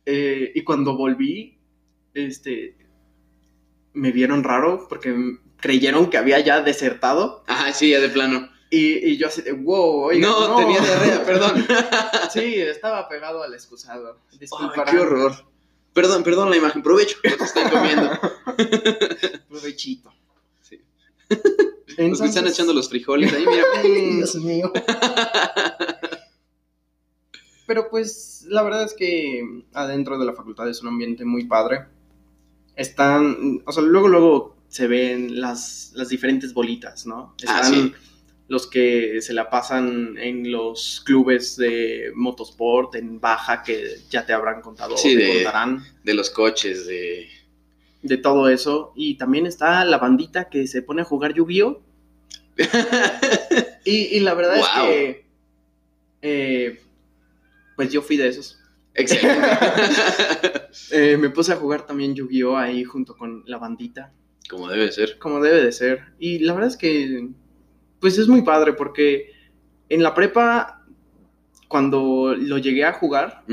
Eh, 0.05 0.51
y 0.55 0.63
cuando 0.63 0.95
volví, 0.97 1.59
este, 2.13 2.75
me 3.93 4.11
vieron 4.11 4.43
raro 4.43 4.87
porque 4.89 5.15
creyeron 5.57 6.09
que 6.09 6.17
había 6.17 6.39
ya 6.39 6.61
desertado. 6.61 7.43
Ajá, 7.47 7.73
sí, 7.73 7.91
ya 7.91 7.99
de 7.99 8.09
plano. 8.09 8.49
Y, 8.71 9.09
y 9.09 9.17
yo 9.17 9.27
así 9.27 9.41
de, 9.41 9.51
wow, 9.51 10.03
oiga, 10.05 10.27
no, 10.27 10.55
tenía 10.55 10.79
diarrea, 10.79 11.23
perdón. 11.25 11.65
Sí, 12.31 12.55
estaba 12.61 13.07
pegado 13.09 13.43
al 13.43 13.53
excusado. 13.53 14.19
Ay, 14.31 14.37
Disculparán. 14.39 14.95
qué 14.95 15.01
horror. 15.01 15.33
Perdón, 15.93 16.23
perdón 16.23 16.49
la 16.49 16.57
imagen. 16.57 16.81
Provecho, 16.83 17.17
que 17.21 17.29
están 17.29 17.69
comiendo. 17.69 18.11
Provechito. 19.49 20.13
Sí. 21.29 21.35
Los 21.39 21.95
que 21.95 22.03
Entonces- 22.05 22.29
están 22.29 22.47
echando 22.47 22.73
los 22.73 22.87
frijoles 22.89 23.33
ahí, 23.33 23.45
mira. 23.45 23.63
Dios 24.17 24.35
mío. 24.35 24.71
Pero 27.67 27.89
pues 27.89 28.45
la 28.47 28.63
verdad 28.63 28.83
es 28.83 28.93
que 28.93 29.43
adentro 29.73 30.17
de 30.17 30.25
la 30.25 30.33
facultad 30.33 30.67
es 30.69 30.81
un 30.81 30.87
ambiente 30.87 31.23
muy 31.25 31.45
padre. 31.45 31.85
Están, 32.75 33.61
o 33.65 33.71
sea, 33.71 33.83
luego 33.83 34.07
luego 34.07 34.57
se 34.69 34.87
ven 34.87 35.39
las, 35.39 35.91
las 35.95 36.09
diferentes 36.09 36.53
bolitas, 36.53 37.05
¿no? 37.05 37.35
Ah, 37.47 37.61
Están 37.61 37.73
sí. 37.73 37.93
los 38.47 38.65
que 38.67 39.21
se 39.21 39.33
la 39.33 39.49
pasan 39.49 40.17
en 40.17 40.51
los 40.51 41.01
clubes 41.05 41.57
de 41.57 42.11
motosport 42.15 42.95
en 42.95 43.19
baja 43.19 43.61
que 43.61 43.97
ya 44.09 44.25
te 44.25 44.33
habrán 44.33 44.61
contado 44.61 44.97
Sí, 44.97 45.15
te 45.15 45.23
de- 45.23 45.33
contarán 45.35 45.83
De 46.03 46.13
los 46.13 46.29
coches, 46.29 46.87
de... 46.87 47.27
de 48.01 48.17
todo 48.17 48.49
eso. 48.49 48.93
Y 48.95 49.15
también 49.17 49.45
está 49.45 49.83
la 49.85 49.97
bandita 49.97 50.49
que 50.49 50.67
se 50.67 50.81
pone 50.81 51.01
a 51.01 51.05
jugar 51.05 51.33
Yu-Gi-Oh! 51.33 51.81
Y, 53.85 54.17
y 54.17 54.19
la 54.19 54.33
verdad 54.33 54.57
Wow. 54.57 54.65
es 54.65 54.89
que. 54.89 55.25
eh, 56.21 56.81
pues 57.75 57.91
yo 57.91 58.01
fui 58.01 58.17
de 58.17 58.27
esos. 58.27 58.59
Excelente. 58.93 59.47
Eh, 60.91 61.17
me 61.17 61.29
puse 61.31 61.51
a 61.51 61.55
jugar 61.55 61.85
también 61.85 62.13
Yu-Gi-Oh! 62.15 62.55
ahí 62.57 62.83
junto 62.83 63.15
con 63.17 63.43
la 63.47 63.57
bandita, 63.57 64.11
Como 64.49 64.67
debe 64.67 64.91
ser. 64.91 65.17
como 65.17 65.41
debe 65.41 65.63
de 65.63 65.71
ser. 65.71 66.01
Y 66.19 66.39
la 66.39 66.53
verdad 66.53 66.69
es 66.69 66.77
que. 66.77 67.29
Pues 67.99 68.17
es 68.17 68.27
muy 68.27 68.43
padre 68.43 68.73
porque 68.73 69.31
en 69.89 70.03
la 70.03 70.13
prepa, 70.13 70.85
cuando 71.67 72.35
lo 72.37 72.57
llegué 72.59 72.85
a 72.85 72.93
jugar. 72.93 73.43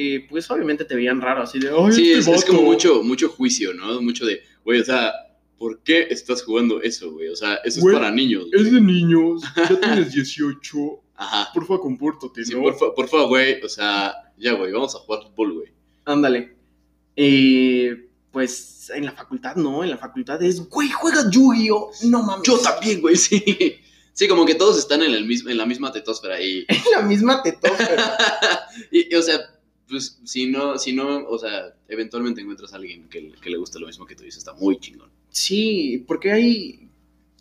Eh, 0.00 0.26
pues 0.28 0.50
obviamente 0.50 0.84
te 0.84 0.94
veían 0.94 1.20
raro, 1.20 1.42
así 1.42 1.58
de. 1.58 1.68
"Ay, 1.70 1.92
Sí, 1.92 2.12
este 2.12 2.30
es, 2.32 2.38
es 2.38 2.44
como 2.44 2.60
vato". 2.60 2.70
mucho, 2.72 3.02
mucho 3.02 3.28
juicio, 3.30 3.74
¿no? 3.74 4.00
Mucho 4.00 4.24
de, 4.26 4.40
güey, 4.64 4.80
o 4.80 4.84
sea, 4.84 5.12
¿por 5.58 5.82
qué 5.82 6.06
estás 6.10 6.42
jugando 6.44 6.80
eso, 6.80 7.10
güey? 7.12 7.28
O 7.28 7.36
sea, 7.36 7.56
eso 7.64 7.80
Güey, 7.80 7.94
es 7.94 8.00
para 8.00 8.12
niños. 8.12 8.46
güey. 8.50 8.62
Es 8.66 8.72
de 8.72 8.80
niños, 8.80 9.42
ya 9.56 9.80
tienes 9.80 10.12
18. 10.12 10.78
Ajá. 11.16 11.48
Porfa, 11.52 11.78
compórtate, 11.78 12.44
Sí, 12.44 12.54
¿no? 12.54 12.62
porfa, 12.62 12.94
porfa, 12.94 13.22
güey, 13.24 13.60
o 13.62 13.68
sea, 13.68 14.14
ya, 14.38 14.52
güey, 14.52 14.70
vamos 14.70 14.94
a 14.94 14.98
jugar 15.00 15.22
fútbol, 15.24 15.52
güey. 15.54 15.68
Ándale. 16.04 16.54
Eh, 17.16 18.06
pues 18.30 18.90
en 18.94 19.04
la 19.04 19.12
facultad 19.12 19.56
no, 19.56 19.82
en 19.82 19.90
la 19.90 19.98
facultad 19.98 20.40
es, 20.42 20.60
güey, 20.68 20.88
juegas 20.90 21.28
Yu-Gi-Oh! 21.30 21.90
No 22.04 22.22
mames. 22.22 22.46
Yo 22.46 22.56
también, 22.58 23.00
güey, 23.00 23.16
sí. 23.28 23.42
Sí, 24.12 24.26
como 24.28 24.44
que 24.46 24.54
todos 24.54 24.78
están 24.78 25.02
en, 25.02 25.12
el 25.12 25.26
mismo, 25.26 25.50
en 25.50 25.56
la 25.58 25.66
misma 25.66 25.92
tetósfera 25.92 26.40
y, 26.40 26.64
En 26.68 26.82
la 26.92 27.02
misma 27.02 27.42
tetósfera. 27.42 28.16
y, 28.92 29.12
y, 29.12 29.16
o 29.16 29.22
sea, 29.22 29.38
pues 29.88 30.18
si 30.24 30.46
no, 30.46 30.78
si 30.78 30.92
no, 30.92 31.26
o 31.26 31.38
sea, 31.38 31.74
eventualmente 31.88 32.40
encuentras 32.40 32.72
a 32.72 32.76
alguien 32.76 33.08
que, 33.08 33.32
que 33.40 33.50
le 33.50 33.56
gusta 33.56 33.78
lo 33.78 33.86
mismo 33.86 34.06
que 34.06 34.14
tú 34.14 34.22
dices, 34.24 34.38
está 34.38 34.52
muy 34.54 34.78
chingón. 34.78 35.10
sí, 35.30 36.04
porque 36.06 36.32
hay 36.32 36.84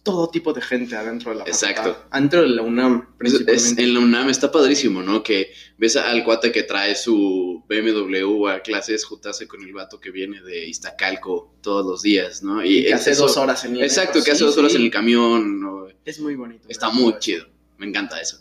todo 0.04 0.30
tipo 0.30 0.54
de 0.54 0.62
gente 0.62 0.96
adentro 0.96 1.32
de 1.32 1.40
la 1.40 1.46
facultad. 1.46 1.70
Exacto. 1.70 2.08
Adentro 2.12 2.42
de 2.44 2.48
la 2.48 2.62
UNAM, 2.62 3.18
principalmente. 3.18 3.54
es- 3.56 3.78
en 3.78 3.94
la 3.94 4.00
UNAM 4.00 4.30
está 4.30 4.50
padrísimo, 4.50 5.04
¿no? 5.04 5.22
Que 5.22 5.52
ves 5.78 5.98
al 5.98 6.24
cuate 6.24 6.50
que 6.54 6.64
trae 6.64 6.96
su 6.96 7.62
BMW 7.68 8.48
a 8.48 8.62
clases 8.62 9.04
juntarse 9.04 9.50
con 9.50 9.62
el 9.66 9.74
vato 9.74 10.00
que 10.00 10.12
viene 10.12 10.42
de 10.42 10.66
Iztacalco 10.66 11.56
todos 11.62 11.86
los 11.86 12.02
días, 12.04 12.42
¿no? 12.42 12.64
Y 12.64 12.84
que 12.86 12.94
hace 12.94 13.12
eso- 13.12 13.24
dos 13.24 13.36
horas 13.36 13.66
en 13.66 13.76
el 13.76 13.84
Exacto, 13.84 14.20
metro. 14.20 14.24
que 14.24 14.32
hace 14.32 14.40
Sí, 14.40 14.46
dos 14.46 14.58
horas 14.58 14.72
sí. 14.72 14.78
en 14.78 14.84
el 14.86 14.92
camión, 14.92 15.60
¿no? 15.60 15.88
Es 16.06 16.22
muy 16.22 16.36
bonito. 16.36 16.70
Está 16.70 16.90
muy 16.90 17.16
chido. 17.20 17.46
Me 17.78 17.86
encanta 17.88 18.22
eso. 18.22 18.38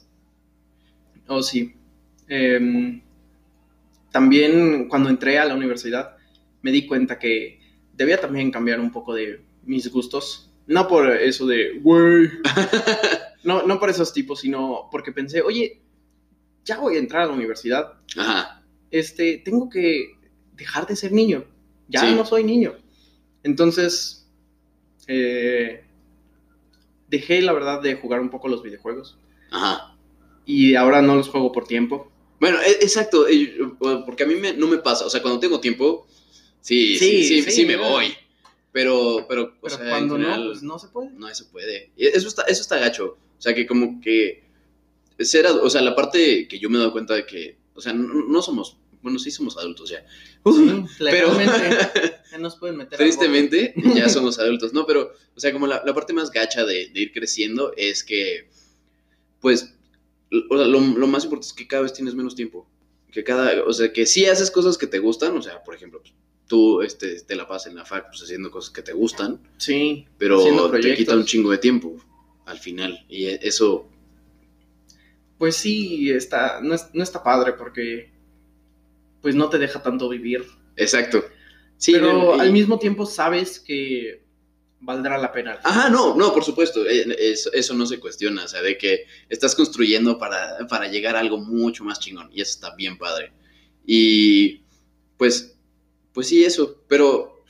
Oh, 1.26 1.42
sí. 1.42 1.74
Em, 2.28 3.00
también 4.16 4.88
cuando 4.88 5.10
entré 5.10 5.38
a 5.38 5.44
la 5.44 5.54
universidad 5.54 6.16
me 6.62 6.72
di 6.72 6.86
cuenta 6.86 7.18
que 7.18 7.60
debía 7.92 8.18
también 8.18 8.50
cambiar 8.50 8.80
un 8.80 8.90
poco 8.90 9.12
de 9.12 9.44
mis 9.64 9.92
gustos. 9.92 10.50
No 10.66 10.88
por 10.88 11.10
eso 11.10 11.46
de, 11.46 11.78
güey. 11.82 12.30
No, 13.44 13.62
no 13.64 13.78
por 13.78 13.90
esos 13.90 14.14
tipos, 14.14 14.40
sino 14.40 14.88
porque 14.90 15.12
pensé, 15.12 15.42
oye, 15.42 15.82
ya 16.64 16.78
voy 16.78 16.96
a 16.96 16.98
entrar 16.98 17.22
a 17.24 17.26
la 17.26 17.32
universidad. 17.34 17.92
Ajá. 18.16 18.64
Este, 18.90 19.42
tengo 19.44 19.68
que 19.68 20.14
dejar 20.54 20.86
de 20.86 20.96
ser 20.96 21.12
niño. 21.12 21.44
Ya 21.88 22.00
Sí. 22.00 22.14
no 22.16 22.24
soy 22.24 22.42
niño. 22.42 22.72
Entonces, 23.42 24.26
eh, 25.08 25.84
dejé 27.08 27.42
la 27.42 27.52
verdad 27.52 27.82
de 27.82 27.96
jugar 27.96 28.20
un 28.20 28.30
poco 28.30 28.48
los 28.48 28.62
videojuegos. 28.62 29.18
Ajá. 29.52 29.94
Y 30.46 30.74
ahora 30.74 31.02
no 31.02 31.14
los 31.16 31.28
juego 31.28 31.52
por 31.52 31.66
tiempo. 31.68 32.10
Bueno, 32.38 32.58
e- 32.60 32.78
exacto, 32.84 33.26
porque 34.04 34.24
a 34.24 34.26
mí 34.26 34.34
me- 34.36 34.52
no 34.52 34.66
me 34.66 34.78
pasa, 34.78 35.06
o 35.06 35.10
sea, 35.10 35.22
cuando 35.22 35.40
tengo 35.40 35.60
tiempo, 35.60 36.06
sí, 36.60 36.98
sí, 36.98 37.42
sí, 37.42 37.50
Sí, 37.50 37.66
me 37.66 37.76
voy. 37.76 38.14
Pero, 38.72 39.24
pero, 39.26 39.56
o 39.62 39.70
sea, 39.70 39.88
cuando 39.88 40.16
general, 40.16 40.40
no, 40.44 40.50
pues 40.50 40.62
no 40.62 40.78
se 40.78 40.88
puede. 40.88 41.10
No, 41.12 41.28
eso 41.30 41.48
puede. 41.50 41.90
Eso 41.96 42.28
está, 42.28 42.42
eso 42.42 42.60
está 42.60 42.78
gacho. 42.78 43.16
O 43.38 43.40
sea, 43.40 43.54
que 43.54 43.66
como 43.66 44.00
que 44.02 44.44
ser, 45.18 45.46
o 45.46 45.70
sea, 45.70 45.80
la 45.80 45.94
parte 45.96 46.46
que 46.46 46.58
yo 46.58 46.68
me 46.68 46.76
he 46.76 46.80
dado 46.80 46.92
cuenta 46.92 47.14
de 47.14 47.24
que, 47.24 47.56
o 47.74 47.80
sea, 47.80 47.94
no, 47.94 48.26
no 48.28 48.42
somos, 48.42 48.76
bueno, 49.00 49.18
sí 49.18 49.30
somos 49.30 49.56
adultos 49.56 49.88
ya. 49.88 50.04
Sí, 50.44 50.84
pero 50.98 51.28
ya 52.30 52.38
nos 52.38 52.56
pueden 52.56 52.76
meter 52.76 52.98
tristemente 52.98 53.72
ya 53.94 54.08
somos 54.10 54.38
adultos, 54.38 54.74
¿no? 54.74 54.84
Pero, 54.86 55.10
o 55.34 55.40
sea, 55.40 55.52
como 55.54 55.66
la, 55.66 55.82
la 55.86 55.94
parte 55.94 56.12
más 56.12 56.30
gacha 56.30 56.66
de, 56.66 56.88
de 56.90 57.00
ir 57.00 57.12
creciendo 57.12 57.72
es 57.78 58.04
que, 58.04 58.48
pues, 59.40 59.74
o 60.50 60.56
sea, 60.58 60.66
lo- 60.66 60.80
lo 60.80 61.06
más 61.06 61.24
importante 61.24 61.48
es 61.48 61.52
que 61.52 61.66
cada 61.66 61.82
vez 61.82 61.92
tienes 61.92 62.14
menos 62.14 62.34
tiempo. 62.34 62.68
Que 63.12 63.24
cada, 63.24 63.62
o 63.64 63.72
sea, 63.72 63.92
que 63.92 64.04
sí 64.06 64.26
haces 64.26 64.50
cosas 64.50 64.76
que 64.76 64.86
te 64.86 64.98
gustan, 64.98 65.36
o 65.36 65.42
sea, 65.42 65.62
por 65.64 65.74
ejemplo, 65.74 66.00
pues, 66.00 66.12
tú 66.46 66.82
este, 66.82 67.20
te 67.22 67.34
la 67.36 67.48
pasas 67.48 67.70
en 67.72 67.76
la 67.76 67.84
fac 67.84 68.08
pues, 68.08 68.22
haciendo 68.22 68.50
cosas 68.50 68.70
que 68.72 68.82
te 68.82 68.92
gustan, 68.92 69.40
Sí, 69.56 70.06
pero 70.18 70.70
te 70.70 70.94
quita 70.94 71.14
un 71.16 71.24
chingo 71.24 71.50
de 71.50 71.58
tiempo 71.58 71.96
al 72.44 72.58
final. 72.58 73.04
Y 73.08 73.26
e- 73.26 73.40
eso, 73.42 73.88
pues 75.38 75.56
sí, 75.56 76.10
está, 76.10 76.60
no, 76.62 76.74
es- 76.74 76.88
no 76.92 77.02
está 77.02 77.22
padre 77.22 77.52
porque 77.54 78.10
pues 79.22 79.34
no 79.34 79.48
te 79.48 79.58
deja 79.58 79.82
tanto 79.82 80.08
vivir. 80.08 80.44
exacto. 80.76 81.24
Sí, 81.78 81.92
pero 81.92 82.36
y- 82.36 82.40
al 82.40 82.52
mismo 82.52 82.78
tiempo 82.78 83.04
sabes 83.06 83.58
que 83.60 84.22
valdrá 84.80 85.18
la 85.18 85.32
pena. 85.32 85.58
Ajá, 85.64 85.88
no, 85.90 86.14
no, 86.14 86.32
por 86.32 86.44
supuesto, 86.44 86.86
eh, 86.86 87.06
eso, 87.18 87.52
eso 87.52 87.74
no 87.74 87.86
se 87.86 87.98
cuestiona, 88.00 88.44
o 88.44 88.48
sea, 88.48 88.62
de 88.62 88.76
que 88.78 89.06
estás 89.28 89.54
construyendo 89.54 90.18
para, 90.18 90.58
para 90.68 90.88
llegar 90.88 91.16
a 91.16 91.20
algo 91.20 91.38
mucho 91.38 91.84
más 91.84 91.98
chingón, 92.00 92.30
y 92.32 92.40
eso 92.42 92.52
está 92.52 92.74
bien 92.76 92.98
padre. 92.98 93.32
Y 93.86 94.62
pues, 95.16 95.56
pues 96.12 96.28
sí, 96.28 96.44
eso, 96.44 96.82
pero 96.88 97.44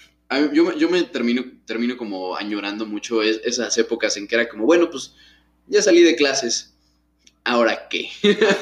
yo, 0.53 0.73
yo 0.77 0.89
me 0.91 1.03
termino, 1.05 1.45
termino 1.67 1.97
como 1.97 2.37
añorando 2.37 2.87
mucho 2.87 3.23
es- 3.23 3.41
esas 3.45 3.77
épocas 3.79 4.17
en 4.17 4.27
que 4.29 4.35
era 4.37 4.49
como, 4.49 4.65
bueno, 4.67 4.91
pues 4.91 5.15
ya 5.67 5.83
salí 5.83 6.03
de 6.03 6.17
clases, 6.17 6.76
¿ahora 7.47 7.89
qué? 7.89 8.09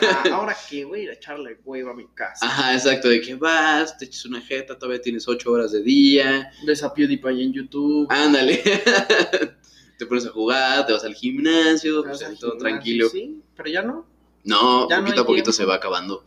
Ah, 0.03 0.24
Ahora 0.32 0.57
que 0.68 0.85
voy 0.85 1.01
a 1.01 1.03
ir 1.05 1.11
a 1.11 1.14
echarle 1.14 1.59
huevo 1.64 1.91
a 1.91 1.95
mi 1.95 2.07
casa. 2.14 2.47
Ajá, 2.47 2.74
exacto, 2.74 3.09
de 3.09 3.20
que 3.20 3.35
vas, 3.35 3.97
te 3.99 4.05
echas 4.05 4.24
una 4.26 4.41
jeta, 4.41 4.78
todavía 4.78 5.01
tienes 5.03 5.26
ocho 5.26 5.51
horas 5.51 5.72
de 5.72 5.82
día, 5.82 6.53
Ves 6.66 6.82
a 6.82 6.93
PewDiePie 6.95 7.43
en 7.43 7.53
YouTube. 7.53 8.07
ándale, 8.11 8.62
te 9.99 10.07
pones 10.07 10.26
a 10.26 10.30
jugar, 10.30 10.87
te 10.87 10.93
vas 10.93 11.05
al 11.05 11.14
gimnasio, 11.14 12.03
te 12.03 12.09
vas 12.09 12.18
pues, 12.18 12.30
al 12.30 12.39
todo 12.39 12.51
gimnasio, 12.53 12.59
tranquilo. 12.70 13.09
Sí, 13.09 13.43
pero 13.57 13.68
ya 13.70 13.82
no. 13.82 14.07
No, 14.45 14.89
Ya 14.91 15.01
poquito 15.01 15.22
a 15.22 15.26
poquito 15.26 15.45
tiempo. 15.45 15.53
se 15.53 15.64
va 15.64 15.74
acabando. 15.76 16.24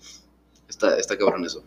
Está, 0.67 0.97
está 0.97 1.17
cabrón 1.17 1.45
eso, 1.45 1.63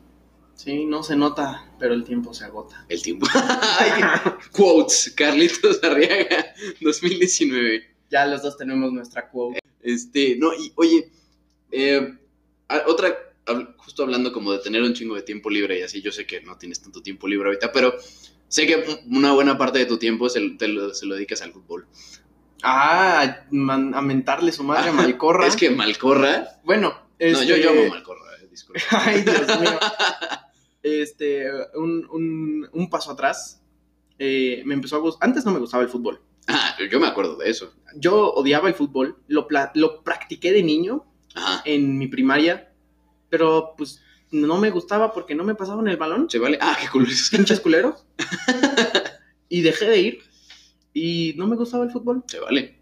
Sí, 0.56 0.84
no 0.84 1.02
se 1.02 1.16
nota, 1.16 1.70
pero 1.78 1.94
el 1.94 2.04
tiempo 2.04 2.34
se 2.34 2.44
agota. 2.44 2.84
el 2.88 3.00
tiempo. 3.00 3.26
Quotes, 4.52 5.14
Carlitos 5.16 5.82
Arriaga, 5.82 6.52
2019. 6.80 7.96
ya 8.10 8.26
los 8.26 8.42
dos 8.42 8.56
tenemos 8.58 8.92
nuestra 8.92 9.28
quote. 9.30 9.59
Este, 9.82 10.36
no, 10.36 10.52
y 10.54 10.72
oye, 10.76 11.10
eh, 11.72 12.14
otra, 12.86 13.16
justo 13.78 14.02
hablando 14.02 14.32
como 14.32 14.52
de 14.52 14.58
tener 14.58 14.82
un 14.82 14.94
chingo 14.94 15.14
de 15.16 15.22
tiempo 15.22 15.50
libre 15.50 15.78
y 15.78 15.82
así, 15.82 16.02
yo 16.02 16.12
sé 16.12 16.26
que 16.26 16.40
no 16.42 16.56
tienes 16.58 16.80
tanto 16.80 17.02
tiempo 17.02 17.26
libre 17.28 17.48
ahorita, 17.48 17.72
pero 17.72 17.94
sé 18.48 18.66
que 18.66 18.84
una 19.10 19.32
buena 19.32 19.56
parte 19.58 19.78
de 19.78 19.86
tu 19.86 19.96
tiempo 19.98 20.28
se, 20.28 20.40
te 20.50 20.68
lo, 20.68 20.92
se 20.94 21.06
lo 21.06 21.14
dedicas 21.14 21.42
al 21.42 21.52
fútbol. 21.52 21.86
Ah, 22.62 23.22
a, 23.22 23.46
man- 23.50 23.94
a 23.94 24.02
mentarle 24.02 24.52
su 24.52 24.62
madre 24.64 24.90
a 24.90 24.92
Malcorra. 24.92 25.46
Es 25.46 25.56
que 25.56 25.70
Malcorra. 25.70 26.60
Bueno, 26.64 26.90
No, 26.90 27.26
yo, 27.42 27.54
este- 27.54 27.62
yo 27.62 27.70
amo 27.70 27.88
Malcorra, 27.88 28.36
eh, 28.42 28.48
disculpa. 28.50 28.80
Ay, 28.90 29.22
Dios 29.22 29.60
mío. 29.60 29.78
Este, 30.82 31.44
un, 31.74 32.06
un- 32.10 32.68
un 32.72 32.88
paso 32.90 33.10
atrás. 33.10 33.60
eh, 34.18 34.62
me 34.64 34.74
empezó 34.74 34.96
a 34.96 35.00
gustar. 35.00 35.28
Antes 35.28 35.44
no 35.44 35.52
me 35.52 35.58
gustaba 35.58 35.82
el 35.82 35.88
fútbol. 35.90 36.20
Ah, 36.50 36.76
yo 36.90 37.00
me 37.00 37.06
acuerdo 37.06 37.36
de 37.36 37.50
eso. 37.50 37.72
Yo 37.96 38.32
odiaba 38.32 38.68
el 38.68 38.74
fútbol. 38.74 39.16
Lo, 39.28 39.46
lo 39.74 40.02
practiqué 40.02 40.52
de 40.52 40.62
niño 40.62 41.04
Ajá. 41.34 41.62
en 41.64 41.98
mi 41.98 42.08
primaria. 42.08 42.72
Pero 43.28 43.74
pues 43.76 44.02
no 44.30 44.58
me 44.58 44.70
gustaba 44.70 45.12
porque 45.12 45.34
no 45.34 45.44
me 45.44 45.54
pasaban 45.54 45.88
el 45.88 45.96
balón. 45.96 46.28
¿Se 46.28 46.38
vale? 46.38 46.58
Ah, 46.60 46.76
qué 46.80 46.98
es. 47.02 47.30
Pinches 47.32 47.60
culeros. 47.60 48.04
y 49.48 49.60
dejé 49.62 49.86
de 49.86 50.00
ir. 50.00 50.18
Y 50.92 51.34
no 51.36 51.46
me 51.46 51.56
gustaba 51.56 51.84
el 51.84 51.90
fútbol. 51.90 52.24
Se 52.26 52.40
vale. 52.40 52.78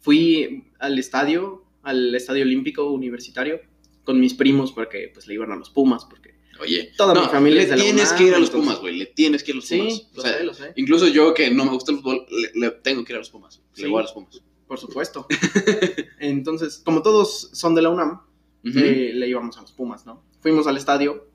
Fui 0.00 0.70
al 0.78 0.98
estadio, 0.98 1.64
al 1.82 2.14
estadio 2.14 2.42
olímpico 2.42 2.90
universitario, 2.90 3.60
con 4.04 4.20
mis 4.20 4.34
primos 4.34 4.72
porque 4.72 5.10
pues 5.14 5.26
le 5.26 5.34
iban 5.34 5.52
a 5.52 5.56
los 5.56 5.70
Pumas. 5.70 6.04
Porque 6.04 6.31
Oye, 6.62 6.92
Toda 6.96 7.14
no, 7.14 7.22
mi 7.22 7.28
familia 7.28 7.56
le 7.58 7.62
es 7.64 7.70
de 7.70 7.76
la 7.76 7.82
tienes 7.82 8.04
UNAM, 8.08 8.18
que 8.18 8.24
ir 8.24 8.34
a 8.34 8.38
los 8.38 8.48
entonces- 8.48 8.68
Pumas, 8.68 8.80
güey. 8.80 8.96
Le 8.96 9.06
tienes 9.06 9.42
que 9.42 9.50
ir 9.50 9.54
a 9.54 9.60
los 9.60 9.68
Pumas. 9.68 9.94
O 10.12 10.16
lo 10.16 10.22
sea, 10.22 10.38
sé, 10.38 10.44
lo 10.44 10.54
sé. 10.54 10.72
Incluso 10.76 11.08
yo 11.08 11.34
que 11.34 11.50
no 11.50 11.64
me 11.64 11.70
gusta 11.72 11.92
el 11.92 11.98
fútbol, 11.98 12.26
le, 12.30 12.60
le 12.60 12.70
tengo 12.70 13.04
que 13.04 13.12
ir 13.12 13.16
a 13.16 13.18
los 13.18 13.30
Pumas. 13.30 13.60
Le 13.76 13.88
voy 13.88 13.98
a 13.98 14.02
los 14.02 14.12
Pumas. 14.12 14.40
Por 14.66 14.78
supuesto. 14.78 15.26
Entonces, 16.20 16.80
como 16.84 17.02
todos 17.02 17.50
son 17.52 17.74
de 17.74 17.82
la 17.82 17.90
UNAM, 17.90 18.20
eh, 18.64 19.10
le 19.14 19.28
íbamos 19.28 19.58
a 19.58 19.62
los 19.62 19.72
Pumas, 19.72 20.06
¿no? 20.06 20.22
Fuimos 20.40 20.66
al 20.66 20.76
estadio, 20.76 21.28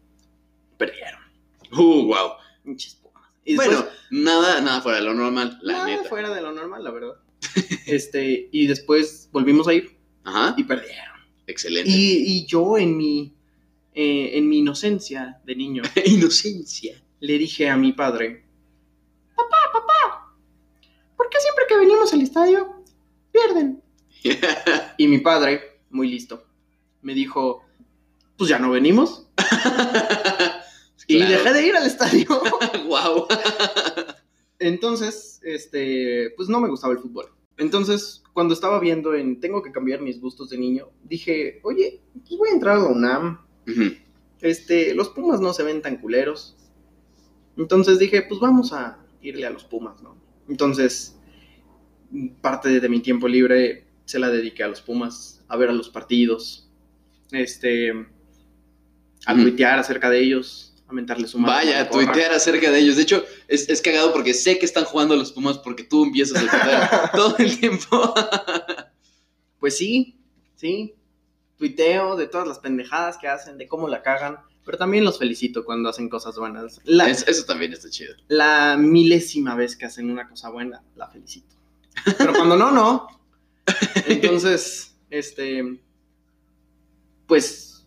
perdieron. 0.78 1.22
Uh, 1.74 2.06
wow. 2.08 2.32
Pinches 2.64 2.96
Pumas. 2.96 3.24
Y 3.46 3.54
después, 3.56 3.68
Bueno, 3.78 3.92
nada, 4.12 4.62
nada 4.62 4.82
fuera 4.82 4.98
de 5.00 5.04
lo 5.04 5.14
normal, 5.14 5.60
la 5.62 5.74
nada 5.74 5.86
neta. 5.88 6.04
fuera 6.10 6.34
de 6.34 6.42
lo 6.42 6.52
normal, 6.52 6.84
la 6.84 6.92
verdad. 6.92 7.14
este, 7.86 8.50
y 8.52 8.68
después 8.68 9.30
volvimos 9.32 9.68
a 9.68 9.74
ir 9.74 9.98
Ajá. 10.24 10.56
y 10.58 10.64
perdieron. 10.64 11.18
Excelente. 11.46 11.90
Y, 11.90 12.24
y 12.40 12.46
yo 12.46 12.78
en 12.78 12.98
mi, 12.98 13.34
eh, 14.00 14.38
en 14.38 14.48
mi 14.48 14.60
inocencia 14.60 15.42
de 15.44 15.56
niño, 15.56 15.82
Inocencia. 16.06 17.02
le 17.20 17.38
dije 17.40 17.68
a 17.68 17.76
mi 17.76 17.94
padre, 17.94 18.46
papá, 19.36 19.58
papá, 19.74 20.36
¿por 21.16 21.28
qué 21.30 21.40
siempre 21.40 21.66
que 21.68 21.78
venimos 21.78 22.14
al 22.14 22.22
estadio 22.22 22.84
pierden? 23.32 23.82
Y 25.00 25.08
mi 25.08 25.18
padre, 25.18 25.80
muy 25.90 26.10
listo, 26.10 26.44
me 27.02 27.16
dijo, 27.16 27.64
pues 28.38 28.52
ya 28.52 28.60
no 28.60 28.70
venimos. 28.70 29.28
Y 31.10 31.20
dejé 31.20 31.54
de 31.54 31.66
ir 31.66 31.76
al 31.76 31.88
estadio. 31.88 32.28
wow. 32.86 33.28
Entonces, 34.60 35.40
este, 35.42 36.34
pues 36.36 36.50
no 36.50 36.60
me 36.60 36.68
gustaba 36.68 36.92
el 36.92 37.00
fútbol. 37.00 37.32
Entonces, 37.56 38.22
cuando 38.34 38.54
estaba 38.54 38.78
viendo 38.82 39.16
en 39.16 39.40
Tengo 39.40 39.64
que 39.64 39.72
cambiar 39.72 40.02
mis 40.02 40.20
gustos 40.20 40.50
de 40.50 40.58
niño, 40.58 40.90
dije, 41.04 41.62
oye, 41.64 42.02
pues 42.14 42.38
voy 42.38 42.50
a 42.50 42.54
entrar 42.54 42.76
a 42.76 42.80
la 42.82 42.90
UNAM. 42.90 43.47
Este, 44.42 44.94
los 44.94 45.10
Pumas 45.10 45.40
no 45.40 45.54
se 45.54 45.64
ven 45.64 45.82
tan 45.82 45.98
culeros. 45.98 46.56
Entonces 47.58 48.00
dije, 48.00 48.24
pues 48.24 48.40
vamos 48.40 48.74
a 48.74 49.00
irle 49.22 49.46
a 49.46 49.50
los 49.50 49.64
Pumas, 49.64 50.02
¿no? 50.02 50.16
Entonces, 50.48 51.18
parte 52.42 52.80
de 52.80 52.90
mi 52.90 53.02
tiempo 53.02 53.28
libre 53.28 53.86
se 54.06 54.20
la 54.20 54.30
dediqué 54.30 54.64
a 54.64 54.68
los 54.68 54.82
Pumas, 54.82 55.44
a 55.48 55.58
ver 55.58 55.70
a 55.70 55.74
los 55.74 55.90
partidos, 55.90 56.70
este, 57.32 57.92
a 59.26 59.36
tuitear 59.36 59.80
acerca 59.80 60.10
de 60.10 60.20
ellos, 60.20 60.76
a 60.88 60.94
mentarles 60.94 61.32
su 61.32 61.40
madre. 61.40 61.66
Vaya, 61.66 61.82
a 61.82 61.90
tuitear 61.90 62.32
acerca 62.32 62.72
de 62.72 62.80
ellos. 62.80 62.96
De 62.96 63.02
hecho, 63.02 63.26
es, 63.48 63.68
es 63.68 63.82
cagado 63.82 64.14
porque 64.14 64.34
sé 64.34 64.58
que 64.58 64.66
están 64.66 64.86
jugando 64.86 65.16
los 65.16 65.32
Pumas 65.34 65.58
porque 65.58 65.84
tú 65.84 66.06
empiezas 66.06 66.38
a 66.38 66.50
tuitear 66.50 67.12
todo 67.16 67.36
el 67.40 67.60
tiempo. 67.60 68.14
Pues 69.60 69.76
sí, 69.76 70.16
sí. 70.56 70.94
Tuiteo 71.58 72.16
de 72.16 72.28
todas 72.28 72.48
las 72.48 72.60
pendejadas 72.60 73.18
que 73.18 73.28
hacen, 73.28 73.58
de 73.58 73.68
cómo 73.68 73.88
la 73.88 74.02
cagan, 74.04 74.38
pero 74.64 74.78
también 74.78 75.04
los 75.04 75.18
felicito 75.18 75.66
cuando 75.66 75.90
hacen 75.90 76.08
cosas 76.10 76.38
buenas. 76.38 76.80
La, 76.84 77.10
Es- 77.10 77.28
eso 77.28 77.46
también 77.46 77.74
está 77.74 77.90
chido. 77.90 78.14
la 78.28 78.78
milésima 78.80 79.56
vez 79.56 79.76
que 79.76 79.86
hacen 79.86 80.12
una 80.12 80.28
cosa 80.30 80.50
buena, 80.50 80.84
la 80.96 81.08
felicito. 81.10 81.56
Pero 82.18 82.34
cuando 82.34 82.56
no, 82.58 82.72
no. 82.72 83.08
Entonces, 84.06 84.96
este, 85.10 85.80
pues 87.26 87.86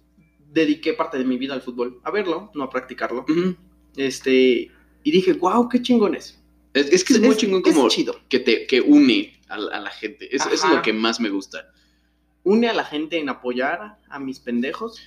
dediqué 0.52 0.92
parte 0.94 1.18
de 1.18 1.24
mi 1.24 1.36
vida 1.38 1.54
al 1.54 1.62
fútbol, 1.62 2.00
a 2.02 2.10
verlo, 2.10 2.50
no 2.54 2.64
a 2.64 2.70
practicarlo. 2.70 3.24
Ujú. 3.28 3.56
Este, 3.96 4.70
y 5.04 5.10
dije, 5.10 5.32
wow, 5.34 5.68
qué 5.68 5.80
chingón 5.80 6.14
es. 6.14 6.38
Es, 6.74 6.86
es 6.92 7.04
que 7.04 7.14
es, 7.14 7.20
muy 7.20 7.36
chingón 7.36 7.62
es 7.64 7.74
como 7.74 7.88
chido. 7.88 8.16
que 8.28 8.38
te 8.40 8.66
que 8.66 8.80
une 8.80 9.40
a, 9.48 9.58
la- 9.58 9.76
a 9.76 9.80
la 9.80 9.90
gente. 9.90 10.34
Es- 10.34 10.44
eso 10.46 10.66
es 10.68 10.74
lo 10.74 10.82
que 10.82 10.92
más 10.92 11.20
me 11.20 11.30
gusta. 11.30 11.72
Une 12.43 12.68
a 12.68 12.72
la 12.72 12.84
gente 12.84 13.18
en 13.18 13.28
apoyar 13.28 13.99
a 14.09 14.18
mis 14.18 14.41
pendejos, 14.41 14.99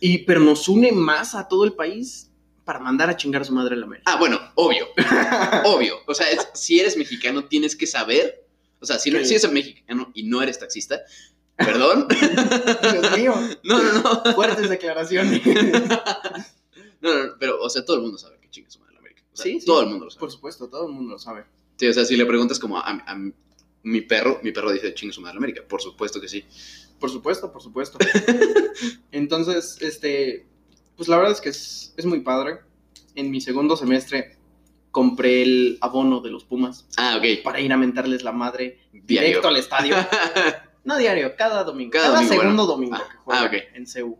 y, 0.00 0.18
pero 0.24 0.40
nos 0.40 0.68
une 0.68 0.90
más 0.92 1.34
a 1.34 1.48
todo 1.48 1.64
el 1.64 1.72
país 1.74 2.30
para 2.64 2.78
mandar 2.78 3.10
a 3.10 3.16
chingar 3.16 3.42
a 3.42 3.44
su 3.44 3.52
madre 3.52 3.74
a 3.74 3.78
la 3.78 3.84
América. 3.86 4.10
Ah, 4.10 4.16
bueno, 4.18 4.40
obvio, 4.54 4.86
obvio. 5.64 5.96
O 6.06 6.14
sea, 6.14 6.30
es- 6.30 6.48
si 6.54 6.80
eres 6.80 6.96
mexicano 6.96 7.44
tienes 7.44 7.76
que 7.76 7.86
saber. 7.86 8.46
O 8.80 8.86
sea, 8.86 8.98
si, 8.98 9.10
no, 9.10 9.22
si 9.24 9.34
eres 9.34 9.50
mexicano 9.50 10.10
y 10.14 10.22
no 10.24 10.40
eres 10.42 10.58
taxista, 10.58 11.00
perdón. 11.56 12.06
Dios 12.08 13.16
mío, 13.18 13.34
No, 13.62 13.82
no, 13.82 13.92
no. 14.24 14.34
fuertes 14.34 14.68
declaraciones. 14.70 15.42
No, 17.00 17.14
no, 17.14 17.24
no, 17.26 17.32
pero, 17.38 17.60
o 17.60 17.68
sea, 17.68 17.84
todo 17.84 17.96
el 17.96 18.02
mundo 18.02 18.16
sabe 18.18 18.38
que 18.40 18.48
chinga 18.48 18.70
su 18.70 18.78
madre 18.80 18.94
la 18.94 19.00
América. 19.00 19.22
O 19.32 19.36
sea, 19.36 19.44
Sí, 19.44 19.60
sí. 19.60 19.66
todo 19.66 19.82
el 19.82 19.88
mundo 19.88 20.06
lo 20.06 20.10
sabe. 20.10 20.20
Por 20.20 20.30
supuesto, 20.32 20.68
todo 20.68 20.86
el 20.86 20.92
mundo 20.94 21.12
lo 21.12 21.18
sabe. 21.18 21.44
Sí, 21.76 21.86
o 21.86 21.92
sea, 21.92 22.04
si 22.04 22.16
le 22.16 22.24
preguntas 22.24 22.58
como 22.58 22.78
a, 22.78 22.88
a 22.88 23.16
mi 23.84 24.00
perro, 24.00 24.40
mi 24.42 24.50
perro 24.52 24.72
dice 24.72 24.92
chinga 24.94 25.12
su 25.14 25.20
madre 25.20 25.38
América. 25.38 25.62
Por 25.68 25.80
supuesto 25.80 26.20
que 26.20 26.28
sí. 26.28 26.44
Por 26.98 27.10
supuesto, 27.10 27.52
por 27.52 27.62
supuesto. 27.62 27.98
Entonces, 29.12 29.78
este, 29.80 30.46
pues 30.96 31.08
la 31.08 31.16
verdad 31.16 31.32
es 31.32 31.40
que 31.40 31.50
es, 31.50 31.94
es 31.96 32.06
muy 32.06 32.20
padre. 32.20 32.58
En 33.14 33.30
mi 33.30 33.40
segundo 33.40 33.76
semestre 33.76 34.36
compré 34.90 35.42
el 35.42 35.78
abono 35.80 36.20
de 36.20 36.30
los 36.30 36.44
Pumas 36.44 36.86
Ah, 36.96 37.16
ok. 37.18 37.42
para 37.42 37.60
ir 37.60 37.72
a 37.72 37.76
mentarles 37.76 38.22
la 38.22 38.32
madre 38.32 38.80
Diario. 38.92 39.28
directo 39.28 39.48
al 39.48 39.56
estadio. 39.56 39.96
No 40.84 40.98
diario, 40.98 41.34
cada 41.34 41.64
domingo. 41.64 41.92
Cada 41.92 42.08
Cada, 42.08 42.16
domingo, 42.16 42.34
segundo 42.42 42.66
bueno. 42.66 42.90
domingo 42.90 42.96
Ah, 43.26 43.48
que 43.50 43.56
ah, 43.58 43.64
ok. 43.70 43.74
en 43.76 43.86
CEU. 43.86 44.18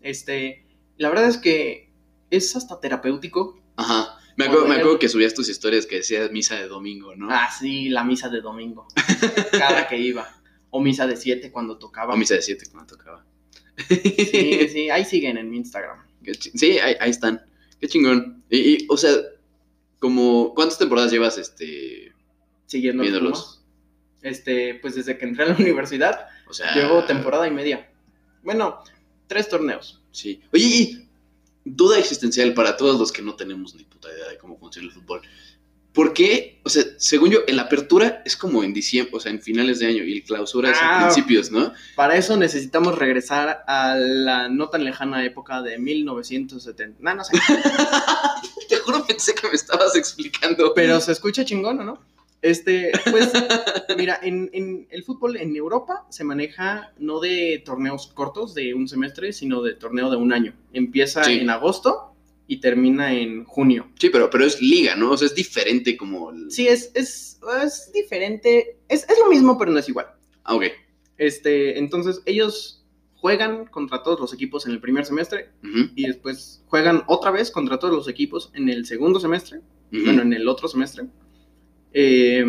Este, 0.00 0.66
la 0.96 1.08
verdad 1.08 1.28
es 1.28 1.36
que 1.38 1.88
es 2.30 2.56
hasta 2.56 2.80
terapéutico. 2.80 3.60
Ajá. 3.76 4.18
Me 4.40 4.46
acuerdo, 4.46 4.66
me 4.66 4.74
acuerdo 4.76 4.98
que 4.98 5.08
subías 5.08 5.34
tus 5.34 5.48
historias 5.48 5.86
que 5.86 5.96
decías 5.96 6.30
misa 6.32 6.56
de 6.56 6.66
domingo, 6.66 7.14
¿no? 7.14 7.28
Ah, 7.30 7.48
sí, 7.56 7.88
la 7.88 8.04
misa 8.04 8.28
de 8.28 8.40
domingo. 8.40 8.86
Cada 9.52 9.86
que 9.86 9.98
iba. 9.98 10.28
O 10.70 10.80
misa 10.80 11.06
de 11.06 11.16
siete 11.16 11.50
cuando 11.50 11.78
tocaba. 11.78 12.14
O 12.14 12.16
misa 12.16 12.34
de 12.34 12.42
siete 12.42 12.64
cuando 12.70 12.96
tocaba. 12.96 13.24
Sí, 13.88 14.68
sí, 14.68 14.90
ahí 14.90 15.04
siguen 15.04 15.36
en 15.38 15.50
mi 15.50 15.56
Instagram. 15.58 15.98
Sí, 16.54 16.78
ahí, 16.78 16.96
ahí 17.00 17.10
están. 17.10 17.42
Qué 17.80 17.88
chingón. 17.88 18.44
Y, 18.50 18.58
y, 18.58 18.86
o 18.88 18.96
sea, 18.96 19.12
como, 19.98 20.54
¿cuántas 20.54 20.78
temporadas 20.78 21.10
llevas 21.10 21.38
este? 21.38 22.12
Siguiendo 22.66 23.02
los 23.02 23.10
Viéndolos. 23.12 23.64
Este, 24.22 24.74
pues 24.74 24.94
desde 24.94 25.16
que 25.16 25.24
entré 25.24 25.44
a 25.44 25.48
la 25.48 25.56
universidad, 25.56 26.28
O 26.48 26.52
sea. 26.52 26.74
llevo 26.74 27.04
temporada 27.04 27.46
y 27.48 27.50
media. 27.50 27.90
Bueno, 28.42 28.80
tres 29.26 29.48
torneos. 29.48 30.02
Sí. 30.10 30.42
Oye, 30.52 30.64
y 30.64 31.09
duda 31.64 31.98
existencial 31.98 32.54
para 32.54 32.76
todos 32.76 32.98
los 32.98 33.12
que 33.12 33.22
no 33.22 33.34
tenemos 33.34 33.74
ni 33.74 33.84
puta 33.84 34.08
idea 34.12 34.28
de 34.28 34.38
cómo 34.38 34.58
funciona 34.58 34.88
el 34.88 34.94
fútbol. 34.94 35.22
¿Por 35.92 36.12
qué? 36.12 36.60
O 36.64 36.68
sea, 36.68 36.84
según 36.98 37.30
yo, 37.30 37.40
la 37.48 37.62
apertura 37.62 38.22
es 38.24 38.36
como 38.36 38.62
en 38.62 38.72
diciembre, 38.72 39.12
o 39.16 39.18
sea, 39.18 39.32
en 39.32 39.42
finales 39.42 39.80
de 39.80 39.86
año 39.88 40.04
y 40.04 40.12
el 40.18 40.22
clausura 40.22 40.70
es 40.70 40.78
a 40.78 41.00
Ah. 41.00 41.02
principios, 41.02 41.50
¿no? 41.50 41.72
Para 41.96 42.14
eso 42.16 42.36
necesitamos 42.36 42.96
regresar 42.96 43.64
a 43.66 43.96
la 43.96 44.48
no 44.48 44.68
tan 44.68 44.84
lejana 44.84 45.24
época 45.24 45.62
de 45.62 45.78
1970. 45.78 46.98
No, 47.00 47.14
no 47.16 47.24
sé. 47.24 47.32
Te 48.68 48.76
juro, 48.76 49.04
pensé 49.04 49.34
que 49.34 49.48
me 49.48 49.54
estabas 49.54 49.96
explicando. 49.96 50.72
Pero 50.74 51.00
se 51.00 51.10
escucha 51.10 51.44
chingón, 51.44 51.80
¿o 51.80 51.84
no? 51.84 52.00
Este, 52.42 52.90
pues, 53.10 53.30
mira, 53.98 54.18
en, 54.22 54.48
en 54.52 54.86
el 54.90 55.04
fútbol 55.04 55.36
en 55.36 55.54
Europa 55.56 56.06
se 56.10 56.24
maneja 56.24 56.92
no 56.98 57.20
de 57.20 57.62
torneos 57.64 58.06
cortos 58.08 58.54
de 58.54 58.72
un 58.74 58.88
semestre, 58.88 59.32
sino 59.32 59.60
de 59.62 59.74
torneo 59.74 60.10
de 60.10 60.16
un 60.16 60.32
año. 60.32 60.54
Empieza 60.72 61.22
Sí. 61.24 61.40
en 61.40 61.50
agosto 61.50 62.14
y 62.46 62.60
termina 62.60 63.12
en 63.14 63.44
junio. 63.44 63.88
Sí, 63.98 64.08
pero, 64.10 64.30
pero 64.30 64.44
es 64.44 64.60
liga, 64.60 64.96
¿no? 64.96 65.10
O 65.12 65.16
sea, 65.16 65.26
es 65.26 65.34
diferente 65.34 65.96
como... 65.96 66.30
el- 66.30 66.50
Sí, 66.50 66.66
es, 66.66 66.90
es, 66.94 67.38
es 67.62 67.92
diferente. 67.92 68.78
Es, 68.88 69.08
es 69.08 69.18
lo 69.18 69.28
mismo, 69.28 69.56
pero 69.58 69.70
no 69.70 69.78
es 69.78 69.88
igual. 69.88 70.06
Ah, 70.44 70.54
ok. 70.56 70.64
Este, 71.18 71.78
entonces, 71.78 72.22
ellos 72.24 72.84
juegan 73.16 73.66
contra 73.66 74.02
todos 74.02 74.18
los 74.18 74.32
equipos 74.32 74.64
en 74.66 74.72
el 74.72 74.80
primer 74.80 75.04
semestre 75.04 75.50
y 75.94 76.06
después 76.06 76.64
juegan 76.68 77.02
otra 77.06 77.30
vez 77.30 77.50
contra 77.50 77.78
todos 77.78 77.94
los 77.94 78.08
equipos 78.08 78.50
en 78.54 78.70
el 78.70 78.86
segundo 78.86 79.20
semestre. 79.20 79.60
bueno, 79.92 80.22
en 80.22 80.32
el 80.32 80.48
otro 80.48 80.66
semestre, 80.68 81.04
eh, 81.92 82.44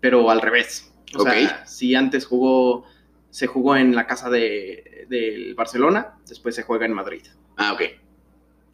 pero 0.00 0.30
al 0.30 0.40
revés. 0.40 0.92
O 1.16 1.22
sea, 1.22 1.66
si 1.66 1.94
antes 1.94 2.26
jugó, 2.26 2.84
se 3.30 3.46
jugó 3.46 3.76
en 3.76 3.94
la 3.94 4.06
casa 4.06 4.28
de, 4.30 5.06
del 5.08 5.54
Barcelona, 5.54 6.18
después 6.28 6.54
se 6.54 6.62
juega 6.62 6.86
en 6.86 6.92
Madrid, 6.92 7.22
Ah, 7.56 7.72
ok. 7.72 7.82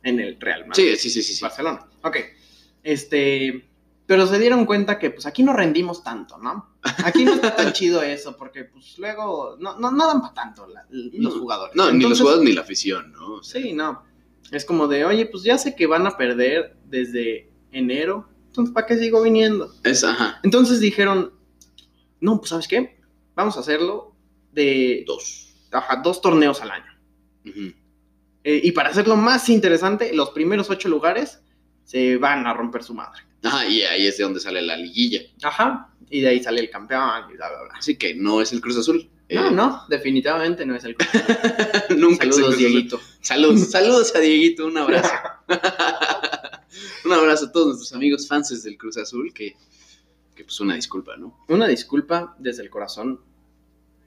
en 0.02 0.20
el 0.20 0.38
Real 0.40 0.66
Madrid. 0.66 0.94
Sí, 0.94 0.96
sí, 0.96 1.10
sí, 1.10 1.22
sí. 1.22 1.34
sí. 1.34 1.42
Barcelona. 1.42 1.86
Ok. 2.02 2.16
Este, 2.82 3.64
pero 4.06 4.26
se 4.26 4.38
dieron 4.38 4.66
cuenta 4.66 4.98
que 4.98 5.10
pues 5.10 5.26
aquí 5.26 5.42
no 5.42 5.52
rendimos 5.54 6.02
tanto, 6.04 6.36
¿no? 6.38 6.74
Aquí 7.04 7.24
no 7.24 7.34
está 7.34 7.56
tan 7.56 7.72
chido 7.72 8.02
eso, 8.02 8.36
porque 8.36 8.64
pues 8.64 8.98
luego 8.98 9.56
no, 9.58 9.78
no, 9.78 9.90
no 9.90 10.06
dan 10.06 10.20
para 10.20 10.34
tanto 10.34 10.66
la- 10.66 10.86
los 10.90 11.34
No. 11.34 11.40
jugadores. 11.40 11.74
No, 11.76 11.90
ni 11.92 12.04
los 12.04 12.20
jugadores 12.20 12.44
ni 12.46 12.52
la 12.54 12.60
afición, 12.62 13.12
¿no? 13.12 13.34
O 13.36 13.42
sea, 13.42 13.62
Sí, 13.62 13.72
no. 13.72 14.02
Es 14.50 14.64
como 14.66 14.88
de, 14.88 15.04
oye, 15.06 15.24
pues 15.26 15.42
ya 15.42 15.56
sé 15.56 15.74
que 15.74 15.86
van 15.86 16.06
a 16.06 16.16
perder 16.18 16.76
desde 16.84 17.48
enero, 17.72 18.28
entonces 18.54 18.72
¿para 18.72 18.86
qué 18.86 18.96
sigo 18.96 19.20
viniendo? 19.20 19.74
Es, 19.82 20.04
ajá, 20.04 20.38
Entonces 20.44 20.78
dijeron, 20.78 21.32
no, 22.20 22.38
pues 22.38 22.50
¿sabes 22.50 22.68
qué? 22.68 23.00
Vamos 23.34 23.56
a 23.56 23.60
hacerlo 23.60 24.14
de 24.52 25.02
dos. 25.08 25.56
ajá, 25.72 25.96
dos 26.04 26.20
torneos 26.20 26.60
al 26.62 26.70
año. 26.70 26.92
Eh, 28.44 28.60
y 28.62 28.70
para 28.72 28.90
hacerlo 28.90 29.16
más 29.16 29.48
interesante, 29.48 30.12
los 30.14 30.30
primeros 30.30 30.70
ocho 30.70 30.88
lugares 30.88 31.40
se 31.82 32.16
van 32.16 32.46
a 32.46 32.54
romper 32.54 32.84
su 32.84 32.94
madre. 32.94 33.22
Ajá, 33.42 33.66
y 33.66 33.82
ahí 33.82 34.06
es 34.06 34.16
de 34.18 34.22
donde 34.24 34.38
sale 34.38 34.62
la 34.62 34.76
liguilla. 34.76 35.20
Ajá. 35.42 35.90
Y 36.08 36.20
de 36.20 36.28
ahí 36.28 36.42
sale 36.42 36.60
el 36.60 36.70
campeón 36.70 37.24
y 37.32 37.36
bla, 37.36 37.48
bla, 37.48 37.62
bla. 37.64 37.74
Así 37.76 37.96
que 37.96 38.14
no 38.14 38.40
es 38.40 38.52
el 38.52 38.60
Cruz 38.60 38.76
Azul. 38.76 39.10
No, 39.30 39.48
Eh, 39.48 39.50
no, 39.50 39.82
definitivamente 39.88 40.64
no 40.64 40.76
es 40.76 40.84
el 40.84 40.94
Nunca 41.96 42.24
es 42.24 42.28
el 42.28 42.32
Saludos, 42.32 42.36
Cruz 42.36 42.38
Azul. 42.38 42.56
Dieguito. 42.58 43.00
Saludos, 43.20 43.70
saludos 43.70 44.14
a 44.14 44.20
Dieguito, 44.20 44.66
un 44.66 44.78
abrazo. 44.78 45.12
un 47.14 47.20
abrazo 47.24 47.46
a 47.46 47.52
todos 47.52 47.66
nuestros 47.68 47.92
amigos 47.92 48.26
fans 48.28 48.62
del 48.62 48.76
Cruz 48.78 48.96
Azul, 48.96 49.32
que, 49.32 49.56
que 50.34 50.44
pues 50.44 50.58
una 50.60 50.74
disculpa, 50.74 51.16
¿no? 51.16 51.38
Una 51.48 51.66
disculpa 51.68 52.34
desde 52.38 52.62
el 52.62 52.70
corazón, 52.70 53.20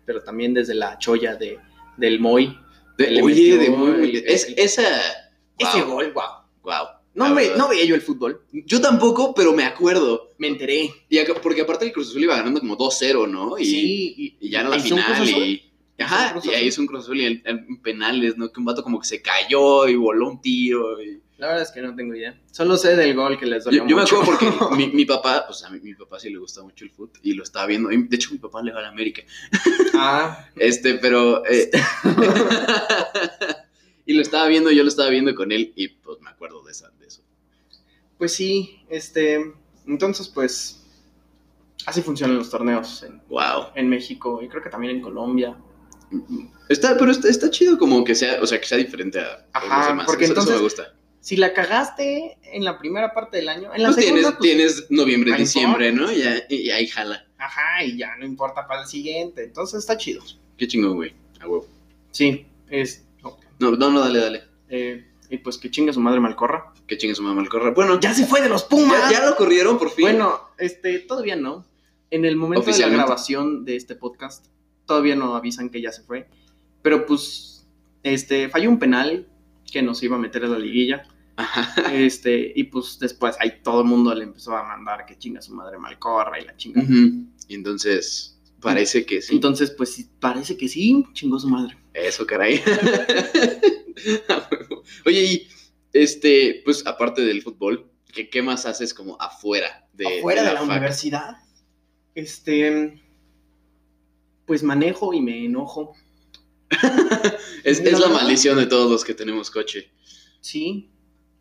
pero 0.05 0.22
también 0.24 0.53
desde 0.53 0.74
la 0.76 0.97
cholla 0.99 1.36
de, 1.36 1.60
del 1.97 2.20
Moy. 2.20 2.58
De- 2.97 3.22
oye, 3.22 3.58
de 3.58 3.66
el- 3.68 4.16
es, 4.26 4.53
esa... 4.58 4.84
Ese 5.58 5.82
gol, 5.82 6.12
wow. 6.14 6.24
wow. 6.64 6.88
No, 7.16 7.34
me, 7.34 7.49
no 7.58 7.68
veía 7.68 7.84
yo 7.86 7.95
el 7.95 8.01
fútbol, 8.01 8.43
Yo 8.51 8.80
tampoco, 8.80 9.34
pero 9.34 9.51
me 9.51 9.64
acuerdo. 9.64 10.34
me 10.38 10.47
enteré. 10.49 10.91
Y 11.10 11.18
acá- 11.18 11.34
porque 11.41 11.62
aparte 11.62 11.86
el 11.86 11.91
Cruz 11.91 12.10
Azul 12.10 12.22
iba 12.24 12.36
ganando 12.36 12.60
como 12.60 12.78
2-0, 12.78 13.28
¿no? 13.28 13.58
Y, 13.58 13.66
sí, 13.66 14.38
y 14.39 14.49
ya 14.49 14.60
era 14.62 14.70
la 14.70 14.80
final 14.80 15.28
y... 15.30 15.64
Ajá, 15.99 16.39
y 16.43 16.49
ahí 16.49 16.68
hizo 16.68 16.80
un 16.82 16.86
Cruz 16.86 17.05
Azul 17.05 17.20
y 17.20 17.26
en, 17.26 17.41
en 17.45 17.82
penales, 17.82 18.38
¿no? 18.38 18.51
Que 18.51 18.60
un 18.60 18.66
vato 18.68 18.84
como 18.84 18.99
que 18.99 19.08
se 19.08 19.20
cayó 19.20 19.88
y 19.88 19.95
voló 19.95 20.30
un 20.30 20.39
tiro 20.41 21.01
y... 21.01 21.20
La 21.38 21.47
verdad 21.47 21.63
es 21.63 21.71
que 21.71 21.81
no 21.81 21.95
tengo 21.95 22.15
idea. 22.15 22.39
Solo 22.51 22.77
sé 22.77 22.95
del 22.95 23.15
gol 23.15 23.38
que 23.39 23.45
les 23.45 23.63
dolió 23.63 23.83
Yo, 23.83 23.89
yo 23.89 23.95
me 23.95 24.01
acuerdo 24.01 24.25
porque 24.25 24.51
mi, 24.75 24.88
mi 24.88 25.05
papá, 25.05 25.43
pues 25.45 25.63
a 25.63 25.69
mi, 25.69 25.79
mi 25.81 25.93
papá 25.93 26.19
sí 26.19 26.31
le 26.31 26.39
gusta 26.39 26.63
mucho 26.63 26.83
el 26.83 26.89
fútbol 26.91 27.19
y 27.21 27.33
lo 27.33 27.43
estaba 27.43 27.67
viendo. 27.67 27.89
De 27.89 28.15
hecho, 28.15 28.31
mi 28.31 28.39
papá 28.39 28.63
le 28.63 28.71
va 28.73 28.79
a 28.79 28.83
la 28.83 28.89
América. 28.89 29.21
ah, 29.93 30.47
Este, 30.55 30.95
pero. 30.95 31.43
eh, 31.45 31.69
y 34.05 34.13
lo 34.13 34.21
estaba 34.21 34.47
viendo, 34.47 34.71
yo 34.71 34.83
lo 34.83 34.89
estaba 34.89 35.09
viendo 35.09 35.35
con 35.35 35.51
él 35.51 35.73
y 35.75 35.89
pues 35.89 36.19
me 36.21 36.29
acuerdo 36.29 36.63
de, 36.63 36.71
esa, 36.71 36.89
de 36.91 37.07
eso. 37.07 37.21
pues 38.17 38.33
sí, 38.33 38.81
este... 38.89 39.53
Entonces, 39.85 40.27
pues... 40.29 40.83
Así 41.85 42.01
funcionan 42.01 42.38
los 42.38 42.49
torneos 42.49 43.03
en, 43.03 43.21
Wow. 43.29 43.67
en 43.75 43.88
México 43.88 44.41
y 44.41 44.49
creo 44.49 44.61
que 44.61 44.69
también 44.69 44.97
en 44.97 45.01
Colombia. 45.01 45.55
Está, 46.67 46.97
pero 46.97 47.11
está, 47.11 47.29
está 47.29 47.49
chido 47.49 47.77
como 47.77 48.03
que 48.03 48.13
sea, 48.15 48.39
o 48.41 48.47
sea, 48.47 48.59
que 48.59 48.65
sea 48.67 48.77
diferente 48.77 49.19
a 49.19 49.45
Ajá, 49.53 49.77
los 49.77 49.88
demás. 49.88 50.05
porque 50.05 50.25
eso, 50.25 50.33
eso 50.33 50.41
entonces- 50.41 50.55
me 50.57 50.61
gusta. 50.63 50.93
Si 51.28 51.36
la 51.36 51.51
cagaste 51.53 52.38
en 52.41 52.63
la 52.63 52.80
primera 52.80 53.13
parte 53.13 53.36
del 53.36 53.49
año, 53.49 53.73
en 53.75 53.84
la 53.84 53.89
Pues 53.89 54.05
segunda, 54.05 54.38
tienes, 54.39 54.75
pues, 54.75 54.88
tienes 54.88 54.91
noviembre, 54.91 55.32
no 55.32 55.38
diciembre, 55.38 55.91
¿no? 55.91 56.09
Y, 56.09 56.21
ahí- 56.21 56.43
y 56.47 56.69
ahí 56.69 56.88
jala. 56.88 57.28
Ajá, 57.38 57.84
y 57.84 57.97
ya 57.97 58.15
no 58.15 58.25
importa 58.25 58.65
para 58.65 58.84
el 58.84 58.88
siguiente. 58.88 59.43
Entonces 59.43 59.80
está 59.80 59.97
chido. 59.97 60.23
Qué 60.55 60.69
chingón, 60.69 60.95
güey. 60.95 61.13
A 61.41 61.47
huevo. 61.49 61.67
Sí, 62.11 62.45
es... 62.69 63.03
No, 63.59 63.71
no, 63.71 63.89
no, 63.89 63.99
dale, 63.99 64.19
dale. 64.19 64.43
Eh, 64.69 65.05
y 65.30 65.38
pues 65.39 65.57
que 65.57 65.69
chingue 65.69 65.91
su 65.91 65.99
madre 65.99 66.21
Malcorra. 66.21 66.71
Que 66.88 66.97
chingue 66.97 67.13
su 67.13 67.23
mamá 67.23 67.41
el 67.41 67.49
correr. 67.49 67.73
Bueno, 67.73 67.99
¡Ya 67.99 68.13
se 68.13 68.25
fue 68.25 68.39
de 68.39 68.47
los 68.47 68.63
Pumas! 68.63 69.11
ya, 69.11 69.19
ya 69.19 69.25
lo 69.25 69.36
corrieron 69.36 69.78
por 69.78 69.89
fin. 69.91 70.03
Bueno, 70.03 70.39
este, 70.57 70.99
todavía 70.99 71.36
no. 71.36 71.65
En 72.09 72.23
el 72.23 72.38
momento 72.38 72.71
de 72.71 72.80
la 72.80 72.88
grabación 72.88 73.65
de 73.65 73.75
este 73.75 73.95
podcast, 73.95 74.45
todavía 74.86 75.17
no 75.17 75.36
avisan 75.36 75.69
que 75.71 75.82
ya 75.82 75.91
se 75.91 76.03
fue. 76.03 76.30
Pero 76.82 77.05
pues, 77.05 77.67
este, 78.03 78.47
falló 78.47 78.69
un 78.69 78.80
penal 78.80 79.28
que 79.69 79.82
nos 79.82 80.01
iba 80.03 80.15
a 80.15 80.19
meter 80.19 80.45
a 80.45 80.47
la 80.47 80.57
liguilla. 80.57 81.03
Ajá. 81.38 81.93
Este, 81.93 82.51
y 82.55 82.63
pues 82.65 82.97
después 82.99 83.35
ahí 83.39 83.61
todo 83.63 83.81
el 83.81 83.88
mundo 83.88 84.13
le 84.13 84.23
empezó 84.23 84.55
a 84.57 84.63
mandar 84.63 85.05
que 85.05 85.17
chinga 85.17 85.41
su 85.41 85.53
madre 85.53 85.77
Malcorra 85.77 86.39
y 86.39 86.45
la 86.45 86.57
chinga. 86.57 86.83
Y 87.47 87.55
entonces, 87.55 88.39
parece 88.59 89.05
que 89.05 89.21
sí. 89.21 89.35
Entonces, 89.35 89.71
pues 89.71 89.93
sí, 89.93 90.09
parece 90.19 90.57
que 90.57 90.67
sí, 90.67 91.05
chingó 91.13 91.39
su 91.39 91.47
madre. 91.47 91.77
Eso, 91.93 92.25
caray. 92.25 92.61
Oye, 95.05 95.23
y 95.23 95.47
este, 95.93 96.61
pues 96.65 96.85
aparte 96.85 97.21
del 97.21 97.41
fútbol, 97.41 97.89
¿qué, 98.11 98.29
qué 98.29 98.41
más 98.41 98.65
haces 98.65 98.93
como 98.93 99.19
afuera 99.21 99.88
de, 99.93 100.19
Afuera 100.19 100.43
de 100.43 100.53
la, 100.53 100.59
fac? 100.59 100.69
universidad, 100.69 101.38
este, 102.15 103.01
pues 104.45 104.63
manejo 104.63 105.13
y 105.13 105.21
me 105.21 105.45
enojo. 105.45 105.93
Es, 107.63 107.83
La 107.83 107.91
es 107.91 107.99
la 107.99 108.07
maldición 108.07 108.57
de 108.57 108.65
todos 108.65 108.89
los 108.89 109.03
que 109.03 109.13
tenemos 109.13 109.51
coche. 109.51 109.91
Sí, 110.39 110.89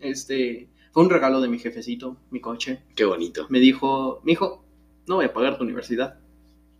este, 0.00 0.68
fue 0.92 1.02
un 1.02 1.10
regalo 1.10 1.40
de 1.40 1.48
mi 1.48 1.58
jefecito, 1.58 2.16
mi 2.30 2.40
coche. 2.40 2.82
Qué 2.94 3.04
bonito. 3.04 3.46
Me 3.50 3.58
dijo, 3.60 4.20
mi 4.24 4.32
hijo, 4.32 4.64
no 5.06 5.16
voy 5.16 5.24
a 5.26 5.32
pagar 5.32 5.58
tu 5.58 5.64
universidad. 5.64 6.18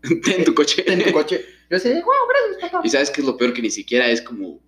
Ten 0.25 0.45
tu 0.45 0.55
coche. 0.55 0.83
Ten 0.83 1.03
tu 1.03 1.13
coche. 1.13 1.45
Yo 1.71 1.77
así, 1.77 1.89
wow, 1.93 2.03
gracias, 2.29 2.71
papá. 2.71 2.87
Y 2.87 2.91
sabes 2.91 3.11
que 3.11 3.21
es 3.21 3.27
lo 3.27 3.37
peor 3.37 3.53
que 3.53 3.63
ni 3.63 3.71
siquiera 3.71 4.09
es 4.09 4.23
como 4.23 4.61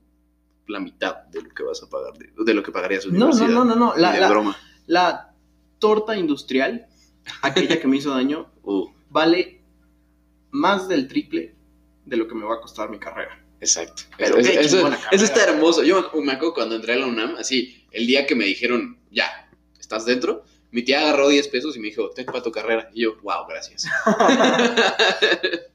la 0.66 0.80
mitad 0.80 1.16
de 1.28 1.42
lo 1.42 1.49
que 1.51 1.62
vas 1.62 1.82
a 1.82 1.88
pagar, 1.88 2.12
de, 2.18 2.30
de 2.44 2.55
lo 2.55 2.62
que 2.62 2.72
pagarías 2.72 3.07
No, 3.07 3.12
no, 3.12 3.26
universidad. 3.26 3.49
no, 3.49 3.64
no, 3.64 3.74
no. 3.76 3.94
Ni 3.94 4.03
La, 4.03 4.12
de 4.12 4.20
la- 4.20 4.28
broma. 4.28 4.57
la 4.86 5.34
torta 5.78 6.16
industrial, 6.16 6.86
aquella 7.42 7.80
que 7.80 7.86
me 7.86 7.96
hizo 7.96 8.11
daño, 8.11 8.51
Uh, 8.68 8.86
vale 9.09 9.62
más 10.51 10.88
del 10.88 11.09
triple 11.09 11.55
de 12.05 12.16
lo 12.18 12.28
que 12.28 12.34
me 12.34 12.44
va 12.44 12.57
a 12.57 12.61
costar 12.61 12.90
mi 12.90 12.99
carrera. 12.99 13.42
exacto. 13.61 14.03
Pero 14.18 14.36
eso, 14.38 14.51
eso- 15.11 15.24
está 15.24 15.44
hermoso. 15.44 15.82
Yo 15.84 16.11
me 16.22 16.32
acuerdo 16.32 16.53
cuando 16.55 16.74
entré 16.76 16.92
a 16.94 16.96
la 16.96 17.07
UNAM, 17.07 17.36
así, 17.38 17.78
el 17.91 18.07
día 18.07 18.26
que 18.26 18.34
me 18.34 18.45
dijeron, 18.45 18.99
ya, 19.11 19.51
estás 19.78 20.05
dentro, 20.05 20.45
mi 20.70 20.82
tía 20.82 21.01
agarró 21.01 21.28
10 21.28 21.49
pesos 21.49 21.76
y 21.76 21.80
me 21.80 21.89
dijo, 21.89 22.11
ten 22.11 22.26
para 22.26 22.43
tu 22.43 22.53
carrera. 22.53 22.91
Y 22.93 23.03
yo, 23.03 23.16
wow, 23.22 23.47
gracias. 23.49 23.86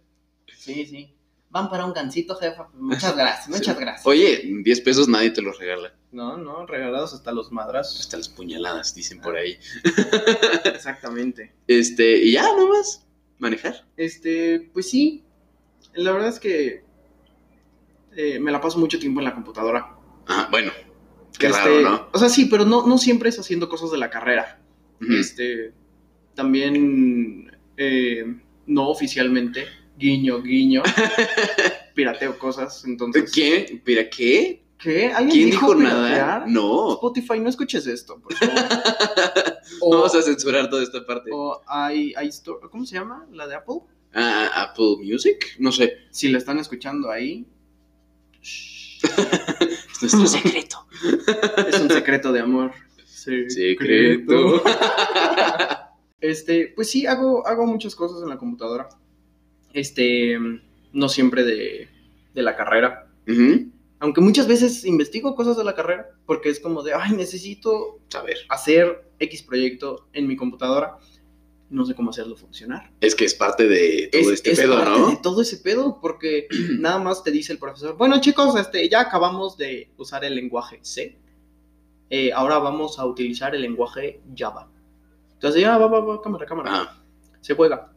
Sí, 0.64 0.86
sí. 0.86 1.14
Van 1.49 1.70
para 1.70 1.84
un 1.84 1.91
gancito, 1.91 2.38
jefa. 2.38 2.70
Muchas 2.74 3.18
gracias, 3.18 3.49
muchas 3.59 3.78
gracias. 3.78 4.07
Oye, 4.07 4.41
10 4.64 4.80
pesos 4.80 5.09
nadie 5.09 5.30
te 5.30 5.41
los 5.41 5.59
regala. 5.59 5.93
No, 6.14 6.38
no, 6.38 6.66
regalados 6.66 7.14
hasta 7.14 7.34
los 7.34 7.51
madrazos. 7.51 7.99
Hasta 7.99 8.16
las 8.16 8.30
puñaladas, 8.30 8.95
dicen 8.95 9.20
por 9.20 9.36
ahí. 9.36 9.59
Exactamente. 10.64 11.53
Este, 11.68 12.16
y 12.18 12.32
ya, 12.32 12.43
nomás, 12.55 13.05
manejar. 13.39 13.86
Este, 13.97 14.70
pues 14.74 14.89
sí. 14.89 15.26
La 15.95 16.14
verdad 16.14 16.30
es 16.30 16.39
que 16.39 16.86
eh, 18.16 18.39
me 18.39 18.51
la 18.51 18.61
paso 18.61 18.80
mucho 18.80 18.97
tiempo 18.97 19.20
en 19.20 19.26
la 19.26 19.34
computadora. 19.34 19.97
Ajá, 20.26 20.47
bueno, 20.49 20.72
qué 21.39 21.47
Este, 21.47 21.59
raro, 21.59 21.81
¿no? 21.81 22.07
O 22.13 22.19
sea, 22.19 22.29
sí, 22.29 22.45
pero 22.45 22.65
no, 22.65 22.86
no 22.88 22.97
siempre 22.97 23.29
es 23.29 23.39
haciendo 23.39 23.67
cosas 23.69 23.91
de 23.91 23.97
la 23.97 24.09
carrera. 24.09 24.59
Este, 25.09 25.73
también 26.36 27.51
eh, 27.77 28.23
no 28.67 28.89
oficialmente, 28.89 29.65
guiño, 29.97 30.41
guiño, 30.41 30.81
pirateo 31.95 32.38
cosas. 32.39 32.84
Entonces, 32.86 33.31
¿Qué? 33.31 33.81
¿Pero 33.84 34.09
qué? 34.15 34.63
¿Qué? 34.77 35.07
¿Alguien 35.13 35.29
¿Quién 35.31 35.49
dijo, 35.51 35.67
dijo 35.75 35.81
nada? 35.81 36.45
No. 36.47 36.93
Spotify, 36.93 37.39
no 37.39 37.49
escuches 37.49 37.88
esto, 37.88 38.19
por 38.19 38.34
favor. 38.34 38.55
Vamos 39.91 40.15
a 40.15 40.21
censurar 40.21 40.69
toda 40.69 40.84
esta 40.84 41.05
parte. 41.05 41.29
o 41.34 41.61
i- 41.93 42.13
iStore- 42.15 42.69
¿cómo 42.69 42.86
se 42.86 42.95
llama? 42.95 43.25
¿La 43.31 43.47
de 43.47 43.55
Apple? 43.55 43.79
Ah, 44.13 44.69
Apple 44.71 44.97
Music, 45.03 45.55
no 45.59 45.71
sé. 45.71 45.97
Si 46.11 46.29
la 46.29 46.38
están 46.38 46.59
escuchando 46.59 47.09
ahí, 47.09 47.45
nuestro 50.04 50.28
secreto. 50.28 50.86
es 51.68 51.80
un 51.80 51.89
secreto 51.89 52.32
de 52.32 52.41
amor. 52.41 52.72
Secreto. 53.06 54.64
Este, 56.24 56.72
pues 56.74 56.89
sí, 56.89 57.06
hago, 57.06 57.45
hago 57.45 57.66
muchas 57.66 57.95
cosas 57.95 58.24
en 58.24 58.30
la 58.30 58.38
computadora. 58.38 58.88
Este, 59.74 60.38
no 60.93 61.10
siempre 61.10 61.43
de, 61.43 61.89
de 62.34 62.41
la 62.41 62.56
carrera. 62.56 63.10
Aunque 63.99 64.22
muchas 64.22 64.47
veces 64.47 64.86
investigo 64.86 65.36
cosas 65.36 65.58
de 65.58 65.66
la 65.66 65.76
carrera, 65.76 66.08
porque 66.26 66.49
es 66.49 66.62
como 66.62 66.82
de, 66.82 66.93
ay, 66.93 67.12
necesito 67.12 67.99
A 68.16 68.22
ver, 68.22 68.38
hacer 68.47 69.04
X 69.20 69.43
proyecto 69.43 70.08
en 70.14 70.28
mi 70.28 70.38
computadora. 70.38 70.97
No 71.74 71.86
sé 71.86 71.95
cómo 71.95 72.11
hacerlo 72.11 72.36
funcionar. 72.36 72.91
es 73.01 73.15
que 73.15 73.26
es 73.26 73.34
parte 73.34 73.67
de 73.67 74.09
todo 74.11 74.21
es, 74.21 74.28
este 74.30 74.51
es 74.51 74.59
pedo, 74.59 74.76
parte 74.78 74.99
¿no? 74.99 75.09
de 75.09 75.17
todo 75.17 75.41
ese 75.41 75.57
pedo, 75.57 75.99
porque 75.99 76.47
nada 76.80 76.99
más 76.99 77.24
te 77.24 77.32
dice 77.32 77.51
el 77.51 77.59
profesor, 77.59 77.97
bueno 77.97 78.21
chicos, 78.21 78.55
este, 78.59 78.88
ya 78.89 79.01
acabamos 79.01 79.57
de 79.57 79.91
usar 79.97 80.24
el 80.24 80.36
lenguaje 80.36 80.80
C, 80.84 81.17
Eh, 82.09 82.32
ahora 82.32 82.59
vamos 82.59 82.99
a 82.99 83.05
utilizar 83.05 83.55
el 83.55 83.61
lenguaje 83.63 84.21
Java. 84.38 84.69
Entonces 85.34 85.61
ya, 85.61 85.78
va, 85.80 85.88
va, 85.88 85.99
va, 85.99 86.21
cámara, 86.21 86.45
cámara, 86.45 86.69
Ah, 86.71 87.03
se 87.41 87.55
juega. 87.55 87.91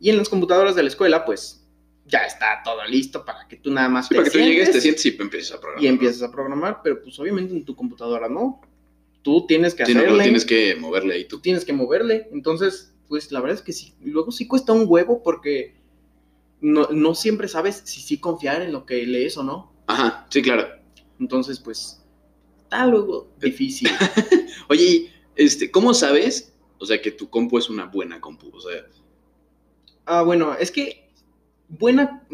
Y 0.00 0.10
en 0.10 0.16
las 0.16 0.28
computadoras 0.28 0.74
de 0.74 0.82
la 0.82 0.88
escuela, 0.88 1.24
pues 1.24 1.64
ya 2.06 2.24
está 2.26 2.60
todo 2.64 2.84
listo 2.86 3.24
para 3.24 3.46
que 3.46 3.56
tú 3.56 3.70
nada 3.70 3.88
más 3.88 4.08
sí, 4.08 4.14
para 4.14 4.24
que 4.24 4.30
tú 4.32 4.38
llegues, 4.38 4.72
te 4.72 4.80
sientes 4.80 5.06
y 5.06 5.16
empiezas 5.20 5.52
a 5.56 5.60
programar. 5.60 5.84
y 5.84 5.86
empiezas 5.86 6.22
a 6.22 6.32
programar, 6.32 6.80
pero 6.82 7.00
pues 7.00 7.16
obviamente 7.20 7.54
en 7.54 7.64
tu 7.64 7.76
computadora 7.76 8.28
no. 8.28 8.60
Tú 9.22 9.46
tienes 9.46 9.74
que 9.74 9.84
Sí, 9.86 9.92
hacerle, 9.92 10.22
tienes 10.24 10.44
que 10.44 10.74
moverle 10.76 11.14
ahí 11.14 11.24
tú. 11.28 11.36
tú 11.36 11.42
tienes 11.42 11.64
que 11.64 11.72
moverle. 11.74 12.28
Entonces, 12.32 12.92
pues 13.10 13.32
la 13.32 13.40
verdad 13.40 13.58
es 13.58 13.62
que 13.62 13.72
sí, 13.72 13.92
luego 14.00 14.30
sí 14.30 14.46
cuesta 14.46 14.72
un 14.72 14.84
huevo 14.86 15.20
porque 15.24 15.74
no, 16.60 16.86
no 16.92 17.16
siempre 17.16 17.48
sabes 17.48 17.82
si 17.84 18.00
sí 18.00 18.18
confiar 18.18 18.62
en 18.62 18.72
lo 18.72 18.86
que 18.86 19.04
lees 19.04 19.36
o 19.36 19.42
no. 19.42 19.72
Ajá, 19.88 20.28
sí, 20.30 20.40
claro. 20.40 20.68
Entonces, 21.18 21.58
pues, 21.58 22.00
está 22.62 22.86
luego 22.86 23.28
difícil. 23.40 23.90
Oye, 24.68 24.84
y, 24.84 25.12
este, 25.34 25.72
¿cómo 25.72 25.92
sabes? 25.92 26.54
O 26.78 26.86
sea, 26.86 27.02
que 27.02 27.10
tu 27.10 27.28
compu 27.28 27.58
es 27.58 27.68
una 27.68 27.86
buena 27.86 28.20
compu. 28.20 28.48
O 28.54 28.60
sea, 28.60 28.86
ah, 30.06 30.22
bueno, 30.22 30.54
es 30.54 30.70
que 30.70 31.10
buena... 31.68 32.24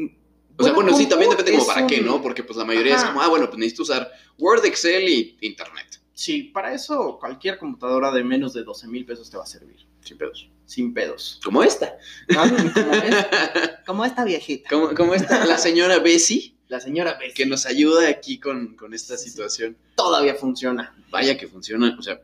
o 0.58 0.62
sea 0.62 0.74
bueno, 0.74 0.94
sí, 0.94 1.08
también 1.08 1.30
depende 1.30 1.52
como 1.52 1.66
para 1.66 1.86
qué, 1.86 2.02
¿no? 2.02 2.20
Porque 2.20 2.42
pues 2.42 2.58
la 2.58 2.66
mayoría 2.66 2.96
es 2.96 3.04
como, 3.04 3.22
ah, 3.22 3.28
bueno, 3.28 3.46
pues 3.46 3.58
necesito 3.58 3.84
usar 3.84 4.12
Word, 4.38 4.66
Excel 4.66 5.08
y 5.08 5.38
Internet. 5.40 6.02
Sí, 6.12 6.42
para 6.42 6.74
eso 6.74 7.16
cualquier 7.18 7.56
computadora 7.56 8.12
de 8.12 8.22
menos 8.22 8.52
de 8.52 8.62
12 8.62 8.88
mil 8.88 9.06
pesos 9.06 9.30
te 9.30 9.38
va 9.38 9.44
a 9.44 9.46
servir. 9.46 9.86
Sin 10.06 10.16
pedos. 10.18 10.48
Sin 10.64 10.94
pedos. 10.94 11.40
Como 11.44 11.62
esta. 11.62 11.96
Ah, 12.36 12.48
Como, 12.74 12.94
es- 12.94 13.26
como 13.86 14.04
esta 14.04 14.24
viejita. 14.24 14.68
como, 14.70 14.94
como 14.94 15.14
esta, 15.14 15.44
la 15.46 15.58
señora 15.58 15.98
Bessie, 15.98 16.56
La 16.68 16.80
señora 16.80 17.14
Bessie. 17.14 17.34
que 17.34 17.46
nos 17.46 17.66
ayuda 17.66 18.08
aquí 18.08 18.38
con, 18.40 18.74
con 18.76 18.94
esta 18.94 19.16
Sí, 19.16 19.24
sí. 19.24 19.30
situación. 19.30 19.76
todavía 19.96 20.34
funciona. 20.34 20.94
Vaya 21.10 21.36
que 21.38 21.46
funciona, 21.48 21.96
o 21.98 22.02
sea, 22.02 22.20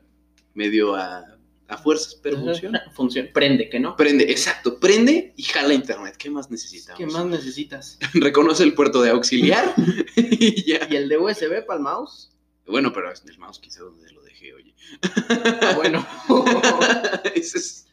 medio 0.54 0.94
a, 0.96 1.24
a 1.68 1.78
fuerzas, 1.78 2.16
pero 2.22 2.38
funciona. 2.38 2.82
Funciona. 2.94 3.30
Prende, 3.32 3.68
que 3.70 3.78
no. 3.80 3.96
Prende, 3.96 4.24
exacto, 4.30 4.78
prende 4.78 5.32
y 5.36 5.42
jala 5.44 5.72
internet. 5.74 6.16
¿Qué 6.18 6.28
más 6.30 6.50
necesitamos? 6.50 6.98
¿Qué 6.98 7.06
más 7.06 7.24
necesitas? 7.26 7.98
Reconoce 8.14 8.62
el 8.64 8.74
puerto 8.74 9.00
de 9.02 9.10
auxiliar 9.10 9.74
y 10.16 10.64
ya. 10.70 10.86
¿Y 10.90 10.96
el 10.96 11.08
de 11.08 11.18
USB 11.18 11.64
para 11.64 11.78
el 11.78 11.82
mouse? 11.84 12.30
Bueno, 12.66 12.92
pero 12.92 13.10
el 13.10 13.38
mouse 13.38 13.58
quizá 13.60 13.80
donde 13.82 14.10
lo 14.12 14.21
oye. 14.54 14.74
Ah, 15.60 15.74
bueno. 15.76 16.06
Es 17.34 17.86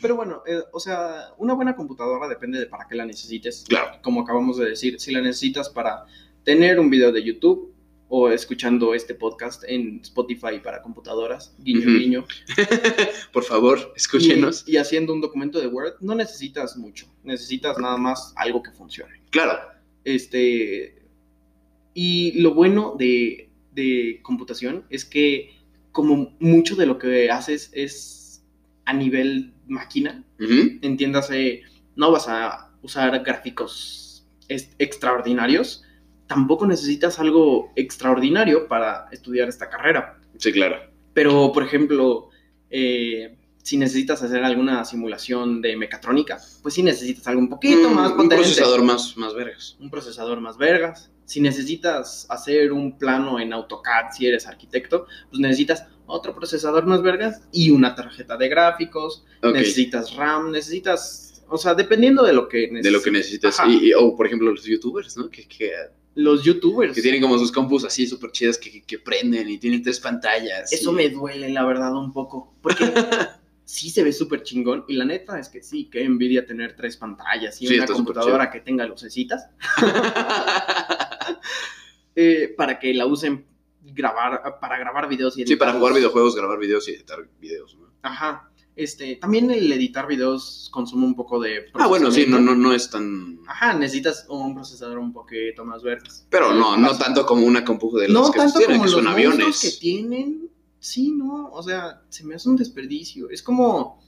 pero, 0.00 0.16
bueno, 0.16 0.42
eh, 0.46 0.62
o 0.72 0.80
sea, 0.80 1.34
una 1.38 1.54
buena 1.54 1.76
computadora 1.76 2.28
depende 2.28 2.58
de 2.58 2.66
para 2.66 2.86
qué 2.88 2.94
la 2.94 3.04
necesites. 3.04 3.64
Claro. 3.68 3.98
Como 4.02 4.22
acabamos 4.22 4.56
de 4.56 4.70
decir, 4.70 4.98
si 4.98 5.12
la 5.12 5.20
necesitas 5.20 5.68
para 5.68 6.06
tener 6.44 6.80
un 6.80 6.90
video 6.90 7.12
de 7.12 7.22
YouTube 7.22 7.72
o 8.08 8.30
escuchando 8.30 8.94
este 8.94 9.14
podcast 9.14 9.64
en 9.66 10.00
Spotify 10.02 10.58
para 10.62 10.82
computadoras, 10.82 11.54
guiño, 11.58 11.88
Ujú. 11.88 11.98
guiño. 11.98 12.24
Por 13.32 13.44
favor, 13.44 13.92
escúchenos. 13.96 14.64
Y, 14.66 14.72
y 14.72 14.76
haciendo 14.76 15.12
un 15.12 15.20
documento 15.20 15.60
de 15.60 15.66
Word, 15.66 15.94
no 16.00 16.14
necesitas 16.14 16.76
mucho. 16.76 17.06
Necesitas 17.22 17.78
nada 17.78 17.96
más 17.96 18.32
algo 18.36 18.62
que 18.62 18.70
funcione. 18.72 19.22
Claro. 19.30 19.58
Este. 20.04 21.02
Y 21.94 22.40
lo 22.40 22.54
bueno 22.54 22.96
de, 22.98 23.50
de 23.72 24.20
computación 24.22 24.84
es 24.90 25.04
que, 25.04 25.50
como 25.90 26.34
mucho 26.40 26.76
de 26.76 26.86
lo 26.86 26.98
que 26.98 27.30
haces 27.30 27.70
es 27.72 28.44
a 28.84 28.92
nivel 28.92 29.52
máquina, 29.66 30.24
entiéndase, 30.38 31.62
no 31.96 32.10
vas 32.10 32.28
a 32.28 32.70
usar 32.82 33.22
gráficos 33.22 34.26
extraordinarios, 34.48 35.84
tampoco 36.26 36.66
necesitas 36.66 37.18
algo 37.18 37.72
extraordinario 37.76 38.68
para 38.68 39.06
estudiar 39.12 39.48
esta 39.48 39.68
carrera. 39.68 40.18
Sí, 40.38 40.52
claro. 40.52 40.76
Pero, 41.14 41.52
por 41.52 41.62
ejemplo, 41.62 42.30
eh, 42.70 43.36
si 43.62 43.76
necesitas 43.76 44.22
hacer 44.22 44.42
alguna 44.44 44.84
simulación 44.84 45.62
de 45.62 45.76
mecatrónica, 45.76 46.38
pues 46.62 46.74
sí 46.74 46.82
necesitas 46.82 47.26
algo 47.28 47.40
un 47.40 47.48
poquito 47.48 47.88
Mm, 47.90 47.94
más 47.94 48.10
un 48.10 48.16
potente 48.16 48.36
procesador 48.36 48.82
más, 48.82 49.16
más 49.16 49.34
vergas. 49.34 49.76
un 49.80 49.88
procesador 49.90 50.40
más 50.40 50.56
vergas. 50.58 51.10
Si 51.24 51.40
necesitas 51.40 52.26
hacer 52.28 52.72
un 52.72 52.98
plano 52.98 53.38
en 53.40 53.52
AutoCAD, 53.52 54.10
si 54.16 54.26
eres 54.26 54.46
arquitecto, 54.46 55.06
pues 55.30 55.40
necesitas 55.40 55.86
otro 56.06 56.34
procesador 56.34 56.84
más 56.86 57.00
vergas 57.02 57.40
y 57.52 57.70
una 57.70 57.94
tarjeta 57.94 58.36
de 58.36 58.48
gráficos, 58.48 59.24
Ok. 59.42 59.54
necesitas 59.54 60.14
RAM, 60.16 60.50
necesitas, 60.50 61.42
o 61.48 61.56
sea, 61.56 61.74
dependiendo 61.74 62.24
de 62.24 62.32
lo 62.32 62.48
que 62.48 62.62
necesites. 62.62 62.84
De 62.84 62.90
lo 62.90 63.00
que 63.02 63.10
necesitas. 63.12 63.56
Y, 63.68 63.88
y- 63.90 63.94
o, 63.94 64.16
por 64.16 64.26
ejemplo, 64.26 64.50
los 64.50 64.64
youtubers, 64.64 65.16
¿no? 65.16 65.30
Que, 65.30 65.46
que, 65.46 65.70
Los 66.14 66.42
youtubers. 66.44 66.94
que 66.94 67.00
tienen 67.00 67.22
como 67.22 67.38
sus 67.38 67.50
compus 67.52 67.84
así 67.84 68.06
súper 68.06 68.32
chidas 68.32 68.58
que, 68.58 68.70
que- 68.70 68.82
que 68.82 68.98
prenden 68.98 69.48
y 69.48 69.56
tienen 69.58 69.82
tres 69.82 69.98
pantallas. 70.00 70.70
Eso 70.72 70.90
y- 70.90 70.94
me 70.94 71.08
duele, 71.08 71.48
la 71.48 71.64
verdad, 71.64 71.94
un 71.96 72.12
poco. 72.12 72.52
Porque 72.60 72.84
sí 73.72 73.88
se 73.88 74.04
ve 74.04 74.12
súper 74.12 74.42
chingón. 74.42 74.84
Y 74.86 74.94
la 74.94 75.06
neta 75.06 75.38
es 75.38 75.48
que 75.48 75.62
sí, 75.62 75.88
qué 75.90 76.04
envidia 76.04 76.44
tener 76.44 76.76
tres 76.76 76.98
pantallas 76.98 77.60
y 77.62 77.66
Sí, 77.66 77.78
una 77.78 77.86
computadora 77.86 78.50
que 78.50 78.60
tenga 78.60 78.86
lucecitas. 78.86 79.48
eh, 82.14 82.54
para 82.54 82.78
que 82.78 82.92
la 82.92 83.06
usen 83.06 83.46
grabar, 83.82 84.58
para 84.60 84.78
grabar 84.78 85.08
videos 85.08 85.38
y 85.38 85.46
sí, 85.46 85.56
para 85.56 85.72
jugar 85.72 85.94
videojuegos, 85.94 86.36
grabar 86.36 86.58
videos 86.58 86.86
y 86.88 86.92
editar 86.92 87.26
videos, 87.40 87.74
¿no? 87.76 87.86
Ajá. 88.02 88.50
Este, 88.76 89.16
también 89.16 89.50
el 89.50 89.70
editar 89.72 90.06
videos 90.06 90.68
consume 90.70 91.06
un 91.06 91.14
poco 91.14 91.40
de. 91.40 91.66
Ah, 91.74 91.86
bueno, 91.86 92.10
sí, 92.10 92.26
no, 92.26 92.40
no, 92.40 92.54
no 92.54 92.74
es 92.74 92.90
tan... 92.90 93.40
Ajá, 93.46 93.74
necesitas 93.74 94.26
un 94.28 94.54
procesador 94.54 94.98
un 94.98 95.12
poquito 95.12 95.64
más 95.64 95.82
vergas. 95.82 96.26
Pero 96.30 96.54
no, 96.54 96.76
no 96.76 96.96
tanto 96.96 97.26
como 97.26 97.46
una 97.46 97.64
compu 97.64 97.94
de 97.96 98.08
las 98.08 98.22
No 98.22 98.30
que 98.30 98.38
tanto 98.38 98.58
tienen, 98.58 98.78
como 98.78 98.84
que 98.84 98.90
los 98.90 99.02
son 99.02 99.04
monstruos 99.04 99.34
aviones. 99.36 99.60
que 99.60 99.80
tienen. 99.80 100.51
Sí, 100.82 101.12
no, 101.12 101.48
o 101.52 101.62
sea, 101.62 102.02
se 102.08 102.24
me 102.24 102.34
hace 102.34 102.48
un 102.48 102.56
desperdicio. 102.56 103.30
Es 103.30 103.40
como. 103.40 104.02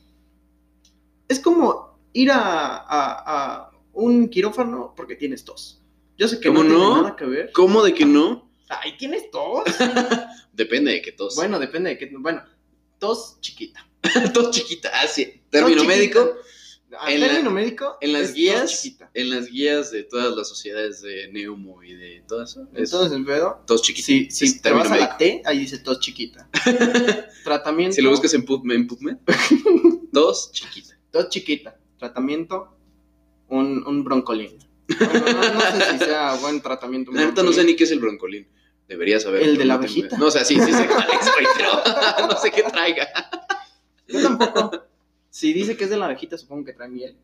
Es 1.28 1.38
como 1.38 1.96
ir 2.12 2.32
a, 2.32 2.38
a- 2.78 3.22
a 3.58 3.70
un 3.92 4.28
quirófano 4.28 4.92
porque 4.96 5.14
tienes 5.14 5.44
tos. 5.44 5.80
Yo 6.18 6.26
sé 6.26 6.40
que 6.40 6.48
no, 6.50 6.56
¿Cómo 6.56 6.68
tiene 6.68 6.84
no? 6.84 7.02
nada 7.02 7.16
que 7.16 7.24
ver. 7.26 7.52
¿Cómo 7.52 7.82
de 7.84 7.94
que 7.94 8.04
no? 8.04 8.50
Ay, 8.68 8.96
¿tienes 8.98 9.30
tos? 9.30 9.62
Depende 10.52 10.90
de 10.92 11.00
que 11.02 11.12
tos. 11.12 11.36
bueno, 11.36 11.58
depende 11.60 11.90
de 11.90 11.98
qué. 11.98 12.10
Bueno, 12.18 12.42
tos 12.98 13.38
chiquita. 13.40 13.86
tos 14.34 14.50
chiquita. 14.50 14.90
Ah, 14.94 15.06
sí. 15.06 15.42
Término 15.50 15.82
chiquita. 15.82 16.26
Médico. 16.94 17.08
En 17.14 17.20
la- 17.20 17.26
término 17.28 17.50
médico. 17.50 17.98
En 18.00 18.12
las 18.12 18.32
guías, 18.34 18.90
en 19.14 19.30
las 19.30 19.46
guías 19.46 19.90
de 19.90 20.02
todas 20.04 20.36
las 20.36 20.48
sociedades 20.48 21.02
de 21.02 21.28
Neumo 21.32 21.82
y 21.82 21.94
de 21.94 22.22
todo 22.26 22.42
eso, 22.44 22.68
es 22.74 22.92
Entonces, 22.92 23.16
el 23.16 23.24
pedo. 23.24 23.62
tos 23.66 23.82
chiquita. 23.82 24.06
Si, 24.06 24.30
si 24.30 24.44
es 24.46 24.62
te 24.62 24.70
vas 24.70 24.86
a 24.90 24.96
la 24.96 24.96
médico. 24.96 25.16
T, 25.18 25.42
ahí 25.44 25.58
dice 25.60 25.78
tos 25.78 26.00
chiquita. 26.00 26.48
Tratamiento. 27.44 27.94
Si 27.96 28.02
lo 28.02 28.10
buscas 28.10 28.32
en 28.34 28.44
PubMed, 28.44 28.74
en 28.76 28.86
PubMed, 28.86 29.16
tos 30.12 30.50
chiquita. 30.52 30.94
Tos 31.10 31.28
chiquita. 31.28 31.76
Tratamiento. 31.98 32.76
Un, 33.48 33.86
un 33.86 34.02
broncolín. 34.04 34.58
Bueno, 34.98 35.12
no, 35.32 35.54
no 35.54 35.60
sé 35.60 35.92
si 35.92 35.98
sea 36.04 36.34
buen 36.36 36.60
tratamiento. 36.60 37.10
La 37.12 37.24
neta 37.26 37.42
no 37.42 37.52
sé 37.52 37.64
ni 37.64 37.76
qué 37.76 37.84
es 37.84 37.90
el 37.90 38.00
broncolín. 38.00 38.48
Deberías 38.88 39.22
saber. 39.22 39.42
El 39.42 39.56
de 39.56 39.64
la 39.64 39.74
abejita. 39.74 40.16
No, 40.18 40.26
o 40.26 40.30
sea, 40.30 40.44
sí, 40.44 40.56
sí 40.60 40.72
sé 40.72 40.86
cuál 40.86 41.06
es, 41.10 41.32
güey, 41.32 41.46
pero 41.56 42.26
no 42.28 42.36
sé 42.38 42.50
qué 42.50 42.62
traiga. 42.64 43.08
Yo 44.08 44.22
tampoco. 44.22 44.84
Si 45.34 45.52
dice 45.52 45.76
que 45.76 45.82
es 45.82 45.90
de 45.90 45.96
la 45.96 46.04
abejita, 46.04 46.38
supongo 46.38 46.64
que 46.64 46.72
trae 46.74 46.88
miel. 46.88 47.16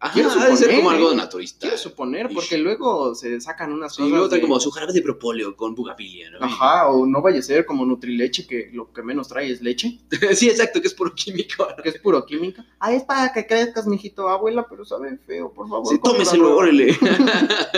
Ajá, 0.00 0.14
Quiero 0.14 0.30
ha 0.32 0.34
de 0.34 0.56
ser 0.56 0.56
suponer, 0.56 0.76
como 0.78 0.90
algo 0.90 1.14
naturista. 1.14 1.60
Quiero 1.60 1.78
suponer, 1.78 2.26
Ish. 2.26 2.34
porque 2.34 2.58
luego 2.58 3.14
se 3.14 3.40
sacan 3.40 3.72
unas 3.72 3.92
cosas. 3.96 4.10
luego 4.10 4.28
trae 4.28 4.40
de- 4.40 4.48
como 4.48 4.58
su 4.58 4.72
jarabe 4.72 4.92
de 4.92 5.00
propóleo 5.00 5.54
con 5.54 5.76
bugapilia, 5.76 6.28
¿no? 6.30 6.38
Ajá, 6.44 6.88
o 6.88 7.06
no 7.06 7.22
vaya 7.22 7.38
a 7.38 7.42
ser 7.42 7.64
como 7.66 7.86
Nutrileche, 7.86 8.48
que 8.48 8.70
lo 8.72 8.92
que 8.92 9.02
menos 9.04 9.28
trae 9.28 9.48
es 9.52 9.62
leche, 9.62 10.00
sí, 10.34 10.48
exacto, 10.48 10.80
que 10.80 10.88
es 10.88 10.94
puro 10.94 11.14
químico. 11.14 11.68
que 11.84 11.90
es 11.90 12.00
puro 12.00 12.26
química. 12.26 12.66
Ah, 12.80 12.92
es 12.92 13.04
para 13.04 13.32
que 13.32 13.46
crezcas, 13.46 13.86
mijito, 13.86 14.28
abuela, 14.28 14.66
pero 14.68 14.84
sabe 14.84 15.16
feo, 15.24 15.52
por 15.52 15.68
favor. 15.68 15.86
Sí, 15.86 16.00
tómeselo, 16.02 16.56
órale. 16.56 16.98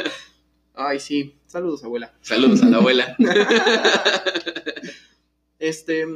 Ay, 0.75 0.99
sí, 0.99 1.35
Saludos, 1.47 1.85
abuela. 1.85 2.15
Saludos 2.23 2.63
a 2.63 2.71
la 2.71 2.79
abuela. 2.79 3.15
Este. 5.59 6.07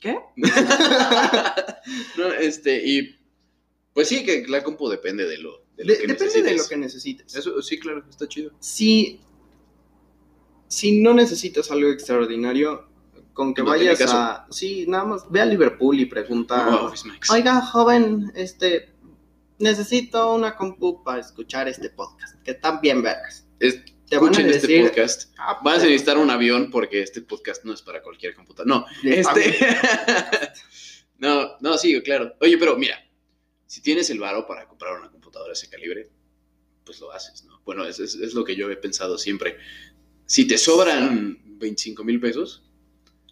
¿Qué? 0.00 0.18
no, 2.18 2.26
este, 2.38 2.86
y 2.86 3.16
pues 3.92 4.08
sí, 4.08 4.24
que 4.24 4.44
la 4.48 4.62
compu 4.62 4.88
depende 4.88 5.26
de 5.26 5.38
lo, 5.38 5.64
de 5.76 5.84
lo 5.84 5.92
De- 5.92 5.98
que 6.00 6.06
depende 6.06 6.42
de 6.42 6.56
lo 6.56 6.66
que 6.66 6.76
necesites. 6.76 7.34
Eso 7.34 7.60
sí, 7.62 7.78
claro, 7.78 8.04
está 8.08 8.28
chido. 8.28 8.52
Si, 8.60 9.20
si 10.68 11.00
no 11.00 11.14
necesitas 11.14 11.70
algo 11.70 11.88
extraordinario, 11.90 12.88
con 13.32 13.54
que 13.54 13.62
No 13.62 13.68
vayas 13.68 14.00
a. 14.02 14.46
Sí, 14.50 14.86
nada 14.88 15.04
más 15.04 15.30
ve 15.30 15.40
a 15.40 15.46
Liverpool 15.46 15.98
y 16.00 16.06
pregunta. 16.06 16.68
Oh. 16.82 16.92
Oiga, 17.32 17.60
joven, 17.62 18.32
este. 18.34 18.92
Necesito 19.58 20.34
una 20.34 20.54
compu 20.56 21.02
para 21.02 21.20
escuchar 21.20 21.66
este 21.68 21.88
podcast. 21.88 22.34
Que 22.42 22.50
están 22.52 22.80
bien 22.82 23.02
vergas. 23.02 23.46
Es- 23.58 23.80
Te 24.08 24.18
van 24.18 24.34
a 24.34 24.38
este 24.40 24.52
decir. 24.68 24.88
podcast. 24.88 25.32
"Ah, 25.38 25.54
Vas 25.64 25.78
a 25.78 25.80
pues, 25.80 25.82
necesitar 25.90 26.18
un 26.18 26.30
avión 26.30 26.70
porque 26.70 27.02
este 27.02 27.22
podcast 27.22 27.64
no 27.64 27.72
es 27.74 27.82
para 27.82 28.02
cualquier 28.02 28.34
computadora. 28.34 28.68
No, 28.74 28.86
este. 29.02 29.40
bien". 29.40 29.56
no, 31.18 31.56
no, 31.60 31.76
sí, 31.78 32.00
claro. 32.02 32.34
Oye, 32.40 32.56
pero 32.58 32.76
mira, 32.76 32.96
si 33.66 33.80
tienes 33.82 34.08
el 34.10 34.18
varo 34.20 34.46
para 34.46 34.66
comprar 34.68 34.98
una 34.98 35.10
computadora 35.10 35.48
de 35.48 35.54
ese 35.54 35.68
calibre, 35.68 36.08
pues 36.84 37.00
lo 37.00 37.10
haces, 37.12 37.44
¿no? 37.44 37.60
Bueno, 37.64 37.84
es, 37.84 37.98
es- 37.98 38.14
es 38.14 38.34
lo 38.34 38.44
que 38.44 38.54
yo 38.56 38.70
he 38.70 38.76
pensado 38.76 39.18
siempre. 39.18 39.56
Si 40.26 40.46
te 40.46 40.56
sobran 40.58 41.38
25 41.58 42.04
mil 42.04 42.20
pesos, 42.20 42.62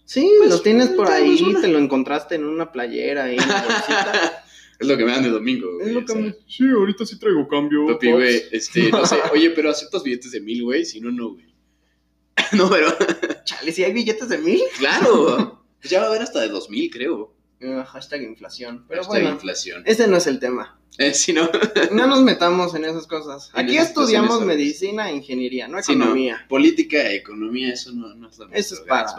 Sí, 0.06 0.30
Pues, 0.36 0.50
lo 0.50 0.60
tienes 0.60 0.90
por 0.90 1.06
tenemos 1.08 1.40
ahí, 1.40 1.46
una. 1.48 1.60
te 1.62 1.68
lo 1.68 1.78
encontraste 1.78 2.34
en 2.34 2.44
una 2.44 2.70
playera 2.70 3.30
en 3.30 3.36
la 3.38 3.62
bolsita. 3.62 4.43
es 4.78 4.86
lo 4.88 4.96
que 4.96 5.04
me 5.04 5.12
dan 5.12 5.22
de 5.22 5.30
domingo. 5.30 5.68
es 5.80 5.82
güey, 5.84 5.92
lo 5.94 6.00
o 6.00 6.04
que 6.04 6.12
sea. 6.12 6.20
me... 6.22 6.36
Sí, 6.48 6.64
ahorita 6.68 7.06
sí 7.06 7.18
traigo 7.18 7.46
cambio. 7.48 7.86
Papi, 7.86 8.10
güey, 8.12 8.42
este, 8.50 8.90
no 8.90 9.06
sé, 9.06 9.16
oye, 9.32 9.50
pero 9.50 9.70
aceptas 9.70 10.02
billetes 10.02 10.32
de 10.32 10.40
mil, 10.40 10.62
güey, 10.64 10.84
si 10.84 11.00
no, 11.00 11.10
no, 11.12 11.30
güey. 11.32 11.54
no, 12.52 12.68
pero, 12.70 12.88
Chale, 13.44 13.72
si 13.72 13.84
hay 13.84 13.92
billetes 13.92 14.28
de 14.28 14.38
mil. 14.38 14.60
claro, 14.78 15.64
pues 15.80 15.90
ya 15.90 16.00
va 16.00 16.06
a 16.06 16.08
haber 16.10 16.22
hasta 16.22 16.40
de 16.40 16.48
dos 16.48 16.70
mil, 16.70 16.90
creo. 16.90 17.34
Eh, 17.60 17.82
hashtag 17.86 18.22
inflación. 18.22 18.84
Pero 18.88 19.02
Hashtag 19.02 19.22
bueno, 19.22 19.34
inflación. 19.36 19.82
ese 19.86 20.06
no 20.08 20.16
es 20.16 20.26
el 20.26 20.38
tema. 20.38 20.78
Eh, 20.98 21.12
si 21.14 21.32
no, 21.32 21.48
No 21.92 22.06
nos 22.06 22.22
metamos 22.22 22.74
en 22.74 22.84
esas 22.84 23.06
cosas. 23.06 23.50
En 23.54 23.64
Aquí 23.64 23.76
estudiamos 23.78 24.44
medicina 24.44 25.10
e 25.10 25.14
ingeniería, 25.16 25.66
no 25.66 25.82
Sí, 25.82 25.96
no. 25.96 26.04
economía. 26.04 26.44
política, 26.48 27.10
economía, 27.12 27.72
eso 27.72 27.92
no, 27.92 28.14
no 28.14 28.28
es 28.28 28.38
lo 28.38 28.48
Eso 28.52 28.74
es 28.74 28.80
para-. 28.82 29.12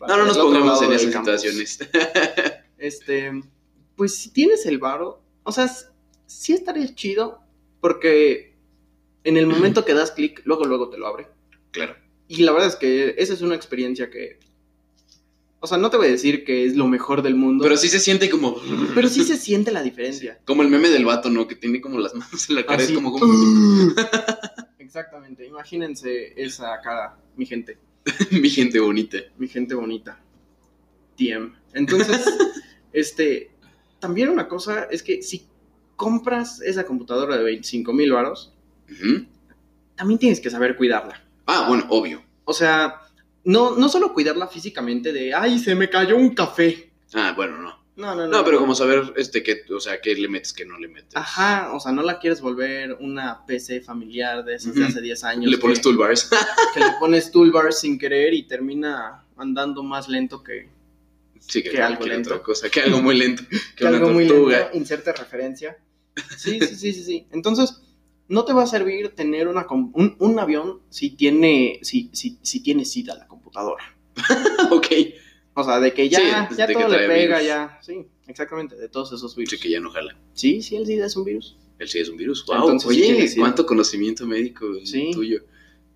No, 0.00 0.16
no 0.16 0.24
nos 0.26 0.36
pongamos 0.38 0.82
en 0.82 0.92
esas 0.92 1.12
campus. 1.12 1.40
situaciones. 1.40 1.78
Este, 2.78 3.32
pues 4.02 4.16
si 4.16 4.30
tienes 4.30 4.66
el 4.66 4.78
varo, 4.78 5.22
o 5.44 5.52
sea, 5.52 5.70
sí 6.26 6.52
estaría 6.52 6.92
chido 6.92 7.38
porque 7.80 8.56
en 9.22 9.36
el 9.36 9.46
momento 9.46 9.84
que 9.84 9.94
das 9.94 10.10
clic, 10.10 10.42
luego 10.44 10.64
luego 10.64 10.90
te 10.90 10.98
lo 10.98 11.06
abre. 11.06 11.28
claro. 11.70 11.94
Y 12.26 12.42
la 12.42 12.50
verdad 12.50 12.66
es 12.70 12.74
que 12.74 13.14
esa 13.16 13.32
es 13.32 13.42
una 13.42 13.54
experiencia 13.54 14.10
que 14.10 14.40
o 15.60 15.68
sea, 15.68 15.78
no 15.78 15.88
te 15.88 15.98
voy 15.98 16.08
a 16.08 16.10
decir 16.10 16.44
que 16.44 16.66
es 16.66 16.74
lo 16.74 16.88
mejor 16.88 17.22
del 17.22 17.36
mundo, 17.36 17.62
Pero 17.62 17.76
sí 17.76 17.88
se 17.88 18.00
siente 18.00 18.28
como. 18.28 18.56
pero 18.92 19.08
sí 19.08 19.22
se 19.22 19.36
siente 19.36 19.70
la 19.70 19.84
diferencia. 19.84 20.40
Como 20.46 20.62
el 20.62 20.68
meme 20.68 20.88
del 20.88 21.04
vato, 21.04 21.30
¿no? 21.30 21.46
Que 21.46 21.54
tiene 21.54 21.80
como 21.80 22.00
las 22.00 22.12
manos 22.12 22.50
en 22.50 22.56
la 22.56 22.66
cara. 22.66 22.82
Así. 22.82 22.94
Es 22.94 22.98
como, 22.98 23.12
como 23.16 23.32
Exactamente, 24.80 25.46
imagínense 25.46 26.32
esa 26.34 26.80
cara, 26.82 27.16
mi 27.36 27.46
gente. 27.46 27.78
mi 28.32 28.50
gente 28.50 28.80
bonita. 28.80 29.18
mi 29.38 29.46
gente 29.46 29.76
bonita. 29.76 30.20
TM. 31.16 31.52
Entonces, 31.72 32.24
este, 32.92 33.51
también 34.02 34.30
una 34.30 34.48
cosa 34.48 34.88
es 34.90 35.00
que 35.00 35.22
si 35.22 35.46
compras 35.94 36.60
esa 36.60 36.84
computadora 36.84 37.36
de 37.36 37.44
25 37.44 37.92
mil 37.92 38.10
varos, 38.10 38.52
también 39.94 40.18
tienes 40.18 40.40
que 40.40 40.50
saber 40.50 40.76
cuidarla. 40.76 41.22
Ah, 41.46 41.66
bueno, 41.68 41.86
obvio. 41.88 42.20
O 42.44 42.52
sea, 42.52 43.00
no, 43.44 43.76
no 43.76 43.88
solo 43.88 44.12
cuidarla 44.12 44.48
físicamente 44.48 45.12
de, 45.12 45.32
ay, 45.32 45.60
se 45.60 45.76
me 45.76 45.88
cayó 45.88 46.16
un 46.16 46.34
café. 46.34 46.90
Ah, 47.14 47.32
bueno, 47.36 47.58
no. 47.58 47.80
No, 47.94 48.16
no, 48.16 48.26
no. 48.26 48.38
No, 48.38 48.44
pero 48.44 48.58
como 48.58 48.74
saber, 48.74 49.12
este, 49.16 49.44
que, 49.44 49.62
o 49.72 49.78
sea, 49.78 50.00
qué 50.00 50.16
le 50.16 50.26
metes, 50.26 50.52
qué 50.52 50.66
no 50.66 50.76
le 50.80 50.88
metes. 50.88 51.14
Ajá, 51.14 51.72
o 51.72 51.78
sea, 51.78 51.92
no 51.92 52.02
la 52.02 52.18
quieres 52.18 52.40
volver 52.40 52.96
una 52.98 53.46
PC 53.46 53.82
familiar 53.82 54.44
de 54.44 54.56
esas 54.56 54.74
de 54.74 54.84
hace 54.84 55.00
10 55.00 55.22
años. 55.22 55.48
Le 55.48 55.58
pones 55.58 55.80
toolbars. 55.80 56.28
que 56.74 56.80
le 56.80 56.90
pones 56.98 57.30
toolbars 57.30 57.78
sin 57.78 58.00
querer 58.00 58.34
y 58.34 58.48
termina 58.48 59.24
andando 59.36 59.84
más 59.84 60.08
lento 60.08 60.42
que, 60.42 60.68
sí, 61.52 61.62
que, 61.62 61.70
Que 61.70 61.82
algo 61.82 62.04
lento. 62.06 62.30
otra 62.30 62.42
cosa. 62.42 62.68
Que 62.70 62.80
algo 62.80 63.00
muy 63.02 63.16
lento. 63.16 63.42
Que, 63.50 63.58
que 63.76 63.84
una 63.84 63.96
algo 63.98 64.10
muy 64.10 64.26
tortuga. 64.26 64.58
lento, 64.58 64.76
inserte 64.76 65.12
referencia. 65.12 65.76
Sí, 66.36 66.58
sí, 66.60 66.74
sí, 66.76 66.92
sí, 66.92 67.04
sí. 67.04 67.26
Entonces, 67.32 67.80
no 68.28 68.44
te 68.44 68.52
va 68.52 68.62
a 68.64 68.66
servir 68.66 69.14
tener 69.14 69.48
una, 69.48 69.66
un, 69.70 70.16
un 70.18 70.38
avión 70.38 70.80
si 70.90 71.10
tiene, 71.10 71.78
si, 71.82 72.10
si, 72.12 72.38
si 72.42 72.60
tiene 72.62 72.84
SIDA 72.84 73.14
la 73.16 73.26
computadora. 73.26 73.96
ok. 74.70 74.86
O 75.54 75.64
sea, 75.64 75.80
de 75.80 75.92
que 75.92 76.08
ya, 76.08 76.48
Sí, 76.50 76.56
ya 76.56 76.66
todo 76.66 76.88
le 76.88 77.06
pega, 77.08 77.36
virus. 77.38 77.46
ya. 77.46 77.78
Sí, 77.82 78.06
exactamente, 78.26 78.74
de 78.76 78.88
todos 78.88 79.12
esos 79.12 79.36
virus. 79.36 79.50
Sí, 79.50 79.58
que 79.58 79.68
ya 79.70 79.80
no 79.80 79.90
jala. 79.90 80.16
Sí, 80.32 80.62
sí, 80.62 80.76
el 80.76 80.86
SIDA 80.86 81.06
es 81.06 81.16
un 81.16 81.24
virus. 81.24 81.56
Él 81.78 81.88
sí 81.88 81.98
es 81.98 82.08
un 82.08 82.16
virus. 82.16 82.44
Wow. 82.46 82.56
Entonces, 82.70 82.90
sí 82.94 83.02
Oye, 83.02 83.28
SIDA. 83.28 83.42
cuánto 83.42 83.66
conocimiento 83.66 84.26
médico 84.26 84.66
Sí. 84.84 85.10
tuyo. 85.12 85.44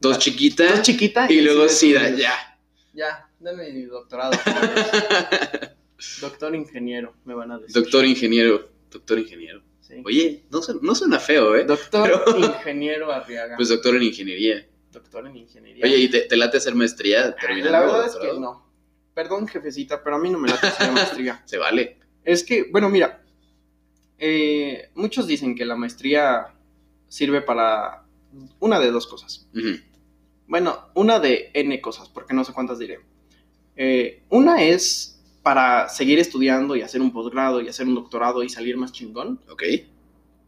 Dos 0.00 0.18
chiquitas 0.18 0.74
Es 0.74 0.82
chiquita 0.82 1.26
y 1.32 1.38
el 1.38 1.44
luego 1.46 1.68
SIDA, 1.70 2.10
ya. 2.16 2.55
Ya, 2.96 3.28
dame 3.38 3.70
mi 3.72 3.82
doctorado. 3.82 4.32
Doctor 6.22 6.54
ingeniero, 6.54 7.14
me 7.26 7.34
van 7.34 7.52
a 7.52 7.58
decir. 7.58 7.74
Doctor 7.74 8.06
ingeniero. 8.06 8.70
Doctor 8.90 9.18
ingeniero. 9.18 9.62
Sí. 9.82 10.02
Oye, 10.04 10.44
no, 10.50 10.60
no 10.80 10.94
suena 10.94 11.20
feo, 11.20 11.54
¿eh? 11.56 11.64
Doctor 11.64 12.24
pero- 12.24 12.38
ingeniero 12.54 13.12
Arriaga. 13.12 13.56
Pues 13.56 13.68
doctor 13.68 13.96
en 13.96 14.02
ingeniería. 14.04 14.66
doctor 14.90 15.26
en 15.26 15.36
ingeniería. 15.36 15.84
Oye, 15.84 15.98
¿y 15.98 16.08
te, 16.08 16.20
te 16.22 16.36
late 16.38 16.56
hacer 16.56 16.74
maestría 16.74 17.36
terminando 17.36 17.70
La 17.72 17.80
verdad 17.80 18.06
es 18.06 18.16
que 18.16 18.40
no. 18.40 18.66
Perdón, 19.14 19.46
jefecita, 19.46 20.02
pero 20.02 20.16
a 20.16 20.18
mí 20.18 20.30
no 20.30 20.38
me 20.38 20.48
late 20.48 20.66
hacer 20.66 20.90
maestría. 20.92 21.42
Se 21.46 21.58
vale. 21.58 21.98
Es 22.24 22.42
que, 22.44 22.64
bueno, 22.72 22.88
mira, 22.88 23.22
eh, 24.18 24.90
muchos 24.94 25.26
dicen 25.26 25.54
que 25.54 25.66
la 25.66 25.76
maestría 25.76 26.46
sirve 27.08 27.42
para 27.42 28.04
una 28.58 28.80
de 28.80 28.90
dos 28.90 29.06
cosas. 29.06 29.48
Ujú. 29.54 29.76
Bueno, 30.46 30.88
una 30.94 31.18
de 31.18 31.50
N 31.54 31.80
cosas, 31.80 32.08
porque 32.08 32.34
no 32.34 32.44
sé 32.44 32.52
cuántas 32.52 32.78
diré. 32.78 33.00
Eh, 33.76 34.22
una 34.30 34.62
es 34.62 35.12
para 35.42 35.88
seguir 35.88 36.18
estudiando 36.18 36.76
y 36.76 36.82
hacer 36.82 37.00
un 37.00 37.12
posgrado 37.12 37.60
y 37.60 37.68
hacer 37.68 37.86
un 37.86 37.94
doctorado 37.94 38.42
y 38.42 38.48
salir 38.48 38.76
más 38.76 38.92
chingón. 38.92 39.40
Ok. 39.50 39.62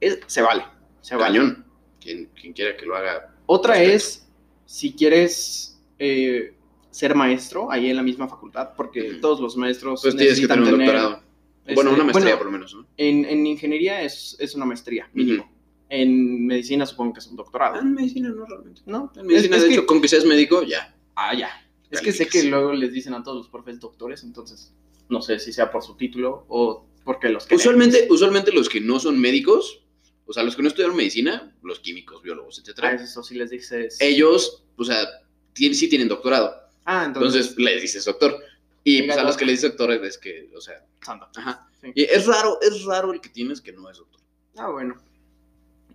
Es- 0.00 0.20
se 0.26 0.42
vale, 0.42 0.64
se 1.00 1.14
vale. 1.16 1.38
Cañón. 1.38 1.64
Quien, 2.00 2.26
quien 2.40 2.52
quiera 2.52 2.76
que 2.76 2.86
lo 2.86 2.96
haga. 2.96 3.34
Otra 3.46 3.82
es 3.82 4.28
si 4.66 4.92
quieres 4.92 5.80
eh, 5.98 6.54
ser 6.90 7.14
maestro 7.14 7.70
ahí 7.70 7.90
en 7.90 7.96
la 7.96 8.02
misma 8.02 8.28
facultad, 8.28 8.70
porque 8.76 9.14
todos 9.20 9.40
los 9.40 9.56
maestros 9.56 10.00
Pues 10.02 10.14
tienes 10.16 10.34
que 10.36 10.42
necesitan 10.46 10.58
tener 10.64 10.74
un 10.74 10.80
tener, 10.80 10.94
doctorado. 10.94 11.22
este, 11.64 11.74
bueno, 11.74 11.90
una 11.92 12.04
maestría 12.04 12.24
bueno, 12.24 12.38
por 12.38 12.46
lo 12.46 12.52
menos, 12.52 12.74
¿no? 12.74 12.86
En, 12.96 13.24
en 13.24 13.46
ingeniería 13.46 14.02
es, 14.02 14.36
es 14.38 14.54
una 14.54 14.64
maestría, 14.64 15.08
mínimo. 15.12 15.50
En 15.90 16.46
medicina 16.46 16.84
supongo 16.86 17.14
que 17.14 17.20
es 17.20 17.26
un 17.28 17.36
doctorado. 17.36 17.76
Ah, 17.76 17.80
en 17.80 17.94
medicina 17.94 18.28
no 18.28 18.44
realmente. 18.44 18.82
¿No? 18.86 19.10
En 19.16 19.26
medicina, 19.26 19.56
Es- 19.56 19.62
es 19.62 19.68
de 19.68 19.68
que- 19.68 19.74
hecho, 19.80 19.86
con 19.86 20.00
que 20.02 20.08
seas 20.08 20.24
médico, 20.24 20.62
ya. 20.62 20.94
Ah, 21.16 21.34
ya. 21.34 21.50
Es 21.90 22.00
que 22.02 22.12
sé 22.12 22.26
que 22.26 22.42
luego 22.44 22.72
les 22.74 22.92
dicen 22.92 23.14
a 23.14 23.22
todos 23.22 23.38
los 23.38 23.48
profes 23.48 23.80
doctores, 23.80 24.22
entonces 24.22 24.74
no 25.08 25.22
sé 25.22 25.38
si 25.38 25.52
sea 25.54 25.70
por 25.70 25.82
su 25.82 25.96
título 25.96 26.44
o 26.48 26.84
porque 27.04 27.30
los 27.30 27.44
queremos. 27.46 27.62
Usualmente, 27.62 28.06
usualmente 28.10 28.52
los 28.52 28.68
que 28.68 28.80
no 28.82 29.00
son 29.00 29.18
médicos, 29.18 29.82
o 30.26 30.32
sea, 30.34 30.42
los 30.42 30.54
que 30.54 30.60
no 30.62 30.68
estudiaron 30.68 30.94
medicina, 30.94 31.56
los 31.62 31.80
químicos, 31.80 32.22
biólogos, 32.22 32.58
Ah, 32.58 32.60
etcétera, 32.62 32.92
eso 32.92 33.22
sí 33.22 33.34
les 33.36 33.48
dices. 33.48 33.96
ellos, 34.00 34.64
o 34.76 34.84
sea, 34.84 35.06
tienen, 35.54 35.74
sí 35.74 35.88
tienen 35.88 36.08
doctorado. 36.08 36.54
Ah, 36.84 37.04
entonces. 37.06 37.46
Entonces 37.46 37.58
les 37.64 37.80
dices 37.80 38.04
doctor. 38.04 38.38
Y 38.84 39.02
pues 39.04 39.16
a 39.16 39.22
los 39.24 39.36
que 39.38 39.46
le 39.46 39.52
dices 39.52 39.70
doctor 39.70 39.92
es 40.04 40.18
que, 40.18 40.50
o 40.54 40.60
sea, 40.60 40.84
Santa. 41.02 41.30
ajá. 41.36 41.68
Sí. 41.80 41.90
Y 41.94 42.02
es 42.04 42.26
raro, 42.26 42.58
es 42.60 42.84
raro 42.84 43.12
el 43.14 43.20
que 43.22 43.30
tienes 43.30 43.62
que 43.62 43.72
no 43.72 43.88
es 43.90 43.96
doctor. 43.96 44.20
Ah, 44.58 44.68
bueno. 44.70 44.96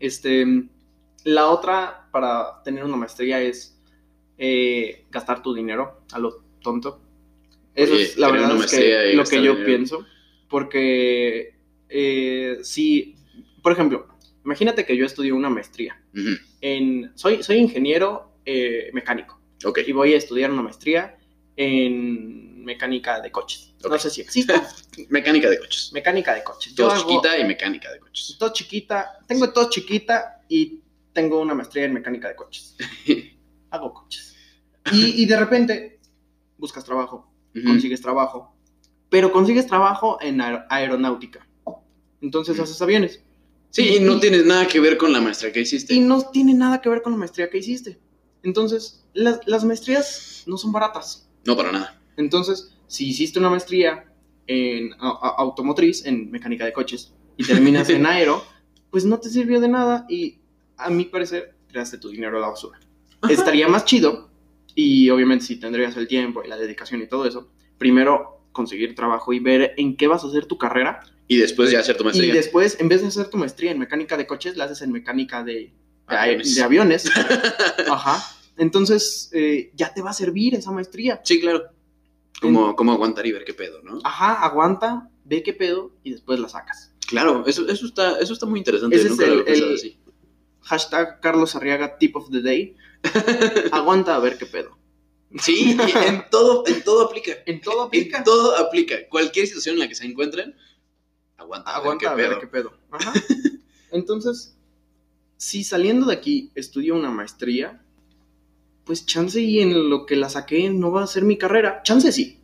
Este, 0.04 0.45
la 1.24 1.49
otra 1.49 2.10
para 2.12 2.62
tener 2.62 2.84
una 2.84 2.97
maestría 2.97 3.41
es 3.41 3.82
eh, 4.38 5.06
gastar 5.10 5.41
tu 5.41 5.54
dinero 5.54 6.01
a 6.12 6.20
lo 6.20 6.43
tonto. 6.62 7.01
Eso 7.74 7.93
Oye, 7.93 8.04
es 8.04 8.18
la 8.18 8.30
verdad 8.30 8.54
es 8.58 8.70
que 8.70 9.14
lo 9.14 9.24
que 9.24 9.38
yo 9.38 9.51
dinero. 9.54 9.66
pienso. 9.66 10.06
Porque 10.49 11.56
eh, 11.88 12.58
si, 12.64 13.16
por 13.62 13.72
ejemplo, 13.72 14.08
imagínate 14.43 14.86
que 14.86 14.97
yo 14.97 15.06
estudio 15.06 15.38
una 15.38 15.49
maestría. 15.49 16.04
En, 16.60 17.14
soy, 17.16 17.41
soy 17.41 17.60
ingeniero 17.60 18.34
eh, 18.45 18.89
mecánico 18.91 19.39
y 19.88 19.91
voy 19.93 20.14
a 20.14 20.18
estudiar 20.18 20.51
una 20.51 20.64
maestría 20.64 21.18
en 21.56 22.53
mecánica 22.64 23.20
de 23.22 23.32
coches. 23.32 23.74
No 23.88 23.97
sé 23.99 24.09
si 24.09 24.22
existe. 24.26 24.53
Mecánica 25.09 25.49
de 25.49 25.59
coches. 25.59 25.91
mecánica 25.93 26.34
de 26.34 26.43
coches. 26.43 26.74
Hago- 26.80 26.95
chiquita 26.97 27.38
y 27.38 27.45
mecánica 27.45 27.91
de 27.91 27.99
coches. 27.99 28.36
tos 28.39 28.53
chiquita, 28.53 29.20
tengo 29.28 29.51
tos 29.51 29.70
chiquita 29.70 30.41
y 30.49 30.80
tengo 31.14 31.39
una 31.39 31.53
maestría 31.53 31.86
en 31.86 31.93
mecánica 31.93 32.28
de 32.30 32.36
coches. 32.36 32.76
Hago 33.70 33.93
coches. 33.93 34.36
Y, 34.91 35.24
y 35.24 35.26
de 35.26 35.38
repente 35.39 35.99
buscas 36.57 36.84
trabajo, 36.84 37.32
consigues 37.66 38.01
trabajo, 38.01 38.55
pero 39.09 39.32
consigues 39.32 39.66
trabajo 39.68 40.18
en 40.22 40.39
aer- 40.39 40.66
aeronáutica. 40.70 41.47
Entonces 42.22 42.59
haces 42.59 42.82
aviones. 42.82 43.22
Sí, 43.70 43.95
y 43.95 43.99
no 43.99 44.20
tienes 44.20 44.45
nada 44.45 44.68
que 44.68 44.80
ver 44.80 44.97
con 44.97 45.11
la 45.11 45.20
maestría 45.22 45.51
que 45.51 45.61
hiciste. 45.61 45.93
Y 45.95 45.99
no 45.99 46.22
tiene 46.30 46.53
nada 46.53 46.80
que 46.82 46.89
ver 46.89 47.01
con 47.01 47.14
la 47.14 47.18
maestría 47.18 47.49
que 47.49 47.57
hiciste. 47.57 47.99
Entonces, 48.43 49.03
las, 49.14 49.39
las 49.47 49.64
maestrías 49.64 50.43
no 50.45 50.57
son 50.57 50.72
baratas. 50.72 51.28
No, 51.45 51.55
para 51.57 51.72
nada. 51.72 51.99
Entonces, 52.18 52.74
si 52.88 53.09
hiciste 53.09 53.39
una 53.39 53.49
maestría 53.49 54.05
en 54.47 54.93
a- 54.93 55.09
a- 55.09 55.36
automotriz, 55.39 56.05
en 56.05 56.30
mecánica 56.32 56.66
de 56.66 56.74
coches, 56.74 57.14
y 57.38 57.43
terminas 57.43 57.89
en 57.89 58.05
aero, 58.05 58.43
pues 58.91 59.05
no 59.05 59.20
te 59.20 59.30
sirvió 59.30 59.59
de 59.59 59.68
nada 59.70 60.05
y 60.09 60.39
a 60.78 60.89
mi 60.89 61.05
parecer 61.05 61.55
tiraste 61.68 61.97
tu 61.97 62.09
dinero 62.09 62.38
a 62.38 62.41
la 62.41 62.47
basura. 62.49 62.80
Estaría 63.30 63.68
más 63.68 63.86
chido 63.86 64.30
y 64.76 65.09
obviamente 65.09 65.45
si 65.45 65.55
tendrías 65.55 65.95
el 65.97 66.07
tiempo 66.07 66.43
y 66.43 66.47
la 66.47 66.57
dedicación 66.57 67.01
y 67.01 67.07
todo 67.07 67.26
eso, 67.26 67.49
primero 67.78 68.41
conseguir 68.51 68.93
trabajo 68.95 69.34
y 69.34 69.39
ver 69.39 69.74
en 69.78 69.95
qué 69.97 70.07
vas 70.07 70.24
a 70.24 70.28
hacer 70.28 70.45
tu 70.45 70.57
carrera 70.59 71.01
Y 71.28 71.38
después 71.38 71.72
ya 71.72 71.80
hacer 71.80 71.95
tu 71.97 72.03
y 72.03 72.05
maestría. 72.05 72.34
después 72.34 72.78
en 72.80 72.89
vez 72.89 73.01
de 73.01 73.07
hacer 73.07 73.30
tu 73.30 73.38
maestría 73.38 73.72
en 73.72 73.80
mecánica 73.80 74.16
de 74.18 74.28
coches, 74.28 74.57
la 74.57 74.66
haces 74.66 74.82
en 74.84 74.91
mecánica 74.91 75.43
de, 75.43 75.53
de 76.07 76.16
Aviones. 76.18 76.55
de 76.55 76.61
aviones. 76.64 77.11
Ajá. 77.89 78.22
Entonces 78.57 79.30
eh, 79.34 79.72
ya 79.74 79.93
te 79.93 80.01
va 80.03 80.11
a 80.11 80.14
servir 80.14 80.53
esa 80.55 80.72
maestría. 80.72 81.22
Sí, 81.24 81.39
claro. 81.39 81.64
Como, 82.42 82.76
como 82.76 82.92
aguantar 82.92 83.26
y 83.26 83.32
ver 83.32 83.46
qué 83.46 83.54
pedo, 83.54 83.82
¿no? 83.84 84.00
Ajá, 84.04 84.44
aguanta, 84.44 85.10
ve 85.24 85.44
qué 85.44 85.54
pedo 85.54 85.92
y 86.04 86.12
después 86.12 86.40
la 86.40 86.50
sacas. 86.50 86.92
Claro, 87.08 87.46
eso, 87.48 87.68
eso, 87.70 87.86
está, 87.86 88.20
eso 88.20 88.34
está 88.34 88.46
muy 88.46 88.60
interesante. 88.60 88.96
Ese 88.96 89.06
es 89.06 89.12
Nunca 89.12 89.26
lo 89.28 89.34
el- 89.34 89.40
había 89.42 89.54
el- 89.54 89.74
así. 89.76 89.98
Hashtag 90.62 91.20
Carlos 91.22 91.56
Arriaga 91.56 91.98
Tip 91.98 92.16
of 92.16 92.30
the 92.32 92.42
Day. 92.42 92.76
Aguanta 93.72 94.16
a 94.16 94.20
ver 94.20 94.38
qué 94.38 94.46
pedo. 94.46 94.78
Sí, 95.40 95.76
en 96.06 96.26
todo, 96.30 96.64
en 96.68 96.84
todo 96.84 97.04
aplica. 97.06 97.32
En 97.46 97.60
todo 97.62 97.84
aplica. 97.84 98.18
En 98.20 98.24
todo 98.24 98.56
aplica. 98.58 98.96
Cualquier 99.10 99.48
situación 99.48 99.74
en 99.76 99.80
la 99.80 99.88
que 99.88 99.96
se 99.96 100.06
encuentren, 100.06 100.56
aguanta. 101.38 101.70
a 101.72 101.74
ver 101.80 101.82
Aguanta 101.82 102.08
a 102.12 102.16
qué 102.16 102.22
ver 102.22 102.30
pedo. 102.32 102.40
qué 102.40 102.48
pedo. 102.48 102.74
Ajá. 102.92 103.14
Entonces, 103.92 104.56
si 105.38 105.64
saliendo 105.64 106.08
de 106.08 106.14
aquí 106.14 106.52
estudio 106.56 106.96
una 106.96 107.10
maestría, 107.12 107.83
pues 108.86 109.06
chance 109.06 109.40
y 109.42 109.60
en 109.62 109.90
lo 109.90 110.06
que 110.06 110.16
la 110.16 110.30
saqué 110.30 110.70
no 110.70 110.92
va 110.92 111.04
a 111.04 111.08
ser 111.08 111.24
mi 111.24 111.38
carrera. 111.38 111.82
Chance 111.84 112.12
sí. 112.12 112.40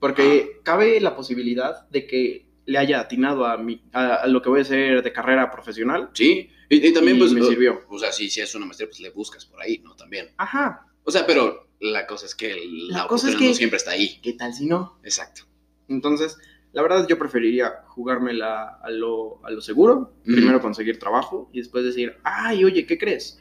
Porque 0.00 0.60
cabe 0.64 1.00
la 1.00 1.14
posibilidad 1.14 1.88
de 1.90 2.06
que 2.06 2.46
le 2.64 2.78
haya 2.78 3.00
atinado 3.00 3.46
a, 3.46 3.56
mi, 3.56 3.82
a, 3.92 4.14
a 4.16 4.26
lo 4.26 4.40
que 4.42 4.48
voy 4.48 4.60
a 4.60 4.62
hacer 4.62 5.02
de 5.02 5.12
carrera 5.12 5.50
profesional. 5.50 6.10
Sí, 6.14 6.48
y, 6.68 6.86
y 6.88 6.92
también, 6.92 7.16
Y 7.16 7.20
pues, 7.20 7.32
me 7.32 7.42
sirvió. 7.42 7.80
O 7.88 7.98
sea, 7.98 8.12
si, 8.12 8.28
si 8.30 8.40
es 8.40 8.54
una 8.54 8.66
maestría, 8.66 8.88
pues 8.88 9.00
le 9.00 9.10
buscas 9.10 9.44
por 9.46 9.60
ahí, 9.62 9.78
¿no? 9.84 9.94
También. 9.94 10.30
Ajá. 10.38 10.86
O 11.04 11.10
sea, 11.10 11.26
pero 11.26 11.68
la 11.80 12.06
cosa 12.06 12.26
es 12.26 12.34
que 12.34 12.54
La 12.88 12.98
la, 13.02 13.06
cosa 13.08 13.28
es 13.30 13.36
que- 13.36 13.48
no 13.48 13.54
siempre 13.54 13.76
está 13.76 13.90
ahí. 13.92 14.18
¿Qué 14.22 14.32
tal 14.34 14.54
si 14.54 14.66
no? 14.66 14.98
Exacto. 15.04 15.42
Entonces, 15.88 16.38
la 16.72 16.82
verdad 16.82 17.06
yo 17.08 17.18
preferiría 17.18 17.82
jugármela 17.88 18.78
a 18.82 18.90
lo, 18.90 19.44
a 19.44 19.50
lo 19.50 19.60
seguro, 19.60 20.14
primero 20.24 20.60
conseguir 20.60 20.98
trabajo 20.98 21.50
y 21.52 21.58
después 21.58 21.84
decir, 21.84 22.16
ay, 22.24 22.64
oye, 22.64 22.86
¿qué 22.86 22.96
crees? 22.96 23.38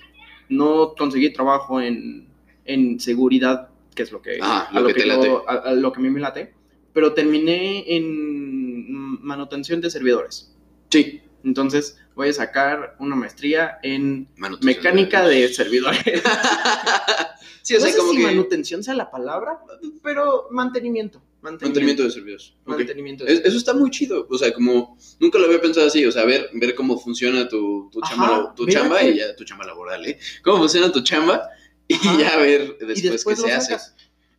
No 0.49 0.95
conseguí 0.97 1.31
trabajo 1.31 1.79
en, 1.79 2.27
en 2.65 2.99
seguridad, 2.99 3.69
que 3.95 4.03
es 4.03 4.11
lo 4.11 4.21
que, 4.21 4.39
Ah, 4.41 4.67
a, 4.71 4.79
lo 4.79 4.87
que 4.87 4.93
te 4.93 5.07
yo- 5.07 5.43
a- 5.49 5.69
a 5.69 5.73
lo 5.73 5.91
que 5.91 5.99
a 5.99 6.03
mí 6.03 6.09
me 6.09 6.19
late, 6.19 6.53
pero 6.93 7.13
terminé 7.13 7.83
en 7.95 9.21
manutención 9.23 9.81
de 9.81 9.89
servidores. 9.89 10.53
Sí. 10.89 11.21
Entonces 11.43 11.97
voy 12.15 12.29
a 12.29 12.33
sacar 12.33 12.95
una 12.99 13.15
maestría 13.15 13.79
en 13.81 14.27
Manutención 14.37 14.77
mecánica 14.83 15.27
de 15.27 15.47
servidores. 15.47 16.03
sí, 17.63 17.75
o 17.75 17.79
no 17.79 17.83
sea, 17.85 17.91
sé 17.93 17.97
como 17.97 18.11
si 18.11 18.17
que. 18.17 18.23
manutención 18.23 18.83
sea 18.83 18.93
la 18.93 19.09
palabra, 19.09 19.59
pero 20.03 20.47
mantenimiento. 20.51 21.21
Mantenimiento 21.41 22.03
de 22.03 22.11
servicios. 22.11 22.55
Ok. 22.65 22.77
Mantenimiento 22.77 23.25
de 23.25 23.33
Es- 23.33 23.39
Eso 23.45 23.57
está 23.57 23.73
muy 23.73 23.89
chido. 23.89 24.27
O 24.29 24.37
sea, 24.37 24.53
como 24.53 24.95
nunca 25.19 25.39
lo 25.39 25.45
había 25.45 25.59
pensado 25.59 25.87
así. 25.87 26.05
O 26.05 26.11
sea, 26.11 26.23
ver, 26.25 26.49
ver 26.53 26.75
cómo 26.75 26.99
funciona 26.99 27.47
tu, 27.47 27.89
tu 27.91 27.99
Ajá, 28.03 28.13
chamba, 28.15 28.53
tu 28.55 28.67
chamba 28.67 29.01
y 29.01 29.17
ya 29.17 29.35
tu 29.35 29.43
chamba 29.43 29.65
laboral, 29.65 30.05
¿eh? 30.05 30.19
Cómo 30.43 30.59
funciona 30.59 30.91
tu 30.91 31.01
chamba 31.01 31.49
y 31.93 32.17
ya 32.19 32.37
ver 32.37 32.77
después, 32.79 33.01
después 33.03 33.43
qué 33.43 33.49
se 33.49 33.53
hace. 33.73 33.77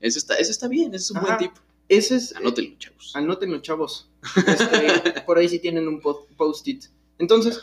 Eso 0.01 0.19
está, 0.19 0.35
eso 0.37 0.51
está 0.51 0.69
bien, 0.69 0.95
eso 0.95 1.05
es 1.05 1.11
un 1.13 1.17
Ajá. 1.19 1.27
buen 1.27 1.39
tip. 1.39 1.53
Ese 1.89 2.17
es. 2.17 2.35
Anótenlo, 2.35 2.77
chavos. 2.79 3.13
Anótenlo, 3.15 3.59
chavos. 3.61 4.09
Este, 4.47 5.21
por 5.23 5.39
ahí 5.39 5.49
sí 5.49 5.59
tienen 5.59 5.87
un 5.89 6.01
po- 6.01 6.27
post-it. 6.37 6.85
Entonces, 7.19 7.61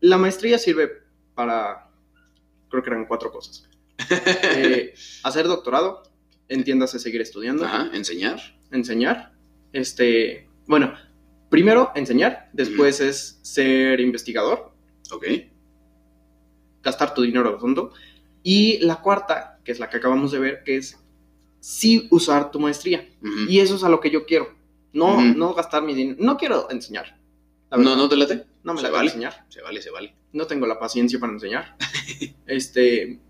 la 0.00 0.16
maestría 0.18 0.58
sirve 0.58 0.90
para. 1.34 1.88
Creo 2.70 2.82
que 2.82 2.90
eran 2.90 3.06
cuatro 3.06 3.30
cosas: 3.32 3.68
Eh, 4.10 4.94
hacer 5.22 5.46
doctorado, 5.46 6.02
entiéndase 6.48 6.98
seguir 6.98 7.20
estudiando, 7.20 7.64
Ajá, 7.64 7.90
enseñar. 7.94 8.40
enseñar. 8.70 9.32
Este. 9.72 10.48
Bueno, 10.66 10.94
primero 11.50 11.90
enseñar, 11.96 12.48
después 12.52 13.00
es 13.00 13.40
ser 13.42 13.98
investigador, 14.00 14.72
Ok. 15.10 15.26
gastar 16.82 17.12
tu 17.14 17.22
dinero 17.22 17.56
a 17.56 17.58
tonto. 17.58 17.92
Y 18.42 18.78
la 18.78 19.00
cuarta, 19.02 19.58
que 19.64 19.72
es 19.72 19.78
la 19.78 19.88
que 19.90 19.98
acabamos 19.98 20.32
de 20.32 20.38
ver, 20.38 20.62
que 20.64 20.76
es 20.76 20.98
sí 21.60 22.08
usar 22.10 22.50
tu 22.50 22.58
maestría. 22.60 23.08
Y 23.48 23.60
eso 23.60 23.76
es 23.76 23.84
a 23.84 23.88
lo 23.88 24.00
que 24.00 24.10
yo 24.10 24.24
quiero. 24.24 24.48
No, 24.92 25.20
no 25.22 25.54
gastar 25.54 25.82
mi 25.82 25.94
dinero. 25.94 26.16
No 26.20 26.36
quiero 26.36 26.70
enseñar. 26.70 27.18
No, 27.70 27.94
no 27.96 28.08
te 28.08 28.16
late. 28.16 28.46
No 28.64 28.72
me 28.74 28.80
se 28.80 28.86
la 28.86 28.90
vale. 28.92 29.08
enseñar. 29.10 29.44
Se 29.48 29.62
vale, 29.62 29.80
se 29.82 29.90
vale. 29.90 30.14
No 30.32 30.46
tengo 30.46 30.66
la 30.66 30.78
paciencia 30.78 31.20
para 31.20 31.32
enseñar. 31.32 31.76
este. 32.46 33.20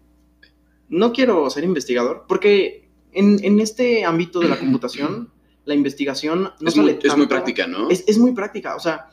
No 0.89 1.13
quiero 1.13 1.49
ser 1.51 1.65
investigador. 1.65 2.25
Porque 2.29 2.89
en, 3.13 3.43
en 3.45 3.61
este 3.61 4.05
ámbito 4.05 4.41
de 4.41 4.49
la 4.49 4.59
computación, 4.59 5.31
la 5.65 5.75
investigación 5.75 6.53
no 6.61 6.69
es, 6.69 6.75
sale 6.75 6.93
muy, 6.95 7.01
es 7.03 7.05
muy 7.05 7.09
tanto- 7.11 7.29
práctica, 7.29 7.67
¿no? 7.67 7.91
Es, 7.91 8.05
es 8.07 8.19
muy 8.19 8.33
práctica. 8.33 8.77
O 8.77 8.81
sea, 8.81 9.09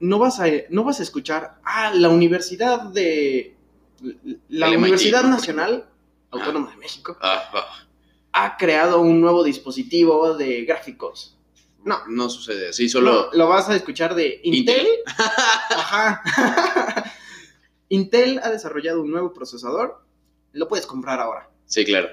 no 0.00 0.18
vas 0.18 0.40
a, 0.40 0.46
no 0.70 0.84
vas 0.84 1.00
a 1.00 1.02
escuchar. 1.04 1.60
Ah, 1.64 1.92
la 1.94 2.08
universidad 2.10 2.82
de. 2.82 3.56
La 4.48 4.68
El 4.68 4.76
Universidad. 4.78 5.24
Nacional 5.24 5.86
Ah. 5.86 6.36
Autónoma 6.38 6.70
de 6.72 6.76
México 6.78 7.16
Ah, 7.20 7.42
ah. 7.52 7.86
ha 8.32 8.56
creado 8.56 9.00
un 9.00 9.20
nuevo 9.20 9.44
dispositivo 9.44 10.34
de 10.34 10.64
gráficos. 10.64 11.38
No. 11.84 11.98
No 12.08 12.28
sucede 12.28 12.70
así, 12.70 12.88
solo. 12.88 13.28
No, 13.30 13.38
lo 13.38 13.48
vas 13.48 13.68
a 13.68 13.76
escuchar 13.76 14.14
de 14.14 14.40
Intel. 14.42 14.78
Intel. 14.78 14.88
Ajá. 15.70 16.22
Intel 17.88 18.40
ha 18.42 18.50
desarrollado 18.50 19.02
un 19.02 19.10
nuevo 19.10 19.32
procesador. 19.32 20.02
Lo 20.52 20.66
puedes 20.68 20.86
comprar 20.86 21.20
ahora. 21.20 21.50
Sí, 21.66 21.84
claro. 21.84 22.08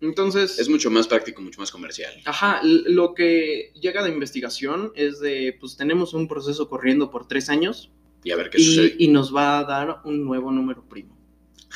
Entonces, 0.00 0.58
Es 0.58 0.68
mucho 0.68 0.90
más 0.90 1.08
práctico, 1.08 1.40
mucho 1.42 1.60
más 1.60 1.70
comercial. 1.70 2.12
ajá, 2.26 2.60
lo 2.62 3.14
que 3.14 3.72
llega 3.80 4.02
de 4.02 4.10
investigación 4.10 4.92
es 4.94 5.20
de, 5.20 5.56
pues 5.58 5.76
tenemos 5.76 6.12
un 6.12 6.28
proceso 6.28 6.68
corriendo 6.68 7.10
por 7.10 7.26
tres 7.26 7.48
años 7.48 7.90
Y 8.22 8.30
a 8.30 8.36
ver 8.36 8.50
qué 8.50 8.60
y, 8.60 8.64
sucede. 8.64 8.96
y 8.98 9.08
nos 9.08 9.34
va 9.34 9.58
a 9.58 9.64
dar 9.64 10.00
un 10.04 10.22
nuevo 10.24 10.50
número 10.52 10.84
primo. 10.86 11.15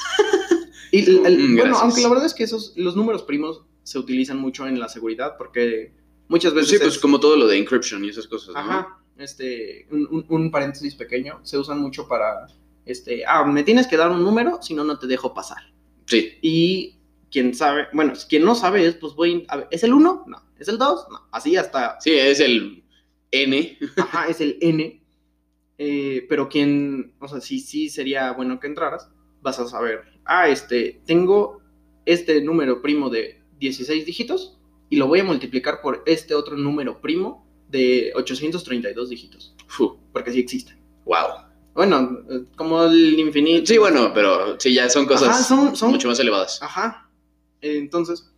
y 0.92 1.00
el- 1.08 1.26
el- 1.26 1.38
Mm, 1.50 1.56
bueno, 1.56 1.76
aunque 1.78 2.00
la 2.02 2.08
verdad 2.08 2.26
es 2.26 2.34
que 2.34 2.44
esos, 2.44 2.72
los 2.76 2.96
números 2.96 3.22
primos 3.22 3.62
se 3.82 3.98
utilizan 3.98 4.38
mucho 4.38 4.66
en 4.66 4.78
la 4.78 4.88
seguridad 4.88 5.36
porque 5.38 5.92
muchas 6.28 6.54
veces 6.54 6.70
Sí, 6.70 6.78
pues 6.78 6.94
es- 6.94 6.98
como 7.00 7.18
todo 7.20 7.36
lo 7.36 7.46
de 7.46 7.58
encryption 7.58 8.04
y 8.04 8.08
esas 8.10 8.26
cosas, 8.26 8.54
¿no? 8.54 8.60
Ajá, 8.60 8.98
este, 9.18 9.86
un, 9.90 10.06
un- 10.10 10.26
un 10.28 10.50
paréntesis 10.50 10.94
pequeño, 10.94 11.40
se 11.42 11.58
usan 11.58 11.80
mucho 11.80 12.06
para, 12.08 12.46
este, 12.86 13.24
ah, 13.26 13.44
me 13.44 13.62
tienes 13.62 13.86
que 13.86 13.96
dar 13.96 14.10
un 14.10 14.22
número, 14.22 14.60
si 14.62 14.74
no, 14.74 14.84
no 14.84 14.98
te 14.98 15.06
dejo 15.06 15.34
pasar. 15.34 15.58
Sí. 16.06 16.32
Y 16.42 16.96
quien 17.30 17.54
sabe, 17.54 17.86
bueno, 17.92 18.12
quien 18.28 18.44
no 18.44 18.54
sabe 18.54 18.86
es, 18.86 18.94
pues 18.96 19.14
voy, 19.14 19.44
a 19.48 19.56
ver, 19.58 19.68
¿es 19.70 19.84
el 19.84 19.92
1? 19.92 20.24
No. 20.26 20.42
¿Es 20.58 20.68
el 20.68 20.78
2? 20.78 21.06
No. 21.10 21.28
Así 21.30 21.56
hasta, 21.56 21.98
Sí, 22.00 22.10
es 22.12 22.40
el 22.40 22.82
N. 23.30 23.78
ajá, 23.96 24.26
es 24.28 24.40
el 24.40 24.58
N. 24.60 25.00
Eh, 25.78 26.26
pero 26.28 26.48
quien, 26.48 27.14
o 27.20 27.28
sea, 27.28 27.40
sí, 27.40 27.60
sí 27.60 27.88
sería 27.88 28.32
bueno 28.32 28.60
que 28.60 28.66
entraras, 28.66 29.08
vas 29.42 29.58
a 29.58 29.68
saber, 29.68 30.02
ah, 30.24 30.48
este, 30.48 31.00
tengo 31.06 31.60
este 32.06 32.40
número 32.42 32.82
primo 32.82 33.10
de 33.10 33.40
16 33.58 34.06
dígitos 34.06 34.58
y 34.88 34.96
lo 34.96 35.06
voy 35.06 35.20
a 35.20 35.24
multiplicar 35.24 35.80
por 35.80 36.02
este 36.06 36.34
otro 36.34 36.56
número 36.56 37.00
primo 37.00 37.46
de 37.68 38.12
832 38.14 39.08
dígitos, 39.08 39.54
porque 40.12 40.32
sí 40.32 40.40
existen. 40.40 40.78
wow. 41.04 41.50
Bueno, 41.72 42.24
eh, 42.28 42.44
como 42.56 42.82
el 42.84 43.18
infinito. 43.18 43.64
Sí, 43.66 43.78
bueno, 43.78 44.12
pero 44.12 44.58
sí, 44.58 44.74
ya 44.74 44.90
son 44.90 45.06
cosas 45.06 45.28
Ajá, 45.28 45.42
son, 45.44 45.76
son, 45.76 45.92
mucho 45.92 46.08
más 46.08 46.18
elevadas. 46.18 46.60
Ajá. 46.60 47.08
Eh, 47.60 47.78
Entonces, 47.78 48.30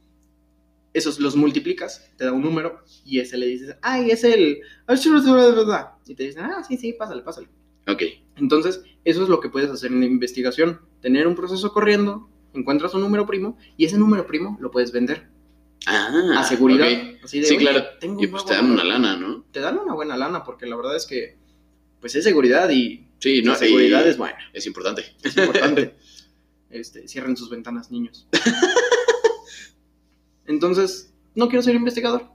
esos 0.93 1.19
los 1.19 1.35
multiplicas, 1.35 2.11
te 2.17 2.25
da 2.25 2.33
un 2.33 2.43
número 2.43 2.85
y 3.05 3.21
ese 3.21 3.39
le 3.39 3.47
dices, 3.47 3.77
ay, 3.81 4.11
es 4.11 4.25
el... 4.25 4.61
Y 6.07 6.15
te 6.15 6.25
dicen, 6.25 6.45
ah, 6.45 6.63
sí, 6.67 6.77
sí, 6.77 6.93
pásale, 6.93 7.23
pásale. 7.23 7.49
Ok. 7.89 8.03
Entonces, 8.43 8.83
eso 9.05 9.23
es 9.23 9.29
lo 9.29 9.39
que 9.41 9.49
puedes 9.49 9.71
hacer 9.71 9.93
en 9.93 10.01
la 10.01 10.07
investigación. 10.07 10.81
Tener 11.01 11.27
un 11.29 11.37
proceso 11.37 11.73
corriendo, 11.73 12.29
encuentras 12.55 12.93
un 12.93 13.01
número 13.01 13.25
primo 13.25 13.57
y 13.77 13.85
ese 13.87 13.97
número 13.97 14.27
primo 14.27 14.59
lo 14.61 14.71
puedes 14.73 14.91
vender 14.93 15.29
Ah, 15.87 16.11
a 16.39 16.45
seguridad. 16.45 16.89
Así 17.25 17.39
de, 17.41 17.47
Sí, 17.47 17.57
"Oye, 17.57 17.67
claro. 17.69 17.85
tengo 18.01 18.23
Y 18.23 18.27
pues 18.27 18.45
te 18.45 18.55
dan 18.55 18.67
una 18.67 18.83
número". 18.83 18.89
lana, 18.99 19.17
¿no? 19.17 19.45
Te 19.53 19.61
dan 19.61 19.79
una 19.79 19.95
buena 19.95 20.17
lana 20.17 20.43
porque 20.45 20.67
la 20.67 20.75
verdad 20.77 20.97
es 20.97 21.07
que, 21.07 21.39
pues 22.01 22.15
es 22.17 22.25
seguridad 22.25 22.69
y 22.71 23.07
Sí, 23.21 23.41
no, 23.43 23.53
la 23.53 23.59
seguridad 23.59 24.05
y 24.05 24.09
es 24.09 24.17
buena. 24.19 24.39
es 24.53 24.67
importante. 24.67 25.05
Es 25.23 25.37
importante. 25.37 25.95
este, 26.71 27.07
cierren 27.07 27.37
sus 27.37 27.49
ventanas, 27.49 27.93
niños. 27.93 28.27
Entonces, 30.47 31.13
no 31.35 31.49
quiero 31.49 31.63
ser 31.63 31.75
investigador. 31.75 32.31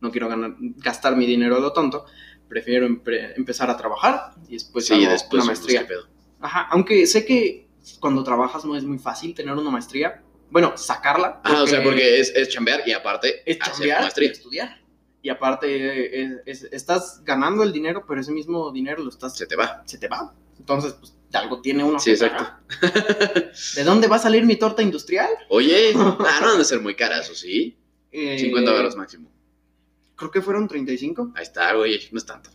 No 0.00 0.10
quiero 0.12 0.28
ganar, 0.28 0.54
gastar 0.58 1.16
mi 1.16 1.26
dinero 1.26 1.56
a 1.56 1.60
lo 1.60 1.72
tonto. 1.72 2.04
Prefiero 2.48 2.86
empezar 2.86 3.70
a 3.70 3.76
trabajar 3.76 4.32
y 4.48 4.54
después 4.54 4.86
sí, 4.86 4.94
hago 4.94 5.12
después 5.12 5.42
una 5.42 5.46
maestría. 5.52 5.86
pedo. 5.86 6.06
Ajá, 6.40 6.68
aunque 6.70 7.06
sé 7.06 7.24
que 7.26 7.68
cuando 8.00 8.22
trabajas 8.24 8.64
no 8.64 8.76
es 8.76 8.84
muy 8.84 8.98
fácil 8.98 9.34
tener 9.34 9.54
una 9.54 9.70
maestría. 9.70 10.22
Bueno, 10.50 10.76
sacarla. 10.78 11.40
Ah, 11.44 11.62
o 11.62 11.66
sea, 11.66 11.82
porque 11.82 12.20
es, 12.20 12.32
es 12.34 12.48
chambear 12.48 12.82
y 12.86 12.92
aparte 12.92 13.42
es 13.44 13.58
hacer 13.60 13.72
chambear 13.74 13.98
y 13.98 14.02
maestría. 14.02 14.30
estudiar. 14.32 14.80
Y 15.20 15.28
aparte 15.30 16.22
es- 16.22 16.32
es- 16.46 16.68
estás 16.72 17.22
ganando 17.24 17.62
el 17.64 17.72
dinero, 17.72 18.04
pero 18.08 18.20
ese 18.20 18.32
mismo 18.32 18.70
dinero 18.72 19.02
lo 19.02 19.10
estás 19.10 19.36
Se 19.36 19.46
te 19.46 19.56
va. 19.56 19.82
se 19.84 19.98
te 19.98 20.08
va. 20.08 20.32
Entonces, 20.58 20.94
pues 20.94 21.14
de 21.30 21.38
algo 21.38 21.60
tiene 21.60 21.84
uno 21.84 21.98
Sí, 21.98 22.12
exacto. 22.12 22.46
¿De 23.74 23.84
dónde 23.84 24.06
va 24.08 24.16
a 24.16 24.20
salir 24.20 24.44
mi 24.46 24.56
torta 24.56 24.82
industrial? 24.82 25.28
Oye, 25.50 25.92
ah, 25.96 26.38
no 26.40 26.52
han 26.52 26.58
de 26.58 26.64
ser 26.64 26.80
muy 26.80 26.94
caras, 26.94 27.28
¿o 27.30 27.34
sí? 27.34 27.76
Eh, 28.10 28.38
50 28.38 28.70
dólares 28.70 28.96
máximo. 28.96 29.30
Creo 30.18 30.30
que 30.30 30.42
fueron 30.42 30.68
35. 30.68 31.32
Ahí 31.34 31.44
está, 31.44 31.72
güey, 31.74 31.98
no 32.12 32.18
es 32.18 32.26
tanto. 32.26 32.50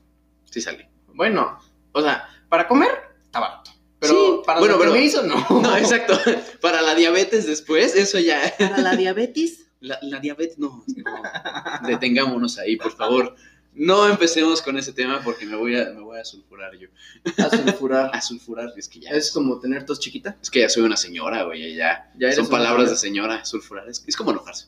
Sí 0.52 0.62
sale. 0.62 0.90
Bueno, 1.16 1.58
o 1.94 2.02
sea, 2.02 2.28
para 2.50 2.68
comer 2.68 2.92
está 3.24 3.40
barato. 3.40 3.72
Pero 4.00 4.14
Sí, 4.14 4.42
para 4.46 4.60
bueno, 4.60 4.74
lo 4.76 4.80
que 4.82 4.86
pero- 4.88 4.96
me 4.98 5.04
hizo, 5.06 5.24
no. 5.24 5.36
No, 5.62 5.78
exacto. 5.78 6.20
Para 6.62 6.82
la 6.82 6.94
diabetes 6.94 7.48
después, 7.48 7.96
eso 7.96 8.20
ya. 8.20 8.54
Para 8.60 8.80
la 8.80 8.96
diabetes. 8.96 9.68
La, 9.80 9.98
la 10.02 10.20
diabetes, 10.20 10.58
no, 10.60 10.84
no. 10.96 11.88
Detengámonos 11.88 12.58
ahí, 12.60 12.76
por 12.78 12.92
favor. 12.96 13.36
No 13.76 14.08
empecemos 14.08 14.62
con 14.62 14.78
ese 14.78 14.94
tema 14.94 15.22
porque 15.24 15.46
me 15.48 15.56
voy 15.56 15.76
a, 15.80 15.86
me 15.90 16.02
voy 16.02 16.20
a 16.20 16.24
sulfurar 16.26 16.74
yo. 16.78 16.90
A 17.44 17.50
sulfurar. 17.50 18.12
A 18.14 18.22
sulfurar, 18.22 18.72
es 18.78 18.88
que 18.88 19.00
ya. 19.00 19.10
Es 19.10 19.32
como 19.32 19.60
tener 19.60 19.86
tos 19.86 20.00
chiquita. 20.00 20.38
Es 20.42 20.52
que 20.52 20.60
ya 20.60 20.70
soy 20.70 20.84
una 20.84 20.96
señora, 20.96 21.44
güey, 21.44 21.76
ya. 21.76 22.12
Ya 22.20 22.28
eres 22.28 22.36
Son 22.36 22.50
palabras 22.50 22.92
de 22.92 22.98
señora. 22.98 23.30
señora, 23.38 23.46
sulfurar. 23.46 23.90
Es, 23.90 24.04
es 24.06 24.16
como 24.16 24.32
enojarse. 24.32 24.68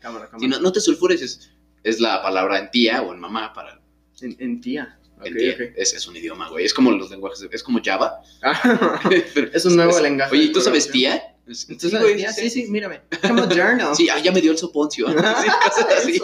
Cámara, 0.00 0.28
cámara. 0.28 0.28
Si 0.38 0.46
no, 0.48 0.60
no 0.60 0.70
te 0.72 0.80
sulfures, 0.80 1.20
es, 1.20 1.50
es 1.84 2.00
la 2.00 2.22
palabra 2.22 2.58
en 2.58 2.70
tía 2.70 3.02
o 3.02 3.12
en 3.12 3.20
mamá 3.20 3.52
para 3.52 3.80
En, 4.20 4.36
en 4.38 4.60
tía. 4.60 4.98
en 5.24 5.34
tía. 5.36 5.56
Es, 5.76 5.92
es 5.94 6.06
un 6.06 6.16
idioma, 6.16 6.48
güey. 6.48 6.64
Es 6.64 6.74
como 6.74 6.90
los 6.92 7.10
lenguajes, 7.10 7.40
de- 7.40 7.48
es 7.52 7.62
como 7.62 7.80
Java. 7.82 8.20
Ah, 8.42 9.00
es 9.52 9.64
un 9.64 9.76
nuevo 9.76 9.98
lenguaje. 10.00 10.32
Oye, 10.32 10.42
de 10.44 10.48
¿y 10.48 10.52
tú 10.52 10.60
sabes 10.60 10.90
tía? 10.90 11.22
Es- 11.46 11.66
¿Tú 11.66 11.88
sí, 11.88 11.96
güey, 11.98 12.16
tía? 12.16 12.32
Sí, 12.32 12.48
sí, 12.50 12.66
mírame. 12.70 13.00
Como 13.20 13.42
journal. 13.48 13.94
Sí, 13.96 14.08
ah, 14.08 14.18
ya 14.20 14.30
me 14.32 14.40
dio 14.40 14.52
el 14.52 14.58
soponcio. 14.58 15.06
Sí, 15.10 15.14
cosas 15.14 15.86
así. 15.98 16.20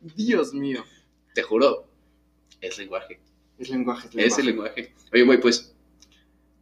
Dios 0.00 0.52
mío. 0.54 0.84
Te 1.34 1.42
juro, 1.42 1.88
es 2.60 2.78
lenguaje. 2.78 3.20
Es 3.58 3.68
lenguaje. 3.70 4.08
Es 4.14 4.38
el 4.38 4.46
lenguaje. 4.46 4.94
Oye, 5.12 5.22
güey, 5.24 5.40
pues, 5.40 5.74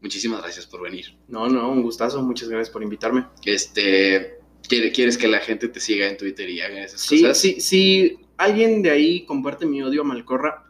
muchísimas 0.00 0.40
gracias 0.42 0.66
por 0.66 0.82
venir. 0.82 1.16
No, 1.28 1.48
no, 1.48 1.70
un 1.70 1.82
gustazo. 1.82 2.22
Muchas 2.22 2.48
gracias 2.48 2.70
por 2.70 2.82
invitarme. 2.82 3.26
Este, 3.44 3.82
¿quiere- 3.82 4.35
¿quieres 4.68 5.18
que 5.18 5.28
la 5.28 5.40
gente 5.40 5.68
te 5.68 5.80
siga 5.80 6.06
en 6.08 6.16
Twitter 6.16 6.48
y 6.50 6.60
haga 6.60 6.84
esas 6.84 7.00
Sí, 7.00 7.20
cosas? 7.22 7.38
sí, 7.38 7.60
si 7.60 8.18
alguien 8.36 8.82
de 8.82 8.90
ahí 8.90 9.24
comparte 9.24 9.66
mi 9.66 9.82
odio 9.82 10.02
a 10.02 10.04
Malcorra, 10.04 10.64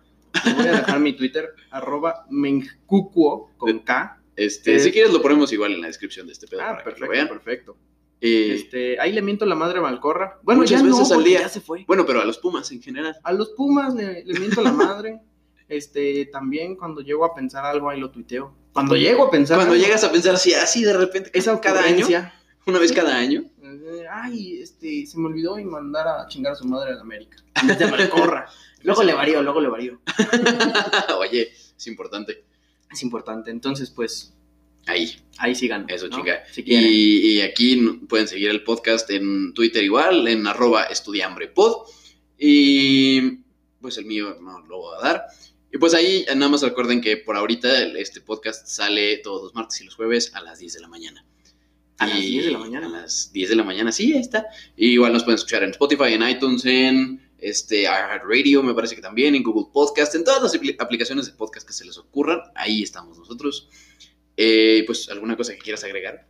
voy 0.57 0.66
a 0.66 0.72
dejar 0.72 1.01
mi 1.01 1.14
Twitter, 1.14 1.51
arroba 1.70 2.26
mencucuo 2.30 3.53
con 3.57 3.80
K. 3.80 4.20
Este, 4.36 4.76
Eh, 4.76 4.80
si 4.80 4.92
quieres 4.92 5.12
lo 5.12 5.22
ponemos 5.22 5.53
igual 5.53 5.72
en 5.72 5.80
la 5.80 5.86
descripción 5.86 6.26
de 6.26 6.32
este 6.34 6.47
pedo 6.47 6.61
Ah, 6.62 6.80
perfecto, 6.84 7.09
vean. 7.11 7.28
perfecto. 7.28 7.76
Eh, 8.20 8.55
Este, 8.55 9.01
ahí 9.01 9.12
le 9.12 9.22
miento 9.22 9.47
la 9.47 9.55
madre 9.55 9.78
a 9.78 9.82
Malcorra. 9.82 10.38
Bueno, 10.42 10.61
Muchas 10.62 10.82
ya 10.82 10.88
no, 10.88 10.97
veces 10.99 11.12
al 11.12 11.24
día. 11.24 11.40
ya 11.40 11.49
se 11.49 11.61
fue. 11.61 11.84
Bueno, 11.86 12.05
pero 12.07 12.20
a 12.20 12.24
los 12.24 12.38
Pumas 12.38 12.70
en 12.72 12.82
general. 12.82 13.16
A 13.22 13.32
los 13.32 13.51
Pumas 13.51 13.94
le, 13.94 14.24
le 14.24 14.38
miento 14.38 14.62
la 14.62 14.72
madre. 14.72 15.20
Este, 15.68 16.26
también 16.26 16.76
cuando 16.76 17.01
llego 17.01 17.24
a 17.24 17.34
pensar 17.34 17.64
algo, 17.64 17.90
ahí 17.90 17.99
lo 17.99 18.11
tuiteo. 18.11 18.55
Cuando 18.72 18.94
llego 18.97 19.24
a 19.24 19.30
pensar 19.30 19.57
Cuando 19.57 19.72
algo, 19.74 19.84
llegas 19.84 20.05
a 20.05 20.12
pensar 20.12 20.34
así, 20.34 20.55
así 20.55 20.84
de 20.84 20.92
repente, 20.97 21.30
esa 21.34 21.59
cada 21.61 21.82
año, 21.82 22.07
una 22.66 22.78
vez 22.78 22.92
cada 22.92 23.16
año. 23.16 23.44
Ay, 24.11 24.61
este, 24.61 25.07
se 25.07 25.18
me 25.18 25.27
olvidó 25.27 25.59
y 25.59 25.64
mandar 25.64 26.07
a 26.09 26.27
chingar 26.29 26.53
a 26.53 26.57
su 26.57 26.66
madre 26.66 26.99
América. 27.01 27.39
Vez 27.64 27.79
de 27.79 27.91
Malcorra. 27.91 28.49
luego 28.83 29.03
le 29.03 29.14
varío, 29.14 29.43
luego 29.43 29.61
le 29.61 29.68
varío. 29.68 30.01
Oye, 31.18 31.53
es 31.77 31.87
importante. 31.87 32.45
Es 32.91 33.03
importante. 33.03 33.51
Entonces, 33.51 33.91
pues, 33.91 34.33
Ahí, 34.89 35.16
ahí 35.39 35.55
sigan. 35.57 35.85
eso, 35.89 36.07
¿no? 36.09 36.16
chica. 36.16 36.45
Si. 36.53 36.62
Y, 36.64 37.33
y 37.33 37.41
aquí 37.41 37.77
pueden 38.09 38.29
seguir 38.29 38.51
el 38.51 38.62
podcast 38.62 39.11
en 39.11 39.53
Twitter 39.53 39.83
igual, 39.83 40.29
en 40.29 40.47
arroba 40.47 40.85
estudiambrepod. 40.85 41.89
Y 42.39 43.39
pues 43.81 43.99
el 43.99 44.05
mío 44.07 44.37
no 44.41 44.61
lo 44.66 44.79
voy 44.79 44.97
a 44.99 45.03
dar. 45.09 45.27
Y 45.72 45.79
pues 45.79 45.95
ahí 45.95 46.24
nada 46.37 46.49
más 46.49 46.62
recuerden 46.62 47.01
que 47.01 47.16
por 47.16 47.37
ahorita 47.37 47.83
este 47.99 48.20
podcast 48.20 48.66
sale 48.68 49.18
todos 49.18 49.43
los 49.43 49.55
martes 49.55 49.81
y 49.81 49.85
los 49.85 49.97
jueves 49.97 50.33
a 50.35 50.41
las 50.41 50.59
10 50.61 50.74
de 50.74 50.81
la 50.81 50.89
mañana. 50.89 51.24
¿A 51.99 52.07
las 52.07 52.18
Y 52.18 52.30
10 52.32 52.47
de 52.47 52.51
la 52.53 52.59
mañana? 52.59 52.86
A 52.86 52.90
las 52.90 53.32
10 53.32 53.49
de 53.51 53.57
la 53.57 53.64
mañana, 53.64 53.90
sí, 53.92 54.12
ahí 54.12 54.20
está. 54.20 54.47
Y 54.76 54.88
igual 54.90 55.12
nos 55.12 55.24
pueden 55.24 55.36
escuchar 55.36 55.62
en 55.62 55.70
Spotify, 55.70 56.12
en 56.12 56.28
iTunes, 56.28 56.64
en 56.66 57.22
este, 57.38 57.82
iHeartRadio, 57.82 58.62
me 58.62 58.74
parece 58.74 58.94
que 58.97 59.03
también, 59.03 59.34
en 59.34 59.42
Google 59.42 59.70
Podcast, 59.72 60.14
en 60.14 60.24
todas 60.24 60.42
las 60.42 60.55
apli- 60.55 60.76
aplicaciones 60.78 61.26
de 61.26 61.32
podcast 61.32 61.66
que 61.66 61.72
se 61.72 61.84
les 61.84 61.97
ocurran. 61.99 62.40
Ahí 62.55 62.82
estamos 62.82 63.18
nosotros. 63.18 63.68
Eh, 64.36 64.82
pues, 64.86 65.09
¿alguna 65.09 65.36
cosa 65.36 65.53
que 65.53 65.59
quieras 65.59 65.84
agregar? 65.84 66.26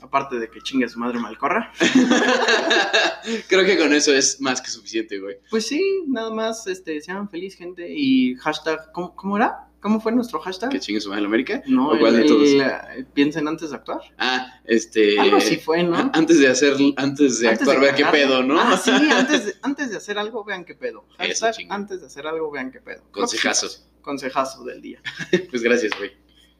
Aparte 0.00 0.36
de 0.38 0.48
que 0.50 0.60
chingue 0.60 0.84
a 0.84 0.88
su 0.88 0.98
madre 0.98 1.18
Malcorra. 1.18 1.72
Creo 3.48 3.64
que 3.64 3.78
con 3.78 3.92
eso 3.94 4.14
es 4.14 4.40
más 4.40 4.60
que 4.60 4.70
suficiente, 4.70 5.18
güey. 5.18 5.36
Pues 5.50 5.66
sí, 5.66 5.82
nada 6.06 6.30
más, 6.30 6.66
este, 6.66 7.00
sean 7.00 7.28
feliz, 7.28 7.56
gente. 7.56 7.88
Y 7.92 8.34
hashtag, 8.36 8.92
¿cómo, 8.92 9.14
cómo 9.16 9.36
era? 9.36 9.65
¿Cómo 9.80 10.00
fue 10.00 10.10
nuestro 10.12 10.40
hashtag? 10.40 10.70
Que 10.70 10.80
chingue 10.80 11.00
su 11.00 11.08
madre 11.10 11.22
la 11.22 11.28
América. 11.28 11.62
No, 11.66 11.90
¿O 11.90 11.98
cuál 11.98 12.14
el- 12.16 12.22
de 12.22 12.28
todos? 12.28 12.48
el, 12.48 12.60
eh, 12.60 13.06
piensen 13.14 13.46
antes 13.46 13.70
de 13.70 13.76
actuar. 13.76 14.00
Ah, 14.18 14.60
este. 14.64 15.20
Algo 15.20 15.36
así 15.36 15.56
fue, 15.56 15.82
¿no? 15.84 16.10
Antes 16.12 16.38
de 16.40 16.48
hacer, 16.48 16.74
antes 16.96 17.38
de 17.40 17.48
Antes 17.48 17.60
actuar, 17.62 17.76
de 17.76 17.82
vean 17.82 17.94
qué 17.96 18.04
pedo, 18.06 18.42
¿no? 18.42 18.58
Ah, 18.60 18.76
sí, 18.82 18.90
antes 19.12 19.46
de, 19.46 19.54
antes 19.62 19.90
de 19.90 19.96
hacer 19.98 20.18
algo, 20.18 20.42
vean 20.44 20.64
qué 20.64 20.74
pedo. 20.74 21.04
Hashtag, 21.18 21.54
antes 21.70 22.00
de 22.00 22.06
hacer 22.06 22.26
algo, 22.26 22.50
vean 22.50 22.72
qué 22.72 22.80
pedo. 22.80 23.02
Consejazo. 23.10 23.68
Consejazo 24.00 24.64
del 24.64 24.80
día. 24.80 25.00
Pues 25.50 25.62
gracias, 25.62 25.92
güey. 25.98 26.12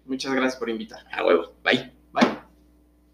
Muchas 0.05 0.33
gracias 0.33 0.57
por 0.57 0.71
invitar. 0.71 1.05
A 1.11 1.25
huevo. 1.25 1.55
Bye. 1.65 1.96